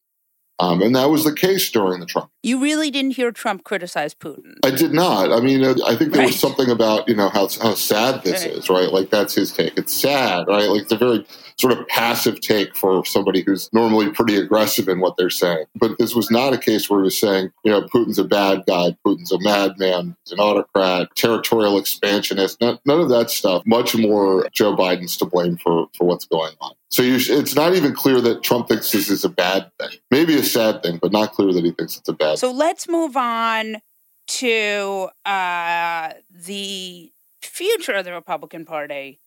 Um, 0.60 0.82
and 0.82 0.96
that 0.96 1.10
was 1.10 1.24
the 1.24 1.34
case 1.34 1.70
during 1.70 2.00
the 2.00 2.06
Trump. 2.06 2.30
You 2.48 2.58
really 2.58 2.90
didn't 2.90 3.10
hear 3.10 3.30
Trump 3.30 3.62
criticize 3.64 4.14
Putin. 4.14 4.54
I 4.64 4.70
did 4.70 4.92
not. 4.94 5.30
I 5.30 5.40
mean, 5.40 5.62
uh, 5.62 5.74
I 5.86 5.94
think 5.96 6.12
there 6.12 6.20
Right. 6.22 6.28
was 6.28 6.40
something 6.40 6.70
about 6.70 7.06
you 7.06 7.14
know 7.14 7.28
how 7.28 7.46
how 7.60 7.74
sad 7.74 8.24
this 8.24 8.42
Right. 8.44 8.52
is, 8.54 8.70
right? 8.70 8.90
Like 8.90 9.10
that's 9.10 9.34
his 9.34 9.52
take. 9.52 9.76
It's 9.76 9.92
sad, 9.94 10.46
right? 10.48 10.66
Like 10.70 10.82
it's 10.82 10.92
a 10.92 10.96
very 10.96 11.26
sort 11.60 11.74
of 11.76 11.86
passive 11.88 12.40
take 12.40 12.74
for 12.74 13.04
somebody 13.04 13.42
who's 13.44 13.68
normally 13.74 14.08
pretty 14.08 14.36
aggressive 14.36 14.88
in 14.88 15.00
what 15.00 15.16
they're 15.18 15.28
saying. 15.28 15.64
But 15.74 15.98
this 15.98 16.14
was 16.14 16.30
not 16.30 16.54
a 16.54 16.58
case 16.58 16.88
where 16.88 17.00
he 17.00 17.04
was 17.04 17.18
saying, 17.18 17.50
you 17.64 17.70
know, 17.72 17.82
Putin's 17.82 18.18
a 18.18 18.24
bad 18.24 18.62
guy, 18.66 18.96
Putin's 19.04 19.32
a 19.32 19.40
madman, 19.40 20.16
he's 20.24 20.32
an 20.32 20.38
autocrat, 20.38 21.08
territorial 21.16 21.76
expansionist. 21.76 22.60
None, 22.62 22.78
none 22.86 23.00
of 23.00 23.08
that 23.10 23.28
stuff. 23.30 23.62
Much 23.66 23.94
more 23.94 24.48
Joe 24.52 24.74
Biden's 24.74 25.18
to 25.18 25.26
blame 25.26 25.58
for 25.58 25.88
for 25.98 26.06
what's 26.06 26.24
going 26.24 26.54
on. 26.62 26.72
So 26.90 27.02
you 27.02 27.18
sh- 27.18 27.28
it's 27.28 27.54
not 27.54 27.74
even 27.74 27.92
clear 27.94 28.18
that 28.22 28.42
Trump 28.42 28.68
thinks 28.68 28.90
this 28.92 29.10
is 29.10 29.22
a 29.22 29.28
bad 29.28 29.70
thing. 29.78 29.90
Maybe 30.10 30.34
a 30.38 30.42
sad 30.42 30.82
thing, 30.82 30.98
but 31.02 31.12
not 31.12 31.32
clear 31.34 31.52
that 31.52 31.62
he 31.62 31.70
thinks 31.72 31.98
it's 31.98 32.08
a 32.08 32.14
bad. 32.14 32.37
So 32.38 32.52
let's 32.52 32.88
move 32.88 33.16
on 33.16 33.78
to 34.28 35.08
uh, 35.26 36.12
the 36.30 37.10
future 37.42 37.92
of 37.92 38.04
the 38.04 38.12
Republican 38.12 38.64
Party, 38.64 39.18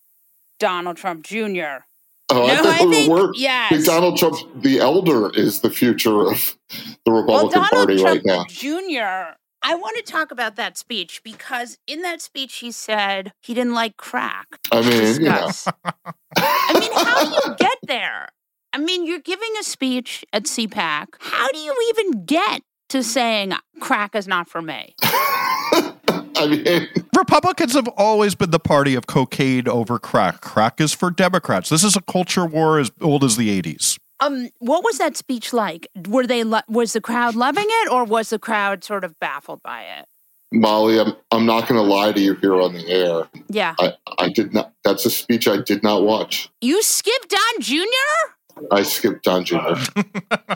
Donald 0.58 0.96
Trump 0.96 1.22
Jr. 1.24 1.84
Oh, 2.30 2.46
I 2.48 2.54
No, 2.54 2.62
thought 2.62 2.80
I 2.80 2.84
we 2.86 2.94
think- 2.94 3.36
yes. 3.36 3.84
Donald 3.84 4.16
Trump, 4.16 4.36
the 4.62 4.78
elder, 4.80 5.30
is 5.34 5.60
the 5.60 5.68
future 5.68 6.26
of 6.26 6.56
the 7.04 7.12
Republican 7.12 7.50
Donald 7.50 7.70
Party 7.70 7.98
Trump 7.98 8.22
right 8.24 8.36
now. 8.38 8.44
Jr. 8.48 9.36
I 9.64 9.74
want 9.74 9.96
to 9.98 10.02
talk 10.10 10.30
about 10.30 10.56
that 10.56 10.78
speech 10.78 11.20
because 11.22 11.76
in 11.86 12.00
that 12.02 12.22
speech 12.22 12.56
he 12.56 12.72
said 12.72 13.32
he 13.42 13.52
didn't 13.52 13.74
like 13.74 13.98
crack. 13.98 14.46
I 14.72 14.80
mean, 14.80 15.20
you 15.20 15.28
know, 15.28 15.50
I 16.36 16.78
mean, 16.80 16.92
how 16.94 17.24
do 17.24 17.30
you 17.50 17.56
get 17.58 17.78
there? 17.82 18.30
I 18.72 18.78
mean, 18.78 19.06
you're 19.06 19.18
giving 19.20 19.52
a 19.60 19.62
speech 19.62 20.24
at 20.32 20.44
CPAC. 20.44 21.08
How 21.20 21.48
do 21.52 21.58
you 21.58 21.76
even 21.90 22.24
get 22.24 22.62
to 22.92 23.02
saying 23.02 23.54
crack 23.80 24.14
is 24.14 24.28
not 24.28 24.48
for 24.48 24.60
me? 24.60 24.94
I 25.02 26.46
mean, 26.46 26.88
Republicans 27.16 27.72
have 27.72 27.88
always 27.96 28.34
been 28.34 28.50
the 28.50 28.58
party 28.58 28.94
of 28.94 29.06
cocaine 29.06 29.66
over 29.66 29.98
crack. 29.98 30.42
Crack 30.42 30.78
is 30.80 30.92
for 30.92 31.10
Democrats. 31.10 31.70
This 31.70 31.84
is 31.84 31.96
a 31.96 32.02
culture 32.02 32.44
war 32.44 32.78
as 32.78 32.90
old 33.00 33.24
as 33.24 33.36
the 33.36 33.62
80s. 33.62 33.98
Um, 34.20 34.50
what 34.58 34.84
was 34.84 34.98
that 34.98 35.16
speech 35.16 35.52
like? 35.54 35.88
Were 36.06 36.26
they 36.26 36.44
lo- 36.44 36.60
was 36.68 36.92
the 36.92 37.00
crowd 37.00 37.34
loving 37.34 37.66
it, 37.66 37.90
or 37.90 38.04
was 38.04 38.28
the 38.30 38.38
crowd 38.38 38.84
sort 38.84 39.04
of 39.04 39.18
baffled 39.18 39.62
by 39.62 39.82
it? 39.82 40.06
Molly, 40.52 41.00
I'm 41.00 41.14
I'm 41.30 41.46
not 41.46 41.66
going 41.66 41.80
to 41.80 41.82
lie 41.82 42.12
to 42.12 42.20
you 42.20 42.34
here 42.34 42.60
on 42.60 42.74
the 42.74 42.86
air. 42.88 43.26
Yeah, 43.48 43.74
I, 43.80 43.94
I 44.18 44.28
did 44.28 44.52
not. 44.52 44.72
That's 44.84 45.06
a 45.06 45.10
speech 45.10 45.48
I 45.48 45.56
did 45.62 45.82
not 45.82 46.02
watch. 46.02 46.50
you 46.60 46.82
skipped 46.82 47.30
Don 47.30 47.60
Jr. 47.62 48.66
I 48.70 48.82
skipped 48.82 49.24
Don 49.24 49.44
Jr. 49.44 49.56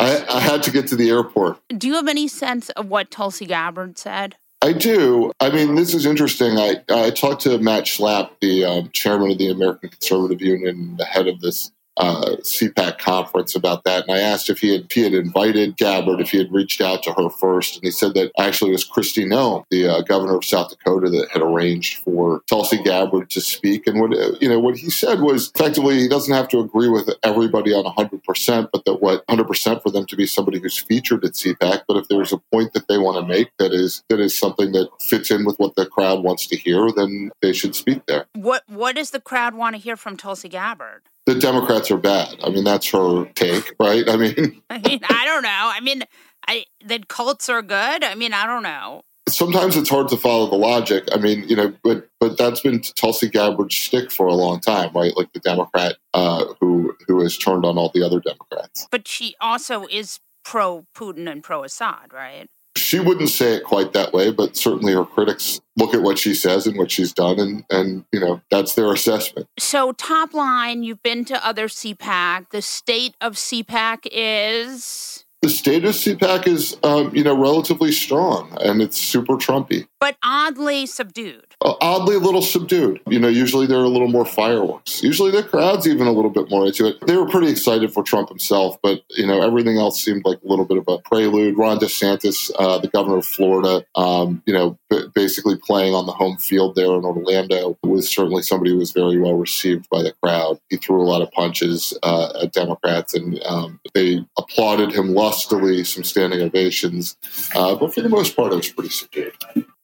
I, 0.00 0.24
I 0.28 0.40
had 0.40 0.62
to 0.64 0.70
get 0.70 0.86
to 0.88 0.96
the 0.96 1.10
airport. 1.10 1.58
Do 1.68 1.86
you 1.86 1.94
have 1.94 2.08
any 2.08 2.26
sense 2.26 2.70
of 2.70 2.88
what 2.88 3.10
Tulsi 3.10 3.46
Gabbard 3.46 3.98
said? 3.98 4.36
I 4.62 4.72
do. 4.72 5.32
I 5.40 5.50
mean, 5.50 5.74
this 5.74 5.94
is 5.94 6.04
interesting. 6.04 6.58
I, 6.58 6.82
I 6.90 7.10
talked 7.10 7.42
to 7.42 7.58
Matt 7.58 7.84
Schlapp, 7.84 8.30
the 8.40 8.64
um, 8.64 8.90
chairman 8.92 9.30
of 9.30 9.38
the 9.38 9.50
American 9.50 9.88
Conservative 9.88 10.42
Union, 10.42 10.96
the 10.98 11.04
head 11.04 11.28
of 11.28 11.40
this 11.40 11.70
uh, 11.96 12.36
CPAC 12.40 12.98
conference 12.98 13.54
about 13.54 13.84
that. 13.84 14.08
And 14.08 14.16
I 14.16 14.20
asked 14.20 14.48
if 14.48 14.60
he 14.60 14.72
had 14.72 14.84
if 14.84 14.92
he 14.92 15.02
had 15.02 15.14
invited 15.14 15.76
Gabbard, 15.76 16.20
if 16.20 16.30
he 16.30 16.38
had 16.38 16.52
reached 16.52 16.80
out 16.80 17.02
to 17.04 17.12
her 17.12 17.28
first. 17.28 17.76
And 17.76 17.84
he 17.84 17.90
said 17.90 18.14
that 18.14 18.32
actually 18.38 18.70
it 18.70 18.74
was 18.74 18.88
Kristi 18.88 19.26
Noem, 19.26 19.64
the 19.70 19.86
uh, 19.86 20.02
governor 20.02 20.36
of 20.36 20.44
South 20.44 20.70
Dakota, 20.70 21.10
that 21.10 21.28
had 21.30 21.42
arranged 21.42 21.98
for 21.98 22.42
Tulsi 22.48 22.82
Gabbard 22.82 23.30
to 23.30 23.40
speak. 23.40 23.86
And 23.86 24.00
what 24.00 24.12
you 24.40 24.48
know 24.48 24.58
what 24.58 24.76
he 24.76 24.90
said 24.90 25.20
was 25.20 25.50
effectively 25.54 25.98
he 25.98 26.08
doesn't 26.08 26.32
have 26.32 26.48
to 26.48 26.60
agree 26.60 26.88
with 26.88 27.10
everybody 27.22 27.72
on 27.72 27.84
100%, 27.84 28.68
but 28.72 28.84
that 28.84 28.94
what 28.94 29.26
100% 29.26 29.82
for 29.82 29.90
them 29.90 30.06
to 30.06 30.16
be 30.16 30.26
somebody 30.26 30.58
who's 30.58 30.78
featured 30.78 31.24
at 31.24 31.32
CPAC. 31.32 31.82
But 31.86 31.98
if 31.98 32.08
there's 32.08 32.32
a 32.32 32.38
point 32.52 32.72
that 32.72 32.88
they 32.88 32.98
want 32.98 33.18
to 33.18 33.26
make 33.26 33.50
that 33.58 33.72
is 33.72 34.02
that 34.08 34.20
is 34.20 34.36
something 34.36 34.72
that 34.72 34.88
fits 35.00 35.30
in 35.30 35.44
with 35.44 35.58
what 35.58 35.74
the 35.76 35.86
crowd 35.86 36.22
wants 36.22 36.46
to 36.48 36.56
hear, 36.56 36.90
then 36.92 37.30
they 37.42 37.52
should 37.52 37.74
speak 37.74 38.06
there. 38.06 38.26
What 38.34 38.62
What 38.68 38.96
does 38.96 39.10
the 39.10 39.20
crowd 39.20 39.54
want 39.54 39.76
to 39.76 39.82
hear 39.82 39.96
from 39.96 40.16
Tulsi 40.16 40.48
Gabbard? 40.48 41.02
The 41.32 41.38
Democrats 41.40 41.90
are 41.90 41.96
bad. 41.96 42.34
I 42.42 42.50
mean, 42.50 42.64
that's 42.64 42.90
her 42.90 43.26
take, 43.34 43.74
right? 43.78 44.08
I 44.08 44.16
mean, 44.16 44.62
I 44.70 44.78
mean, 44.78 45.00
I 45.08 45.24
don't 45.24 45.42
know. 45.42 45.48
I 45.72 45.80
mean, 45.80 46.02
I 46.48 46.64
that 46.84 47.08
cults 47.08 47.48
are 47.48 47.62
good. 47.62 48.04
I 48.04 48.14
mean, 48.14 48.32
I 48.32 48.46
don't 48.46 48.62
know. 48.62 49.02
sometimes 49.28 49.76
it's 49.76 49.88
hard 49.88 50.08
to 50.08 50.16
follow 50.16 50.50
the 50.50 50.56
logic. 50.56 51.08
I 51.12 51.18
mean, 51.18 51.48
you 51.48 51.54
know, 51.54 51.72
but 51.84 52.08
but 52.18 52.36
that's 52.36 52.60
been 52.60 52.80
Tulsi 52.80 53.28
Gabbard's 53.28 53.74
shtick 53.74 54.10
for 54.10 54.26
a 54.26 54.34
long 54.34 54.60
time, 54.60 54.90
right? 54.94 55.16
Like 55.16 55.32
the 55.32 55.40
Democrat 55.40 55.96
uh, 56.14 56.46
who 56.60 56.94
who 57.06 57.22
has 57.22 57.38
turned 57.38 57.64
on 57.64 57.78
all 57.78 57.90
the 57.94 58.02
other 58.02 58.20
Democrats. 58.20 58.88
But 58.90 59.06
she 59.06 59.36
also 59.40 59.86
is 59.86 60.18
pro 60.44 60.86
Putin 60.96 61.30
and 61.30 61.44
pro 61.44 61.62
Assad, 61.62 62.12
right? 62.12 62.48
She 62.76 63.00
wouldn't 63.00 63.30
say 63.30 63.54
it 63.54 63.64
quite 63.64 63.92
that 63.94 64.12
way, 64.12 64.30
but 64.30 64.56
certainly 64.56 64.92
her 64.92 65.04
critics 65.04 65.60
look 65.76 65.94
at 65.94 66.02
what 66.02 66.18
she 66.18 66.34
says 66.34 66.66
and 66.66 66.78
what 66.78 66.90
she's 66.90 67.12
done, 67.12 67.38
and 67.38 67.64
and 67.70 68.04
you 68.12 68.20
know 68.20 68.40
that's 68.50 68.74
their 68.74 68.92
assessment. 68.92 69.48
So, 69.58 69.92
top 69.92 70.34
line, 70.34 70.82
you've 70.82 71.02
been 71.02 71.24
to 71.26 71.46
other 71.46 71.66
CPAC. 71.68 72.50
The 72.50 72.62
state 72.62 73.16
of 73.20 73.34
CPAC 73.34 74.06
is. 74.10 75.24
The 75.42 75.48
state 75.48 75.86
of 75.86 75.94
CPAC 75.94 76.46
is, 76.46 76.76
um, 76.82 77.14
you 77.14 77.24
know, 77.24 77.34
relatively 77.34 77.92
strong, 77.92 78.56
and 78.60 78.82
it's 78.82 78.98
super 78.98 79.34
Trumpy. 79.34 79.88
But 80.00 80.16
oddly 80.24 80.86
subdued. 80.86 81.44
Uh, 81.62 81.74
oddly 81.82 82.16
a 82.16 82.18
little 82.18 82.40
subdued. 82.40 83.00
You 83.06 83.20
know, 83.20 83.28
usually 83.28 83.66
they're 83.66 83.78
a 83.78 83.88
little 83.88 84.08
more 84.08 84.24
fireworks. 84.24 85.02
Usually 85.02 85.30
the 85.30 85.42
crowd's 85.42 85.86
even 85.86 86.06
a 86.06 86.12
little 86.12 86.30
bit 86.30 86.48
more 86.50 86.66
into 86.66 86.86
it. 86.86 87.06
They 87.06 87.16
were 87.16 87.28
pretty 87.28 87.48
excited 87.48 87.92
for 87.92 88.02
Trump 88.02 88.30
himself, 88.30 88.78
but, 88.82 89.02
you 89.10 89.26
know, 89.26 89.42
everything 89.42 89.76
else 89.76 90.02
seemed 90.02 90.24
like 90.24 90.38
a 90.42 90.48
little 90.48 90.64
bit 90.64 90.78
of 90.78 90.84
a 90.88 90.98
prelude. 90.98 91.58
Ron 91.58 91.78
DeSantis, 91.78 92.50
uh, 92.58 92.78
the 92.78 92.88
governor 92.88 93.18
of 93.18 93.26
Florida, 93.26 93.84
um, 93.94 94.42
you 94.46 94.54
know, 94.54 94.78
b- 94.88 95.04
basically 95.14 95.56
playing 95.56 95.94
on 95.94 96.06
the 96.06 96.12
home 96.12 96.38
field 96.38 96.76
there 96.76 96.86
in 96.86 97.04
Orlando 97.04 97.78
was 97.82 98.10
certainly 98.10 98.40
somebody 98.40 98.70
who 98.70 98.78
was 98.78 98.92
very 98.92 99.18
well 99.18 99.34
received 99.34 99.86
by 99.90 100.02
the 100.02 100.14
crowd. 100.22 100.58
He 100.70 100.78
threw 100.78 101.02
a 101.02 101.04
lot 101.04 101.20
of 101.20 101.30
punches 101.32 101.96
uh, 102.02 102.32
at 102.42 102.52
Democrats 102.52 103.12
and 103.14 103.38
um, 103.44 103.78
they 103.92 104.24
applauded 104.38 104.92
him 104.92 105.14
lustily, 105.14 105.84
some 105.84 106.04
standing 106.04 106.40
ovations. 106.40 107.18
Uh, 107.54 107.74
but 107.74 107.92
for 107.92 108.00
the 108.00 108.08
most 108.08 108.34
part, 108.34 108.52
it 108.54 108.56
was 108.56 108.70
pretty 108.70 108.88
subdued. 108.88 109.34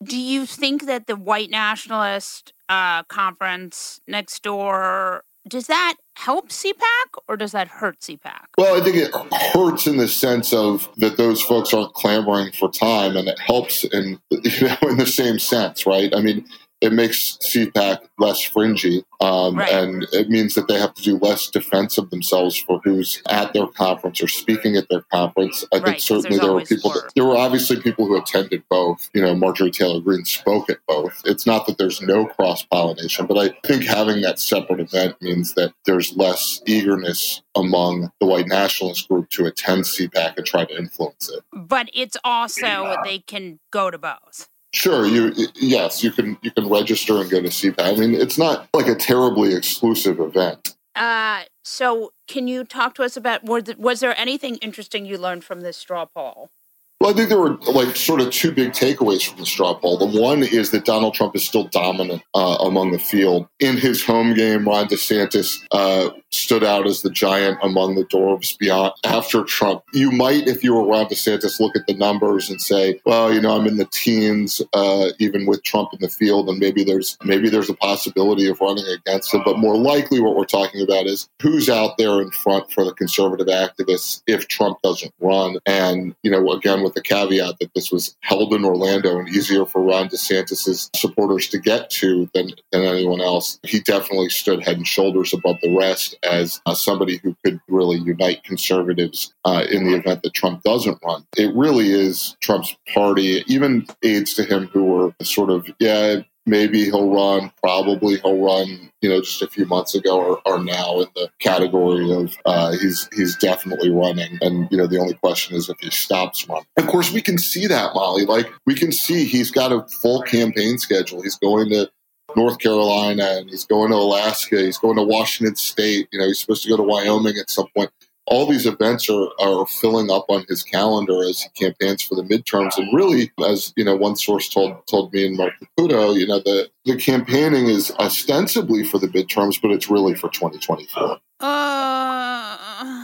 Do 0.04 0.18
you 0.20 0.46
think 0.46 0.86
that 0.86 1.06
the 1.06 1.16
white 1.16 1.50
nationalist 1.50 2.52
uh, 2.68 3.02
conference 3.04 4.00
next 4.06 4.42
door 4.42 5.22
does 5.48 5.68
that 5.68 5.94
help 6.16 6.48
CPAC 6.48 7.20
or 7.28 7.36
does 7.36 7.52
that 7.52 7.68
hurt 7.68 8.00
CPAC? 8.00 8.46
Well, 8.58 8.80
I 8.80 8.84
think 8.84 8.96
it 8.96 9.14
hurts 9.52 9.86
in 9.86 9.96
the 9.96 10.08
sense 10.08 10.52
of 10.52 10.88
that 10.96 11.16
those 11.16 11.40
folks 11.42 11.72
aren't 11.72 11.92
clamoring 11.94 12.52
for 12.52 12.70
time, 12.70 13.16
and 13.16 13.28
it 13.28 13.38
helps 13.38 13.84
in 13.84 14.18
you 14.30 14.68
know 14.68 14.76
in 14.82 14.96
the 14.96 15.06
same 15.06 15.38
sense, 15.38 15.86
right? 15.86 16.14
I 16.14 16.20
mean, 16.20 16.44
it 16.80 16.92
makes 16.92 17.38
CPAC 17.38 18.00
less 18.18 18.42
fringy, 18.42 19.02
um, 19.20 19.56
right. 19.56 19.72
and 19.72 20.06
it 20.12 20.28
means 20.28 20.54
that 20.54 20.68
they 20.68 20.78
have 20.78 20.94
to 20.94 21.02
do 21.02 21.16
less 21.16 21.48
defense 21.48 21.96
of 21.96 22.10
themselves 22.10 22.56
for 22.56 22.80
who's 22.84 23.22
at 23.30 23.52
their 23.54 23.66
conference 23.66 24.22
or 24.22 24.28
speaking 24.28 24.76
at 24.76 24.88
their 24.90 25.00
conference. 25.12 25.64
I 25.72 25.76
right, 25.76 25.86
think 25.86 26.00
certainly 26.00 26.38
there 26.38 26.52
were 26.52 26.64
people. 26.64 26.90
That, 26.90 27.10
there 27.14 27.24
were 27.24 27.36
obviously 27.36 27.80
people 27.80 28.06
who 28.06 28.16
attended 28.16 28.62
both. 28.68 29.08
You 29.14 29.22
know, 29.22 29.34
Marjorie 29.34 29.70
Taylor 29.70 30.00
Greene 30.00 30.24
spoke 30.26 30.68
at 30.68 30.78
both. 30.86 31.22
It's 31.24 31.46
not 31.46 31.66
that 31.66 31.78
there's 31.78 32.02
no 32.02 32.26
cross 32.26 32.62
pollination, 32.62 33.26
but 33.26 33.38
I 33.38 33.56
think 33.66 33.84
having 33.84 34.20
that 34.22 34.38
separate 34.38 34.80
event 34.80 35.20
means 35.22 35.54
that 35.54 35.72
there's 35.86 36.14
less 36.14 36.60
eagerness 36.66 37.42
among 37.56 38.12
the 38.20 38.26
white 38.26 38.48
nationalist 38.48 39.08
group 39.08 39.30
to 39.30 39.46
attend 39.46 39.84
CPAC 39.84 40.36
and 40.36 40.44
try 40.44 40.66
to 40.66 40.76
influence 40.76 41.30
it. 41.30 41.42
But 41.52 41.88
it's 41.94 42.18
also 42.22 42.96
they 43.02 43.20
can 43.20 43.60
go 43.70 43.90
to 43.90 43.96
both. 43.96 44.50
Sure, 44.76 45.06
you 45.06 45.32
yes, 45.54 46.04
you 46.04 46.10
can 46.10 46.36
you 46.42 46.50
can 46.50 46.68
register 46.68 47.18
and 47.18 47.30
go 47.30 47.40
to 47.40 47.48
CPAC. 47.48 47.80
I 47.80 47.96
mean, 47.96 48.14
it's 48.14 48.36
not 48.36 48.68
like 48.74 48.86
a 48.88 48.94
terribly 48.94 49.54
exclusive 49.54 50.20
event. 50.20 50.76
Uh, 50.94 51.44
so 51.64 52.12
can 52.28 52.46
you 52.46 52.62
talk 52.62 52.94
to 52.96 53.02
us 53.02 53.16
about 53.16 53.42
was, 53.42 53.74
was 53.78 54.00
there 54.00 54.18
anything 54.18 54.56
interesting 54.56 55.06
you 55.06 55.16
learned 55.16 55.44
from 55.44 55.62
this 55.62 55.78
straw 55.78 56.04
poll? 56.04 56.50
Well, 56.98 57.10
I 57.10 57.12
think 57.12 57.28
there 57.28 57.38
were 57.38 57.56
like 57.70 57.94
sort 57.94 58.22
of 58.22 58.30
two 58.30 58.52
big 58.52 58.72
takeaways 58.72 59.28
from 59.28 59.38
the 59.38 59.44
straw 59.44 59.74
poll. 59.74 59.98
The 59.98 60.20
one 60.20 60.42
is 60.42 60.70
that 60.70 60.86
Donald 60.86 61.12
Trump 61.12 61.36
is 61.36 61.46
still 61.46 61.64
dominant 61.68 62.22
uh, 62.34 62.56
among 62.60 62.92
the 62.92 62.98
field. 62.98 63.46
In 63.60 63.76
his 63.76 64.02
home 64.02 64.32
game, 64.32 64.66
Ron 64.66 64.88
DeSantis 64.88 65.58
uh, 65.72 66.08
stood 66.30 66.64
out 66.64 66.86
as 66.86 67.02
the 67.02 67.10
giant 67.10 67.58
among 67.62 67.96
the 67.96 68.04
dwarves 68.06 68.56
beyond 68.58 68.94
after 69.04 69.44
Trump. 69.44 69.82
You 69.92 70.10
might, 70.10 70.48
if 70.48 70.64
you 70.64 70.74
were 70.74 70.86
Ron 70.86 71.04
DeSantis, 71.06 71.60
look 71.60 71.76
at 71.76 71.86
the 71.86 71.92
numbers 71.92 72.48
and 72.48 72.62
say, 72.62 72.98
well, 73.04 73.32
you 73.32 73.42
know, 73.42 73.58
I'm 73.58 73.66
in 73.66 73.76
the 73.76 73.88
teens, 73.92 74.62
uh, 74.72 75.10
even 75.18 75.44
with 75.44 75.62
Trump 75.64 75.90
in 75.92 76.00
the 76.00 76.08
field, 76.08 76.48
and 76.48 76.58
maybe 76.58 76.82
there's 76.82 77.18
maybe 77.22 77.50
there's 77.50 77.70
a 77.70 77.74
possibility 77.74 78.48
of 78.48 78.58
running 78.62 78.86
against 78.86 79.34
him. 79.34 79.42
But 79.44 79.58
more 79.58 79.76
likely, 79.76 80.18
what 80.18 80.34
we're 80.34 80.46
talking 80.46 80.80
about 80.80 81.06
is 81.06 81.28
who's 81.42 81.68
out 81.68 81.98
there 81.98 82.22
in 82.22 82.30
front 82.30 82.72
for 82.72 82.84
the 82.84 82.94
conservative 82.94 83.48
activists 83.48 84.22
if 84.26 84.48
Trump 84.48 84.80
doesn't 84.80 85.12
run. 85.20 85.58
And 85.66 86.16
you 86.22 86.30
know, 86.30 86.50
again 86.52 86.85
with 86.86 86.94
the 86.94 87.02
caveat 87.02 87.58
that 87.58 87.74
this 87.74 87.90
was 87.90 88.16
held 88.20 88.54
in 88.54 88.64
Orlando 88.64 89.18
and 89.18 89.28
easier 89.28 89.66
for 89.66 89.82
Ron 89.82 90.08
DeSantis's 90.08 90.90
supporters 90.94 91.48
to 91.48 91.58
get 91.58 91.90
to 91.90 92.30
than, 92.32 92.50
than 92.70 92.82
anyone 92.82 93.20
else. 93.20 93.58
He 93.64 93.80
definitely 93.80 94.28
stood 94.28 94.64
head 94.64 94.76
and 94.76 94.86
shoulders 94.86 95.34
above 95.34 95.56
the 95.62 95.76
rest 95.76 96.16
as 96.22 96.60
uh, 96.64 96.74
somebody 96.74 97.18
who 97.22 97.36
could 97.44 97.60
really 97.68 97.98
unite 97.98 98.44
conservatives 98.44 99.34
uh, 99.44 99.64
in 99.68 99.84
the 99.84 99.96
event 99.96 100.22
that 100.22 100.34
Trump 100.34 100.62
doesn't 100.62 100.98
run. 101.04 101.26
It 101.36 101.54
really 101.54 101.90
is 101.90 102.36
Trump's 102.40 102.74
party, 102.94 103.42
even 103.48 103.86
aides 104.02 104.34
to 104.34 104.44
him 104.44 104.68
who 104.68 104.84
were 104.84 105.14
sort 105.22 105.50
of, 105.50 105.66
yeah, 105.80 106.20
maybe 106.46 106.84
he'll 106.84 107.12
run, 107.12 107.52
probably 107.62 108.16
he'll 108.18 108.40
run, 108.40 108.90
you 109.02 109.08
know, 109.08 109.20
just 109.20 109.42
a 109.42 109.48
few 109.48 109.66
months 109.66 109.94
ago 109.94 110.18
or, 110.18 110.40
are 110.46 110.62
now 110.62 111.00
in 111.00 111.08
the 111.14 111.28
category 111.40 112.10
of 112.12 112.34
uh, 112.46 112.72
he's 112.72 113.08
he's 113.14 113.36
definitely 113.36 113.90
running. 113.90 114.38
And, 114.40 114.68
you 114.70 114.78
know, 114.78 114.86
the 114.86 114.98
only 114.98 115.14
question 115.14 115.56
is 115.56 115.68
if 115.68 115.78
he 115.80 115.90
stops 115.90 116.48
running. 116.48 116.66
Of 116.76 116.86
course, 116.86 117.12
we 117.12 117.20
can 117.20 117.36
see 117.36 117.66
that, 117.66 117.94
Molly. 117.94 118.24
Like, 118.24 118.50
we 118.64 118.74
can 118.74 118.92
see 118.92 119.24
he's 119.24 119.50
got 119.50 119.72
a 119.72 119.82
full 120.00 120.22
campaign 120.22 120.78
schedule. 120.78 121.22
He's 121.22 121.36
going 121.36 121.70
to 121.70 121.90
North 122.36 122.58
Carolina 122.58 123.24
and 123.38 123.50
he's 123.50 123.64
going 123.64 123.90
to 123.90 123.96
Alaska. 123.96 124.60
He's 124.60 124.78
going 124.78 124.96
to 124.96 125.02
Washington 125.02 125.56
State. 125.56 126.08
You 126.12 126.20
know, 126.20 126.26
he's 126.26 126.38
supposed 126.38 126.62
to 126.62 126.68
go 126.68 126.76
to 126.76 126.82
Wyoming 126.82 127.36
at 127.38 127.50
some 127.50 127.66
point 127.74 127.90
all 128.26 128.46
these 128.46 128.66
events 128.66 129.08
are, 129.08 129.28
are 129.40 129.66
filling 129.66 130.10
up 130.10 130.26
on 130.28 130.44
his 130.48 130.62
calendar 130.62 131.22
as 131.24 131.42
he 131.42 131.48
campaigns 131.50 132.02
for 132.02 132.14
the 132.14 132.22
midterms. 132.22 132.76
And 132.76 132.92
really, 132.92 133.32
as 133.46 133.72
you 133.76 133.84
know, 133.84 133.96
one 133.96 134.16
source 134.16 134.48
told 134.48 134.86
told 134.86 135.12
me 135.12 135.26
and 135.26 135.36
Marc 135.36 135.54
Caputo, 135.60 136.14
you 136.18 136.26
know, 136.26 136.40
the 136.40 136.70
the 136.84 136.96
campaigning 136.96 137.66
is 137.66 137.90
ostensibly 137.98 138.84
for 138.84 138.98
the 138.98 139.08
midterms, 139.08 139.60
but 139.60 139.70
it's 139.70 139.88
really 139.88 140.14
for 140.14 140.28
2024. 140.30 141.18
Uh... 141.40 141.86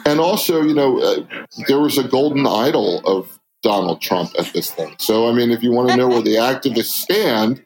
And 0.05 0.21
also, 0.21 0.63
you 0.63 0.75
know, 0.75 1.01
uh, 1.01 1.25
there 1.69 1.81
was 1.81 1.99
a 1.99 2.05
golden 2.05 2.47
idol 2.47 3.01
of 3.07 3.39
Donald 3.63 4.01
Trump 4.01 4.31
at 4.39 4.53
this 4.53 4.71
thing. 4.71 4.95
So, 4.99 5.29
I 5.29 5.33
mean, 5.33 5.51
if 5.51 5.63
you 5.63 5.73
want 5.73 5.91
to 5.91 5.97
know 5.97 6.09
where 6.09 6.23
the 6.23 6.35
activists 6.35 6.87
stand, 6.87 7.65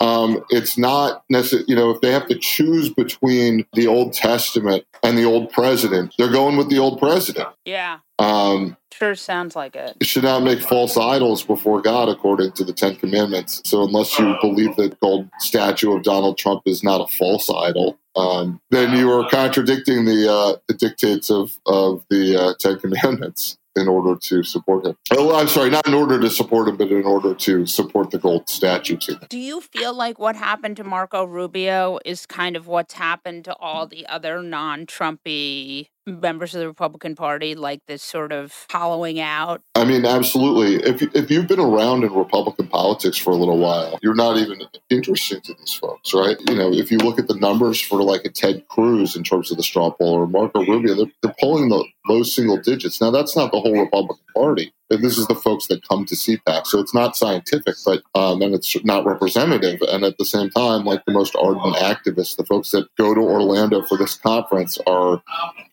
um, 0.00 0.44
it's 0.50 0.76
not 0.76 1.24
necessary, 1.30 1.64
you 1.68 1.74
know, 1.74 1.90
if 1.90 2.00
they 2.00 2.12
have 2.12 2.26
to 2.28 2.38
choose 2.38 2.90
between 2.90 3.64
the 3.72 3.86
Old 3.86 4.12
Testament 4.12 4.84
and 5.02 5.16
the 5.16 5.24
old 5.24 5.50
president, 5.50 6.14
they're 6.18 6.30
going 6.30 6.56
with 6.56 6.68
the 6.68 6.78
old 6.78 6.98
president. 6.98 7.48
Yeah. 7.64 7.98
Um, 8.18 8.76
sure 8.92 9.14
sounds 9.14 9.56
like 9.56 9.74
it. 9.74 9.96
You 10.00 10.06
should 10.06 10.24
not 10.24 10.42
make 10.42 10.60
false 10.60 10.96
idols 10.96 11.42
before 11.42 11.80
God, 11.80 12.08
according 12.08 12.52
to 12.52 12.64
the 12.64 12.72
Ten 12.72 12.96
Commandments. 12.96 13.62
So, 13.64 13.82
unless 13.82 14.18
you 14.18 14.36
believe 14.40 14.76
that 14.76 14.98
gold 15.00 15.28
statue 15.38 15.94
of 15.94 16.02
Donald 16.02 16.38
Trump 16.38 16.62
is 16.66 16.82
not 16.82 17.00
a 17.00 17.06
false 17.16 17.50
idol, 17.50 17.98
um, 18.16 18.60
then 18.70 18.96
you 18.96 19.10
are 19.12 19.28
contradicting 19.28 20.04
the 20.04 20.30
uh, 20.30 20.56
the 20.66 20.74
dictates 20.74 21.30
of 21.30 21.58
of 21.66 22.04
the 22.10 22.36
uh, 22.36 22.54
Ten 22.58 22.78
Commandments 22.78 23.58
in 23.76 23.88
order 23.88 24.18
to 24.18 24.42
support 24.42 24.86
him. 24.86 24.96
Oh, 25.12 25.36
I'm 25.36 25.48
sorry, 25.48 25.70
not 25.70 25.86
in 25.86 25.94
order 25.94 26.20
to 26.20 26.30
support 26.30 26.68
him, 26.68 26.76
but 26.76 26.88
in 26.88 27.04
order 27.04 27.34
to 27.34 27.66
support 27.66 28.10
the 28.10 28.18
gold 28.18 28.48
statue 28.48 28.96
to 28.98 29.20
Do 29.28 29.38
you 29.38 29.60
feel 29.60 29.94
like 29.94 30.18
what 30.18 30.36
happened 30.36 30.76
to 30.78 30.84
Marco 30.84 31.24
Rubio 31.24 31.98
is 32.04 32.26
kind 32.26 32.56
of 32.56 32.66
what's 32.66 32.94
happened 32.94 33.44
to 33.44 33.56
all 33.56 33.86
the 33.86 34.06
other 34.06 34.42
non 34.42 34.86
Trumpy 34.86 35.88
members 36.06 36.54
of 36.54 36.60
the 36.60 36.68
Republican 36.68 37.14
Party, 37.14 37.54
like 37.54 37.80
this 37.86 38.02
sort 38.02 38.32
of 38.32 38.66
hollowing 38.70 39.20
out? 39.20 39.62
I 39.74 39.84
mean, 39.84 40.04
absolutely. 40.04 40.76
If, 40.88 41.02
if 41.14 41.30
you've 41.30 41.48
been 41.48 41.60
around 41.60 42.04
in 42.04 42.12
Republican 42.12 42.68
politics 42.68 43.18
for 43.18 43.30
a 43.30 43.36
little 43.36 43.58
while, 43.58 43.98
you're 44.02 44.14
not 44.14 44.36
even 44.36 44.60
interesting 44.90 45.40
to 45.42 45.54
these 45.54 45.74
folks, 45.74 46.14
right? 46.14 46.36
You 46.48 46.54
know, 46.54 46.72
if 46.72 46.90
you 46.90 46.98
look 46.98 47.18
at 47.18 47.28
the 47.28 47.36
numbers 47.36 47.80
for 47.80 48.02
like 48.02 48.24
a 48.24 48.30
Ted 48.30 48.66
Cruz 48.68 49.16
in 49.16 49.24
terms 49.24 49.50
of 49.50 49.56
the 49.56 49.62
straw 49.62 49.90
poll 49.90 50.14
or 50.14 50.26
Marco 50.26 50.64
Rubio, 50.64 50.94
they're, 50.94 51.06
they're 51.22 51.34
the 51.38 51.84
low 52.08 52.22
single 52.22 52.58
digits. 52.58 53.00
Now, 53.00 53.10
that's 53.10 53.36
not 53.36 53.52
the 53.52 53.60
whole 53.60 53.78
Republican 53.78 54.24
Party. 54.34 54.72
This 54.88 55.18
is 55.18 55.26
the 55.26 55.34
folks 55.34 55.66
that 55.66 55.86
come 55.86 56.04
to 56.06 56.14
CPAC. 56.14 56.66
So 56.66 56.78
it's 56.78 56.94
not 56.94 57.16
scientific, 57.16 57.74
but 57.84 58.02
um, 58.14 58.40
and 58.40 58.54
it's 58.54 58.76
not 58.84 59.04
representative. 59.04 59.80
And 59.82 60.04
at 60.04 60.16
the 60.16 60.24
same 60.24 60.50
time, 60.50 60.84
like 60.84 61.04
the 61.04 61.12
most 61.12 61.34
ardent 61.34 61.74
activists, 61.76 62.36
the 62.36 62.46
folks 62.46 62.70
that 62.70 62.86
go 62.96 63.12
to 63.12 63.20
Orlando 63.20 63.82
for 63.82 63.98
this 63.98 64.14
conference 64.14 64.78
are 64.86 65.22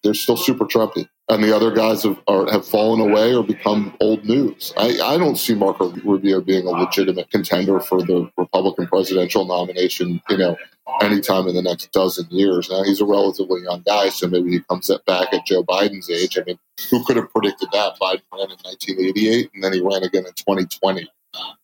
they're 0.04 0.16
still 0.24 0.38
super 0.38 0.66
Trumpy. 0.66 1.08
And 1.30 1.44
the 1.44 1.56
other 1.56 1.72
guys 1.72 2.04
have 2.04 2.20
are, 2.28 2.52
have 2.52 2.68
fallen 2.68 3.00
away 3.00 3.34
or 3.34 3.44
become 3.44 3.96
old 4.02 4.26
news. 4.26 4.74
I, 4.76 5.00
I 5.02 5.18
don't 5.18 5.38
see 5.38 5.56
Marco 5.56 5.90
Rubio 5.90 6.42
being 6.42 6.68
a 6.68 6.72
legitimate 6.72 7.30
contender 7.32 7.80
for 7.80 8.02
the 8.02 8.30
Republican 8.38 8.88
presidential 8.88 9.46
nomination. 9.46 10.22
You 10.30 10.38
know, 10.38 10.58
anytime 11.02 11.48
in 11.48 11.56
the 11.56 11.62
next 11.62 11.92
dozen 11.92 12.28
years. 12.30 12.70
Now 12.70 12.84
he's 12.84 13.02
a 13.02 13.06
relatively 13.06 13.64
young 13.64 13.84
guy, 13.86 14.10
so 14.10 14.28
maybe 14.28 14.52
he 14.52 14.60
comes 14.62 14.90
back 15.06 15.34
at 15.34 15.46
Joe 15.46 15.64
Biden's 15.64 16.10
age. 16.10 16.38
I 16.38 16.44
mean, 16.46 16.60
who 16.90 17.04
could 17.06 17.18
have 17.18 17.32
predicted 17.32 17.70
that? 17.72 17.98
Biden 18.02 18.22
ran 18.34 18.52
in 18.52 18.58
1988, 18.64 19.52
and 19.54 19.64
then 19.64 19.74
he 19.74 19.82
ran 19.82 20.04
again 20.04 20.26
in 20.26 20.34
2020. 20.34 21.10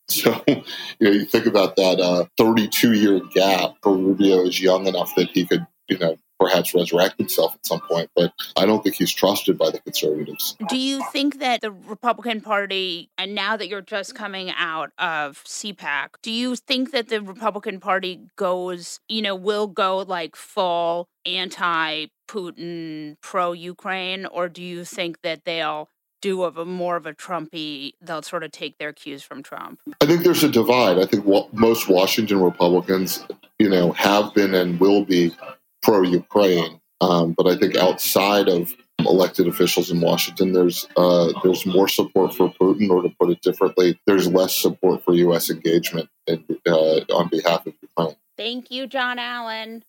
So, 0.07 0.43
you 0.47 0.63
know, 1.01 1.11
you 1.11 1.25
think 1.25 1.45
about 1.45 1.75
that 1.75 1.99
uh, 1.99 2.25
32 2.37 2.93
year 2.93 3.21
gap 3.33 3.75
for 3.83 3.95
Rubio 3.95 4.45
is 4.45 4.59
young 4.59 4.87
enough 4.87 5.13
that 5.15 5.29
he 5.29 5.45
could, 5.45 5.65
you 5.87 5.97
know, 5.97 6.17
perhaps 6.39 6.73
resurrect 6.73 7.17
himself 7.17 7.53
at 7.55 7.65
some 7.65 7.81
point, 7.81 8.09
but 8.15 8.33
I 8.55 8.65
don't 8.65 8.83
think 8.83 8.95
he's 8.95 9.13
trusted 9.13 9.57
by 9.57 9.71
the 9.71 9.79
conservatives. 9.79 10.55
Do 10.69 10.77
you 10.77 11.03
think 11.11 11.39
that 11.39 11.61
the 11.61 11.71
Republican 11.71 12.41
Party, 12.41 13.09
and 13.17 13.35
now 13.35 13.57
that 13.57 13.67
you're 13.67 13.81
just 13.81 14.15
coming 14.15 14.51
out 14.51 14.91
of 14.97 15.43
CPAC, 15.45 16.09
do 16.21 16.31
you 16.31 16.55
think 16.55 16.91
that 16.91 17.09
the 17.09 17.21
Republican 17.21 17.79
Party 17.79 18.21
goes, 18.35 18.99
you 19.09 19.21
know, 19.21 19.35
will 19.35 19.67
go 19.67 19.99
like 19.99 20.35
full 20.35 21.07
anti 21.25 22.07
Putin, 22.27 23.15
pro 23.21 23.53
Ukraine, 23.53 24.25
or 24.27 24.47
do 24.49 24.63
you 24.63 24.85
think 24.85 25.21
that 25.23 25.45
they'll 25.45 25.89
do 26.21 26.43
of 26.43 26.57
a 26.57 26.65
more 26.65 26.95
of 26.95 27.05
a 27.05 27.13
Trumpy. 27.13 27.93
They'll 28.01 28.21
sort 28.21 28.43
of 28.43 28.51
take 28.51 28.77
their 28.77 28.93
cues 28.93 29.23
from 29.23 29.43
Trump. 29.43 29.79
I 30.01 30.05
think 30.05 30.23
there's 30.23 30.43
a 30.43 30.49
divide. 30.49 30.97
I 30.99 31.05
think 31.05 31.25
wa- 31.25 31.47
most 31.51 31.87
Washington 31.87 32.41
Republicans, 32.41 33.25
you 33.57 33.69
know, 33.69 33.91
have 33.93 34.33
been 34.33 34.53
and 34.53 34.79
will 34.79 35.05
be 35.05 35.31
pro 35.81 36.01
Ukraine. 36.01 36.79
Um, 37.01 37.33
but 37.33 37.47
I 37.47 37.55
think 37.55 37.75
outside 37.77 38.49
of 38.49 38.73
elected 38.99 39.47
officials 39.47 39.89
in 39.89 40.01
Washington, 40.01 40.51
there's 40.51 40.87
uh, 40.97 41.31
there's 41.43 41.65
more 41.65 41.87
support 41.87 42.33
for 42.33 42.53
Putin, 42.53 42.89
or 42.89 43.01
to 43.01 43.09
put 43.19 43.29
it 43.29 43.41
differently, 43.41 43.99
there's 44.05 44.27
less 44.27 44.55
support 44.55 45.03
for 45.03 45.13
U.S. 45.13 45.49
engagement 45.49 46.09
in, 46.27 46.43
uh, 46.67 46.99
on 47.13 47.29
behalf 47.29 47.65
of 47.65 47.73
Ukraine. 47.81 48.15
Thank 48.37 48.71
you, 48.71 48.87
Jon 48.87 49.19
Allen. 49.19 49.83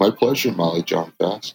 My 0.00 0.10
pleasure, 0.10 0.52
Molly 0.52 0.82
Jong-Fast. 0.82 1.54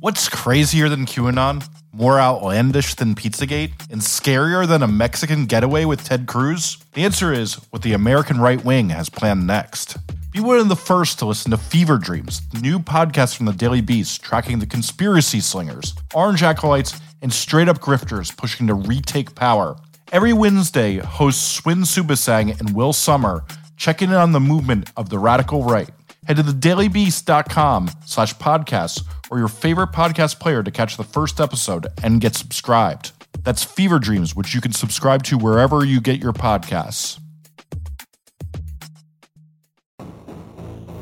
What's 0.00 0.28
crazier 0.28 0.88
than 0.88 1.04
QAnon? 1.04 1.68
More 1.92 2.18
outlandish 2.18 2.94
than 2.94 3.14
Pizzagate? 3.14 3.72
And 3.90 4.00
scarier 4.00 4.66
than 4.66 4.82
a 4.82 4.88
Mexican 4.88 5.46
getaway 5.46 5.84
with 5.84 6.04
Ted 6.04 6.26
Cruz? 6.26 6.78
The 6.94 7.04
answer 7.04 7.32
is 7.32 7.54
what 7.70 7.82
the 7.82 7.92
American 7.92 8.40
right 8.40 8.64
wing 8.64 8.88
has 8.90 9.10
planned 9.10 9.46
next. 9.46 9.98
Be 10.32 10.38
one 10.38 10.58
of 10.58 10.68
the 10.68 10.76
first 10.76 11.18
to 11.18 11.26
listen 11.26 11.50
to 11.50 11.56
Fever 11.56 11.98
Dreams, 11.98 12.40
the 12.52 12.60
new 12.60 12.78
podcast 12.78 13.36
from 13.36 13.46
the 13.46 13.52
Daily 13.52 13.80
Beast 13.80 14.22
tracking 14.22 14.60
the 14.60 14.66
conspiracy 14.66 15.40
slingers, 15.40 15.92
orange 16.14 16.44
acolytes, 16.44 17.00
and 17.20 17.32
straight 17.32 17.68
up 17.68 17.80
grifters 17.80 18.36
pushing 18.36 18.68
to 18.68 18.74
retake 18.74 19.34
power. 19.34 19.76
Every 20.12 20.32
Wednesday, 20.32 20.98
hosts 20.98 21.44
Swin 21.44 21.78
Suebsaeng 21.78 22.60
and 22.60 22.76
Will 22.76 22.92
Sommer 22.92 23.44
check 23.76 24.02
in 24.02 24.12
on 24.12 24.30
the 24.30 24.38
movement 24.38 24.92
of 24.96 25.08
the 25.08 25.18
radical 25.18 25.64
right. 25.64 25.90
Head 26.26 26.36
to 26.36 26.44
thedailybeast.com 26.44 27.90
slash 28.06 28.34
podcasts 28.36 29.02
or 29.32 29.38
your 29.38 29.48
favorite 29.48 29.90
podcast 29.90 30.38
player 30.38 30.62
to 30.62 30.70
catch 30.70 30.96
the 30.96 31.02
first 31.04 31.40
episode 31.40 31.88
and 32.04 32.20
get 32.20 32.36
subscribed. 32.36 33.10
That's 33.42 33.64
Fever 33.64 33.98
Dreams, 33.98 34.36
which 34.36 34.54
you 34.54 34.60
can 34.60 34.72
subscribe 34.72 35.24
to 35.24 35.38
wherever 35.38 35.84
you 35.84 36.00
get 36.00 36.22
your 36.22 36.32
podcasts. 36.32 37.18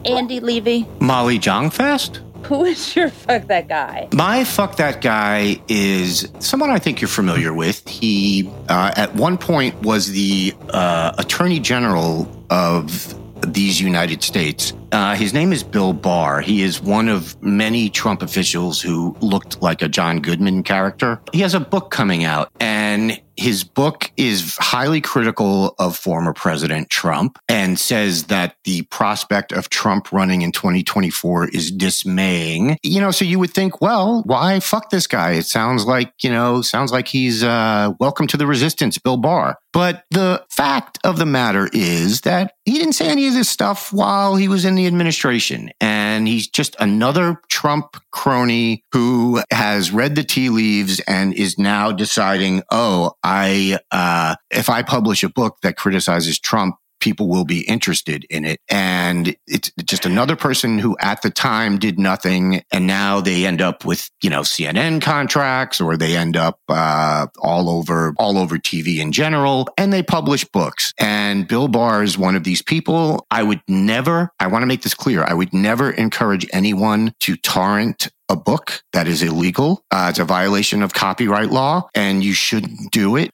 Andy 0.08 0.40
Levy. 0.40 0.86
Molly 1.00 1.38
Jong-Fast? 1.38 2.22
Who 2.44 2.64
is 2.64 2.96
your 2.96 3.10
fuck 3.10 3.46
that 3.48 3.68
guy? 3.68 4.08
My 4.12 4.44
fuck 4.44 4.76
that 4.76 5.02
guy 5.02 5.60
is 5.68 6.30
someone 6.38 6.70
I 6.70 6.78
think 6.78 7.00
you're 7.00 7.08
familiar 7.08 7.52
with. 7.52 7.86
He, 7.86 8.50
uh, 8.68 8.92
at 8.96 9.14
one 9.14 9.36
point, 9.36 9.82
was 9.82 10.10
the 10.10 10.54
uh, 10.70 11.12
Attorney 11.18 11.60
General 11.60 12.26
of 12.48 13.14
these 13.46 13.80
United 13.80 14.22
States. 14.22 14.72
Uh, 14.92 15.14
his 15.14 15.34
name 15.34 15.52
is 15.52 15.62
Bill 15.62 15.92
Barr. 15.92 16.40
He 16.40 16.62
is 16.62 16.80
one 16.80 17.08
of 17.08 17.40
many 17.42 17.90
Trump 17.90 18.22
officials 18.22 18.80
who 18.80 19.16
looked 19.20 19.60
like 19.60 19.82
a 19.82 19.88
John 19.88 20.20
Goodman 20.20 20.62
character. 20.62 21.20
He 21.32 21.40
has 21.40 21.54
a 21.54 21.60
book 21.60 21.90
coming 21.90 22.24
out, 22.24 22.50
and 22.60 23.20
his 23.38 23.62
book 23.62 24.10
is 24.16 24.56
highly 24.58 25.00
critical 25.00 25.74
of 25.78 25.96
former 25.96 26.32
President 26.32 26.90
Trump 26.90 27.38
and 27.48 27.78
says 27.78 28.24
that 28.24 28.56
the 28.64 28.82
prospect 28.82 29.52
of 29.52 29.70
Trump 29.70 30.12
running 30.12 30.42
in 30.42 30.50
2024 30.50 31.48
is 31.50 31.70
dismaying. 31.70 32.76
You 32.82 33.00
know, 33.00 33.12
so 33.12 33.24
you 33.24 33.38
would 33.38 33.52
think, 33.52 33.80
well, 33.80 34.22
why 34.26 34.58
fuck 34.58 34.90
this 34.90 35.06
guy? 35.06 35.32
It 35.32 35.46
sounds 35.46 35.86
like, 35.86 36.12
you 36.20 36.30
know, 36.30 36.62
sounds 36.62 36.90
like 36.90 37.06
he's 37.06 37.44
uh, 37.44 37.92
welcome 38.00 38.26
to 38.26 38.36
the 38.36 38.46
resistance, 38.46 38.98
Bill 38.98 39.16
Barr. 39.16 39.56
But 39.72 40.04
the 40.10 40.44
fact 40.50 40.98
of 41.04 41.18
the 41.18 41.26
matter 41.26 41.68
is 41.72 42.22
that 42.22 42.54
he 42.64 42.72
didn't 42.72 42.94
say 42.94 43.08
any 43.08 43.28
of 43.28 43.34
this 43.34 43.48
stuff 43.48 43.92
while 43.92 44.34
he 44.34 44.48
was 44.48 44.64
in 44.64 44.74
the 44.74 44.86
administration. 44.86 45.70
And 45.80 46.26
he's 46.26 46.48
just 46.48 46.74
another 46.80 47.40
Trump 47.48 47.96
crony 48.10 48.82
who 48.92 49.40
has 49.52 49.92
read 49.92 50.16
the 50.16 50.24
tea 50.24 50.48
leaves 50.48 51.00
and 51.06 51.32
is 51.32 51.58
now 51.58 51.92
deciding, 51.92 52.62
oh, 52.72 53.12
I, 53.28 53.78
uh, 53.90 54.36
if 54.50 54.70
I 54.70 54.82
publish 54.82 55.22
a 55.22 55.28
book 55.28 55.58
that 55.60 55.76
criticizes 55.76 56.38
Trump, 56.38 56.76
people 56.98 57.28
will 57.28 57.44
be 57.44 57.60
interested 57.60 58.24
in 58.30 58.46
it. 58.46 58.58
And 58.70 59.36
it's 59.46 59.70
just 59.84 60.06
another 60.06 60.34
person 60.34 60.78
who 60.78 60.96
at 60.98 61.20
the 61.20 61.28
time 61.28 61.78
did 61.78 61.98
nothing. 61.98 62.62
And 62.72 62.86
now 62.86 63.20
they 63.20 63.44
end 63.44 63.60
up 63.60 63.84
with, 63.84 64.10
you 64.22 64.30
know, 64.30 64.40
CNN 64.40 65.02
contracts 65.02 65.78
or 65.78 65.98
they 65.98 66.16
end 66.16 66.38
up, 66.38 66.58
uh, 66.70 67.26
all 67.38 67.68
over, 67.68 68.14
all 68.16 68.38
over 68.38 68.56
TV 68.56 68.98
in 68.98 69.12
general. 69.12 69.68
And 69.76 69.92
they 69.92 70.02
publish 70.02 70.44
books. 70.44 70.94
And 70.98 71.46
Bill 71.46 71.68
Barr 71.68 72.02
is 72.02 72.16
one 72.16 72.34
of 72.34 72.44
these 72.44 72.62
people. 72.62 73.26
I 73.30 73.42
would 73.42 73.60
never, 73.68 74.32
I 74.40 74.46
want 74.46 74.62
to 74.62 74.66
make 74.66 74.82
this 74.82 74.94
clear. 74.94 75.22
I 75.22 75.34
would 75.34 75.52
never 75.52 75.90
encourage 75.90 76.46
anyone 76.50 77.12
to 77.20 77.36
torrent 77.36 78.08
a 78.28 78.36
book 78.36 78.82
that 78.92 79.08
is 79.08 79.22
illegal. 79.22 79.84
Uh, 79.90 80.08
it's 80.10 80.18
a 80.18 80.24
violation 80.24 80.82
of 80.82 80.92
copyright 80.92 81.50
law 81.50 81.88
and 81.94 82.22
you 82.22 82.34
shouldn't 82.34 82.90
do 82.92 83.16
it. 83.16 83.30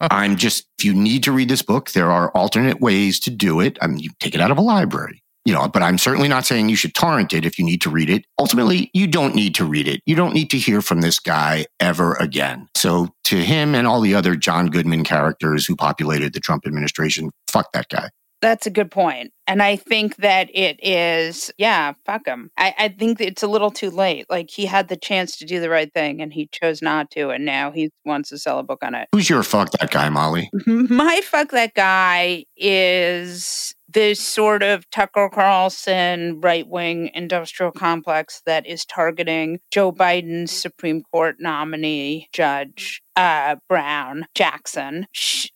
I'm 0.00 0.36
just, 0.36 0.66
if 0.78 0.84
you 0.84 0.94
need 0.94 1.22
to 1.24 1.32
read 1.32 1.48
this 1.48 1.62
book, 1.62 1.90
there 1.90 2.10
are 2.10 2.30
alternate 2.30 2.80
ways 2.80 3.18
to 3.20 3.30
do 3.30 3.60
it. 3.60 3.78
I 3.82 3.86
mean, 3.86 3.98
you 3.98 4.10
take 4.20 4.34
it 4.34 4.40
out 4.40 4.50
of 4.50 4.58
a 4.58 4.62
library. 4.62 5.22
You 5.44 5.54
know, 5.54 5.66
but 5.66 5.82
I'm 5.82 5.96
certainly 5.96 6.28
not 6.28 6.44
saying 6.44 6.68
you 6.68 6.76
should 6.76 6.94
torrent 6.94 7.32
it 7.32 7.46
if 7.46 7.58
you 7.58 7.64
need 7.64 7.80
to 7.80 7.88
read 7.88 8.10
it. 8.10 8.26
Ultimately, 8.38 8.90
you 8.92 9.06
don't 9.06 9.34
need 9.34 9.54
to 9.54 9.64
read 9.64 9.88
it. 9.88 10.02
You 10.04 10.14
don't 10.14 10.34
need 10.34 10.50
to 10.50 10.58
hear 10.58 10.82
from 10.82 11.00
this 11.00 11.18
guy 11.18 11.64
ever 11.80 12.12
again. 12.14 12.68
So 12.76 13.08
to 13.24 13.36
him 13.36 13.74
and 13.74 13.86
all 13.86 14.02
the 14.02 14.14
other 14.14 14.36
John 14.36 14.66
Goodman 14.66 15.04
characters 15.04 15.64
who 15.64 15.74
populated 15.74 16.34
the 16.34 16.40
Trump 16.40 16.66
administration, 16.66 17.30
fuck 17.50 17.72
that 17.72 17.88
guy. 17.88 18.10
That's 18.40 18.66
a 18.66 18.70
good 18.70 18.90
point. 18.90 19.32
And 19.46 19.62
I 19.62 19.76
think 19.76 20.16
that 20.16 20.48
it 20.52 20.78
is, 20.82 21.50
yeah, 21.56 21.94
fuck 22.04 22.26
him. 22.26 22.50
I, 22.56 22.74
I 22.78 22.88
think 22.88 23.20
it's 23.20 23.42
a 23.42 23.48
little 23.48 23.70
too 23.70 23.90
late. 23.90 24.26
Like 24.28 24.50
he 24.50 24.66
had 24.66 24.88
the 24.88 24.96
chance 24.96 25.36
to 25.38 25.46
do 25.46 25.58
the 25.58 25.70
right 25.70 25.92
thing 25.92 26.20
and 26.20 26.32
he 26.32 26.48
chose 26.52 26.82
not 26.82 27.10
to. 27.12 27.30
And 27.30 27.44
now 27.44 27.70
he 27.70 27.90
wants 28.04 28.28
to 28.28 28.38
sell 28.38 28.58
a 28.58 28.62
book 28.62 28.80
on 28.82 28.94
it. 28.94 29.08
Who's 29.12 29.30
your 29.30 29.42
fuck 29.42 29.70
that 29.72 29.90
guy, 29.90 30.08
Molly? 30.10 30.50
My 30.66 31.20
fuck 31.24 31.50
that 31.52 31.74
guy 31.74 32.44
is 32.56 33.74
this 33.88 34.20
sort 34.20 34.62
of 34.62 34.88
Tucker 34.90 35.30
Carlson 35.32 36.40
right 36.40 36.68
wing 36.68 37.10
industrial 37.14 37.72
complex 37.72 38.42
that 38.44 38.66
is 38.66 38.84
targeting 38.84 39.60
Joe 39.70 39.92
Biden's 39.92 40.52
Supreme 40.52 41.02
Court 41.10 41.36
nominee, 41.40 42.28
Judge 42.32 43.02
uh, 43.16 43.56
Brown 43.68 44.26
Jackson. 44.34 45.06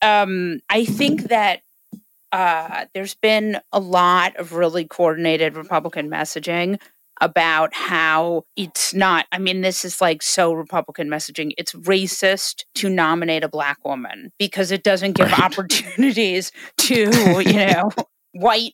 Um, 0.01 0.61
I 0.71 0.87
think 0.87 1.25
that 1.25 1.61
uh, 2.33 2.87
there's 2.95 3.15
been 3.15 3.61
a 3.73 3.81
lot 3.81 4.35
of 4.37 4.53
really 4.55 4.85
coordinated 4.85 5.57
Republican 5.57 6.09
messaging 6.11 6.81
about 7.21 7.73
how 7.75 8.45
it's 8.57 8.95
not, 8.95 9.27
I 9.31 9.39
mean, 9.39 9.61
this 9.61 9.85
is 9.85 10.01
like 10.01 10.23
so 10.23 10.53
Republican 10.55 11.09
messaging. 11.09 11.53
It's 11.59 11.73
racist 11.73 12.65
to 12.77 12.89
nominate 12.89 13.45
a 13.45 13.49
black 13.49 13.85
woman 13.85 14.33
because 14.39 14.73
it 14.73 14.83
doesn't 14.83 15.13
give 15.13 15.31
Right. 15.31 15.41
opportunities 15.41 16.51
to, 16.79 17.41
you 17.47 17.67
know, 17.67 17.91
white, 18.33 18.73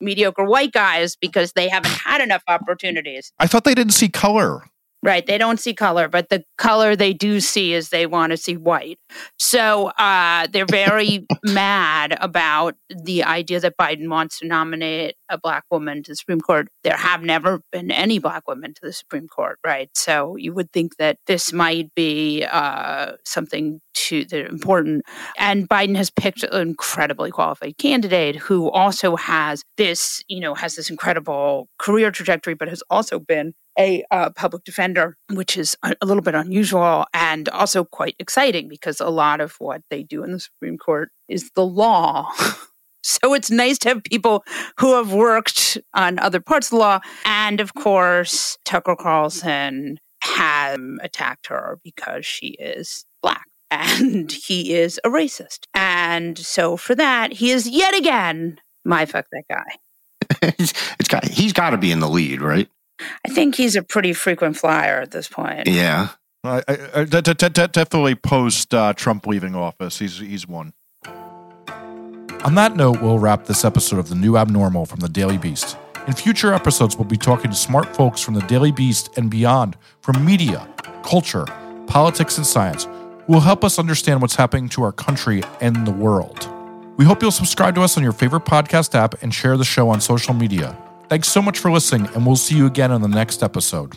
mediocre 0.00 0.44
white 0.44 0.72
guys 0.72 1.16
because 1.16 1.52
they 1.52 1.68
haven't 1.68 1.90
had 1.92 2.22
enough 2.22 2.44
opportunities. 2.48 3.32
I 3.38 3.46
thought 3.46 3.64
they 3.64 3.74
didn't 3.74 3.92
see 3.92 4.08
color. 4.08 4.62
Right. 5.04 5.26
They 5.26 5.36
don't 5.36 5.58
see 5.58 5.74
color, 5.74 6.06
but 6.06 6.28
the 6.28 6.44
color 6.58 6.94
they 6.94 7.12
do 7.12 7.40
see 7.40 7.72
is 7.74 7.88
they 7.88 8.06
want 8.06 8.30
to 8.30 8.36
see 8.36 8.56
white. 8.56 9.00
So 9.36 9.88
uh, 9.98 10.46
they're 10.52 10.64
very 10.64 11.26
mad 11.44 12.16
about 12.20 12.76
the 12.88 13.24
idea 13.24 13.58
that 13.58 13.76
Biden 13.76 14.08
wants 14.08 14.38
to 14.38 14.46
nominate 14.46 15.16
a 15.28 15.38
black 15.38 15.64
woman 15.72 16.04
to 16.04 16.12
the 16.12 16.16
Supreme 16.16 16.40
Court. 16.40 16.68
There 16.84 16.96
have 16.96 17.22
never 17.22 17.62
been 17.72 17.90
any 17.90 18.20
black 18.20 18.46
women 18.46 18.74
to 18.74 18.80
the 18.80 18.92
Supreme 18.92 19.26
Court, 19.26 19.58
right? 19.66 19.90
So 19.96 20.36
you 20.36 20.54
would 20.54 20.70
think 20.72 20.96
that 20.98 21.18
this 21.26 21.52
might 21.52 21.92
be 21.96 22.44
uh, 22.44 23.14
something 23.24 23.80
to 23.94 24.24
that 24.26 24.46
important. 24.46 25.04
And 25.36 25.68
Biden 25.68 25.96
has 25.96 26.10
picked 26.10 26.44
an 26.44 26.68
incredibly 26.68 27.30
qualified 27.30 27.76
candidate 27.78 28.36
who 28.36 28.70
also 28.70 29.16
has 29.16 29.62
this, 29.76 30.22
you 30.28 30.40
know, 30.40 30.54
has 30.54 30.76
this 30.76 30.90
incredible 30.90 31.68
career 31.78 32.10
trajectory, 32.10 32.54
but 32.54 32.68
has 32.68 32.82
also 32.88 33.18
been 33.18 33.54
a 33.78 34.04
uh, 34.10 34.30
public 34.30 34.64
defender, 34.64 35.16
which 35.30 35.56
is 35.56 35.76
a, 35.82 35.94
little 36.02 36.22
bit 36.22 36.34
unusual 36.34 37.06
and 37.14 37.48
also 37.48 37.84
quite 37.84 38.14
exciting 38.18 38.68
because 38.68 39.00
a 39.00 39.08
lot 39.08 39.40
of 39.40 39.54
what 39.58 39.82
they 39.90 40.02
do 40.02 40.22
in 40.22 40.32
the 40.32 40.40
Supreme 40.40 40.78
Court 40.78 41.10
is 41.28 41.50
the 41.54 41.64
law. 41.64 42.30
so 43.02 43.34
it's 43.34 43.50
nice 43.50 43.78
to 43.78 43.88
have 43.88 44.04
people 44.04 44.44
who 44.78 44.94
have 44.94 45.12
worked 45.12 45.78
on 45.94 46.18
other 46.18 46.40
parts 46.40 46.68
of 46.68 46.70
the 46.72 46.76
law. 46.76 47.00
And 47.24 47.60
of 47.60 47.74
course, 47.74 48.58
Tucker 48.64 48.96
Carlson 48.96 49.98
has 50.22 50.78
attacked 51.00 51.48
her 51.48 51.78
because 51.82 52.24
she 52.26 52.48
is 52.58 53.04
black 53.22 53.46
and 53.70 54.30
he 54.46 54.74
is 54.74 55.00
a 55.04 55.08
racist. 55.08 55.66
And 55.74 56.38
so 56.38 56.76
for 56.76 56.94
that, 56.94 57.32
he 57.32 57.50
is 57.50 57.68
yet 57.68 57.94
again 57.94 58.58
my 58.84 59.06
fuck 59.06 59.26
that 59.32 59.44
guy. 59.48 60.42
it's 60.58 61.08
got, 61.08 61.24
he's 61.24 61.52
got 61.52 61.70
to 61.70 61.78
be 61.78 61.92
in 61.92 62.00
the 62.00 62.08
lead, 62.08 62.40
right? 62.40 62.68
I 63.00 63.28
think 63.30 63.54
he's 63.54 63.76
a 63.76 63.82
pretty 63.82 64.12
frequent 64.12 64.56
flyer 64.56 65.00
at 65.00 65.10
this 65.10 65.28
point. 65.28 65.66
Yeah. 65.66 66.08
Definitely 66.44 68.14
post 68.16 68.74
uh, 68.74 68.92
Trump 68.94 69.26
leaving 69.26 69.54
office. 69.54 69.98
He's, 69.98 70.18
he's 70.18 70.46
one. 70.48 70.72
On 71.06 72.56
that 72.56 72.74
note, 72.74 73.00
we'll 73.00 73.20
wrap 73.20 73.44
this 73.44 73.64
episode 73.64 74.00
of 74.00 74.08
The 74.08 74.16
New 74.16 74.36
Abnormal 74.36 74.86
from 74.86 74.98
The 74.98 75.08
Daily 75.08 75.38
Beast. 75.38 75.76
In 76.08 76.14
future 76.14 76.52
episodes, 76.52 76.96
we'll 76.96 77.04
be 77.04 77.16
talking 77.16 77.52
to 77.52 77.56
smart 77.56 77.94
folks 77.94 78.20
from 78.20 78.34
The 78.34 78.42
Daily 78.42 78.72
Beast 78.72 79.16
and 79.16 79.30
beyond, 79.30 79.76
from 80.00 80.24
media, 80.24 80.68
culture, 81.04 81.44
politics, 81.86 82.36
and 82.38 82.46
science, 82.46 82.88
who 83.26 83.34
will 83.34 83.40
help 83.40 83.62
us 83.64 83.78
understand 83.78 84.20
what's 84.20 84.34
happening 84.34 84.68
to 84.70 84.82
our 84.82 84.90
country 84.90 85.44
and 85.60 85.86
the 85.86 85.92
world. 85.92 86.48
We 86.96 87.04
hope 87.04 87.22
you'll 87.22 87.30
subscribe 87.30 87.76
to 87.76 87.82
us 87.82 87.96
on 87.96 88.02
your 88.02 88.12
favorite 88.12 88.44
podcast 88.44 88.96
app 88.96 89.22
and 89.22 89.32
share 89.32 89.56
the 89.56 89.64
show 89.64 89.88
on 89.88 90.00
social 90.00 90.34
media. 90.34 90.76
Thanks 91.12 91.28
so 91.28 91.42
much 91.42 91.58
for 91.58 91.70
listening, 91.70 92.08
and 92.14 92.24
we'll 92.24 92.36
see 92.36 92.56
you 92.56 92.64
again 92.64 92.90
on 92.90 93.02
the 93.02 93.06
next 93.06 93.42
episode. 93.42 93.96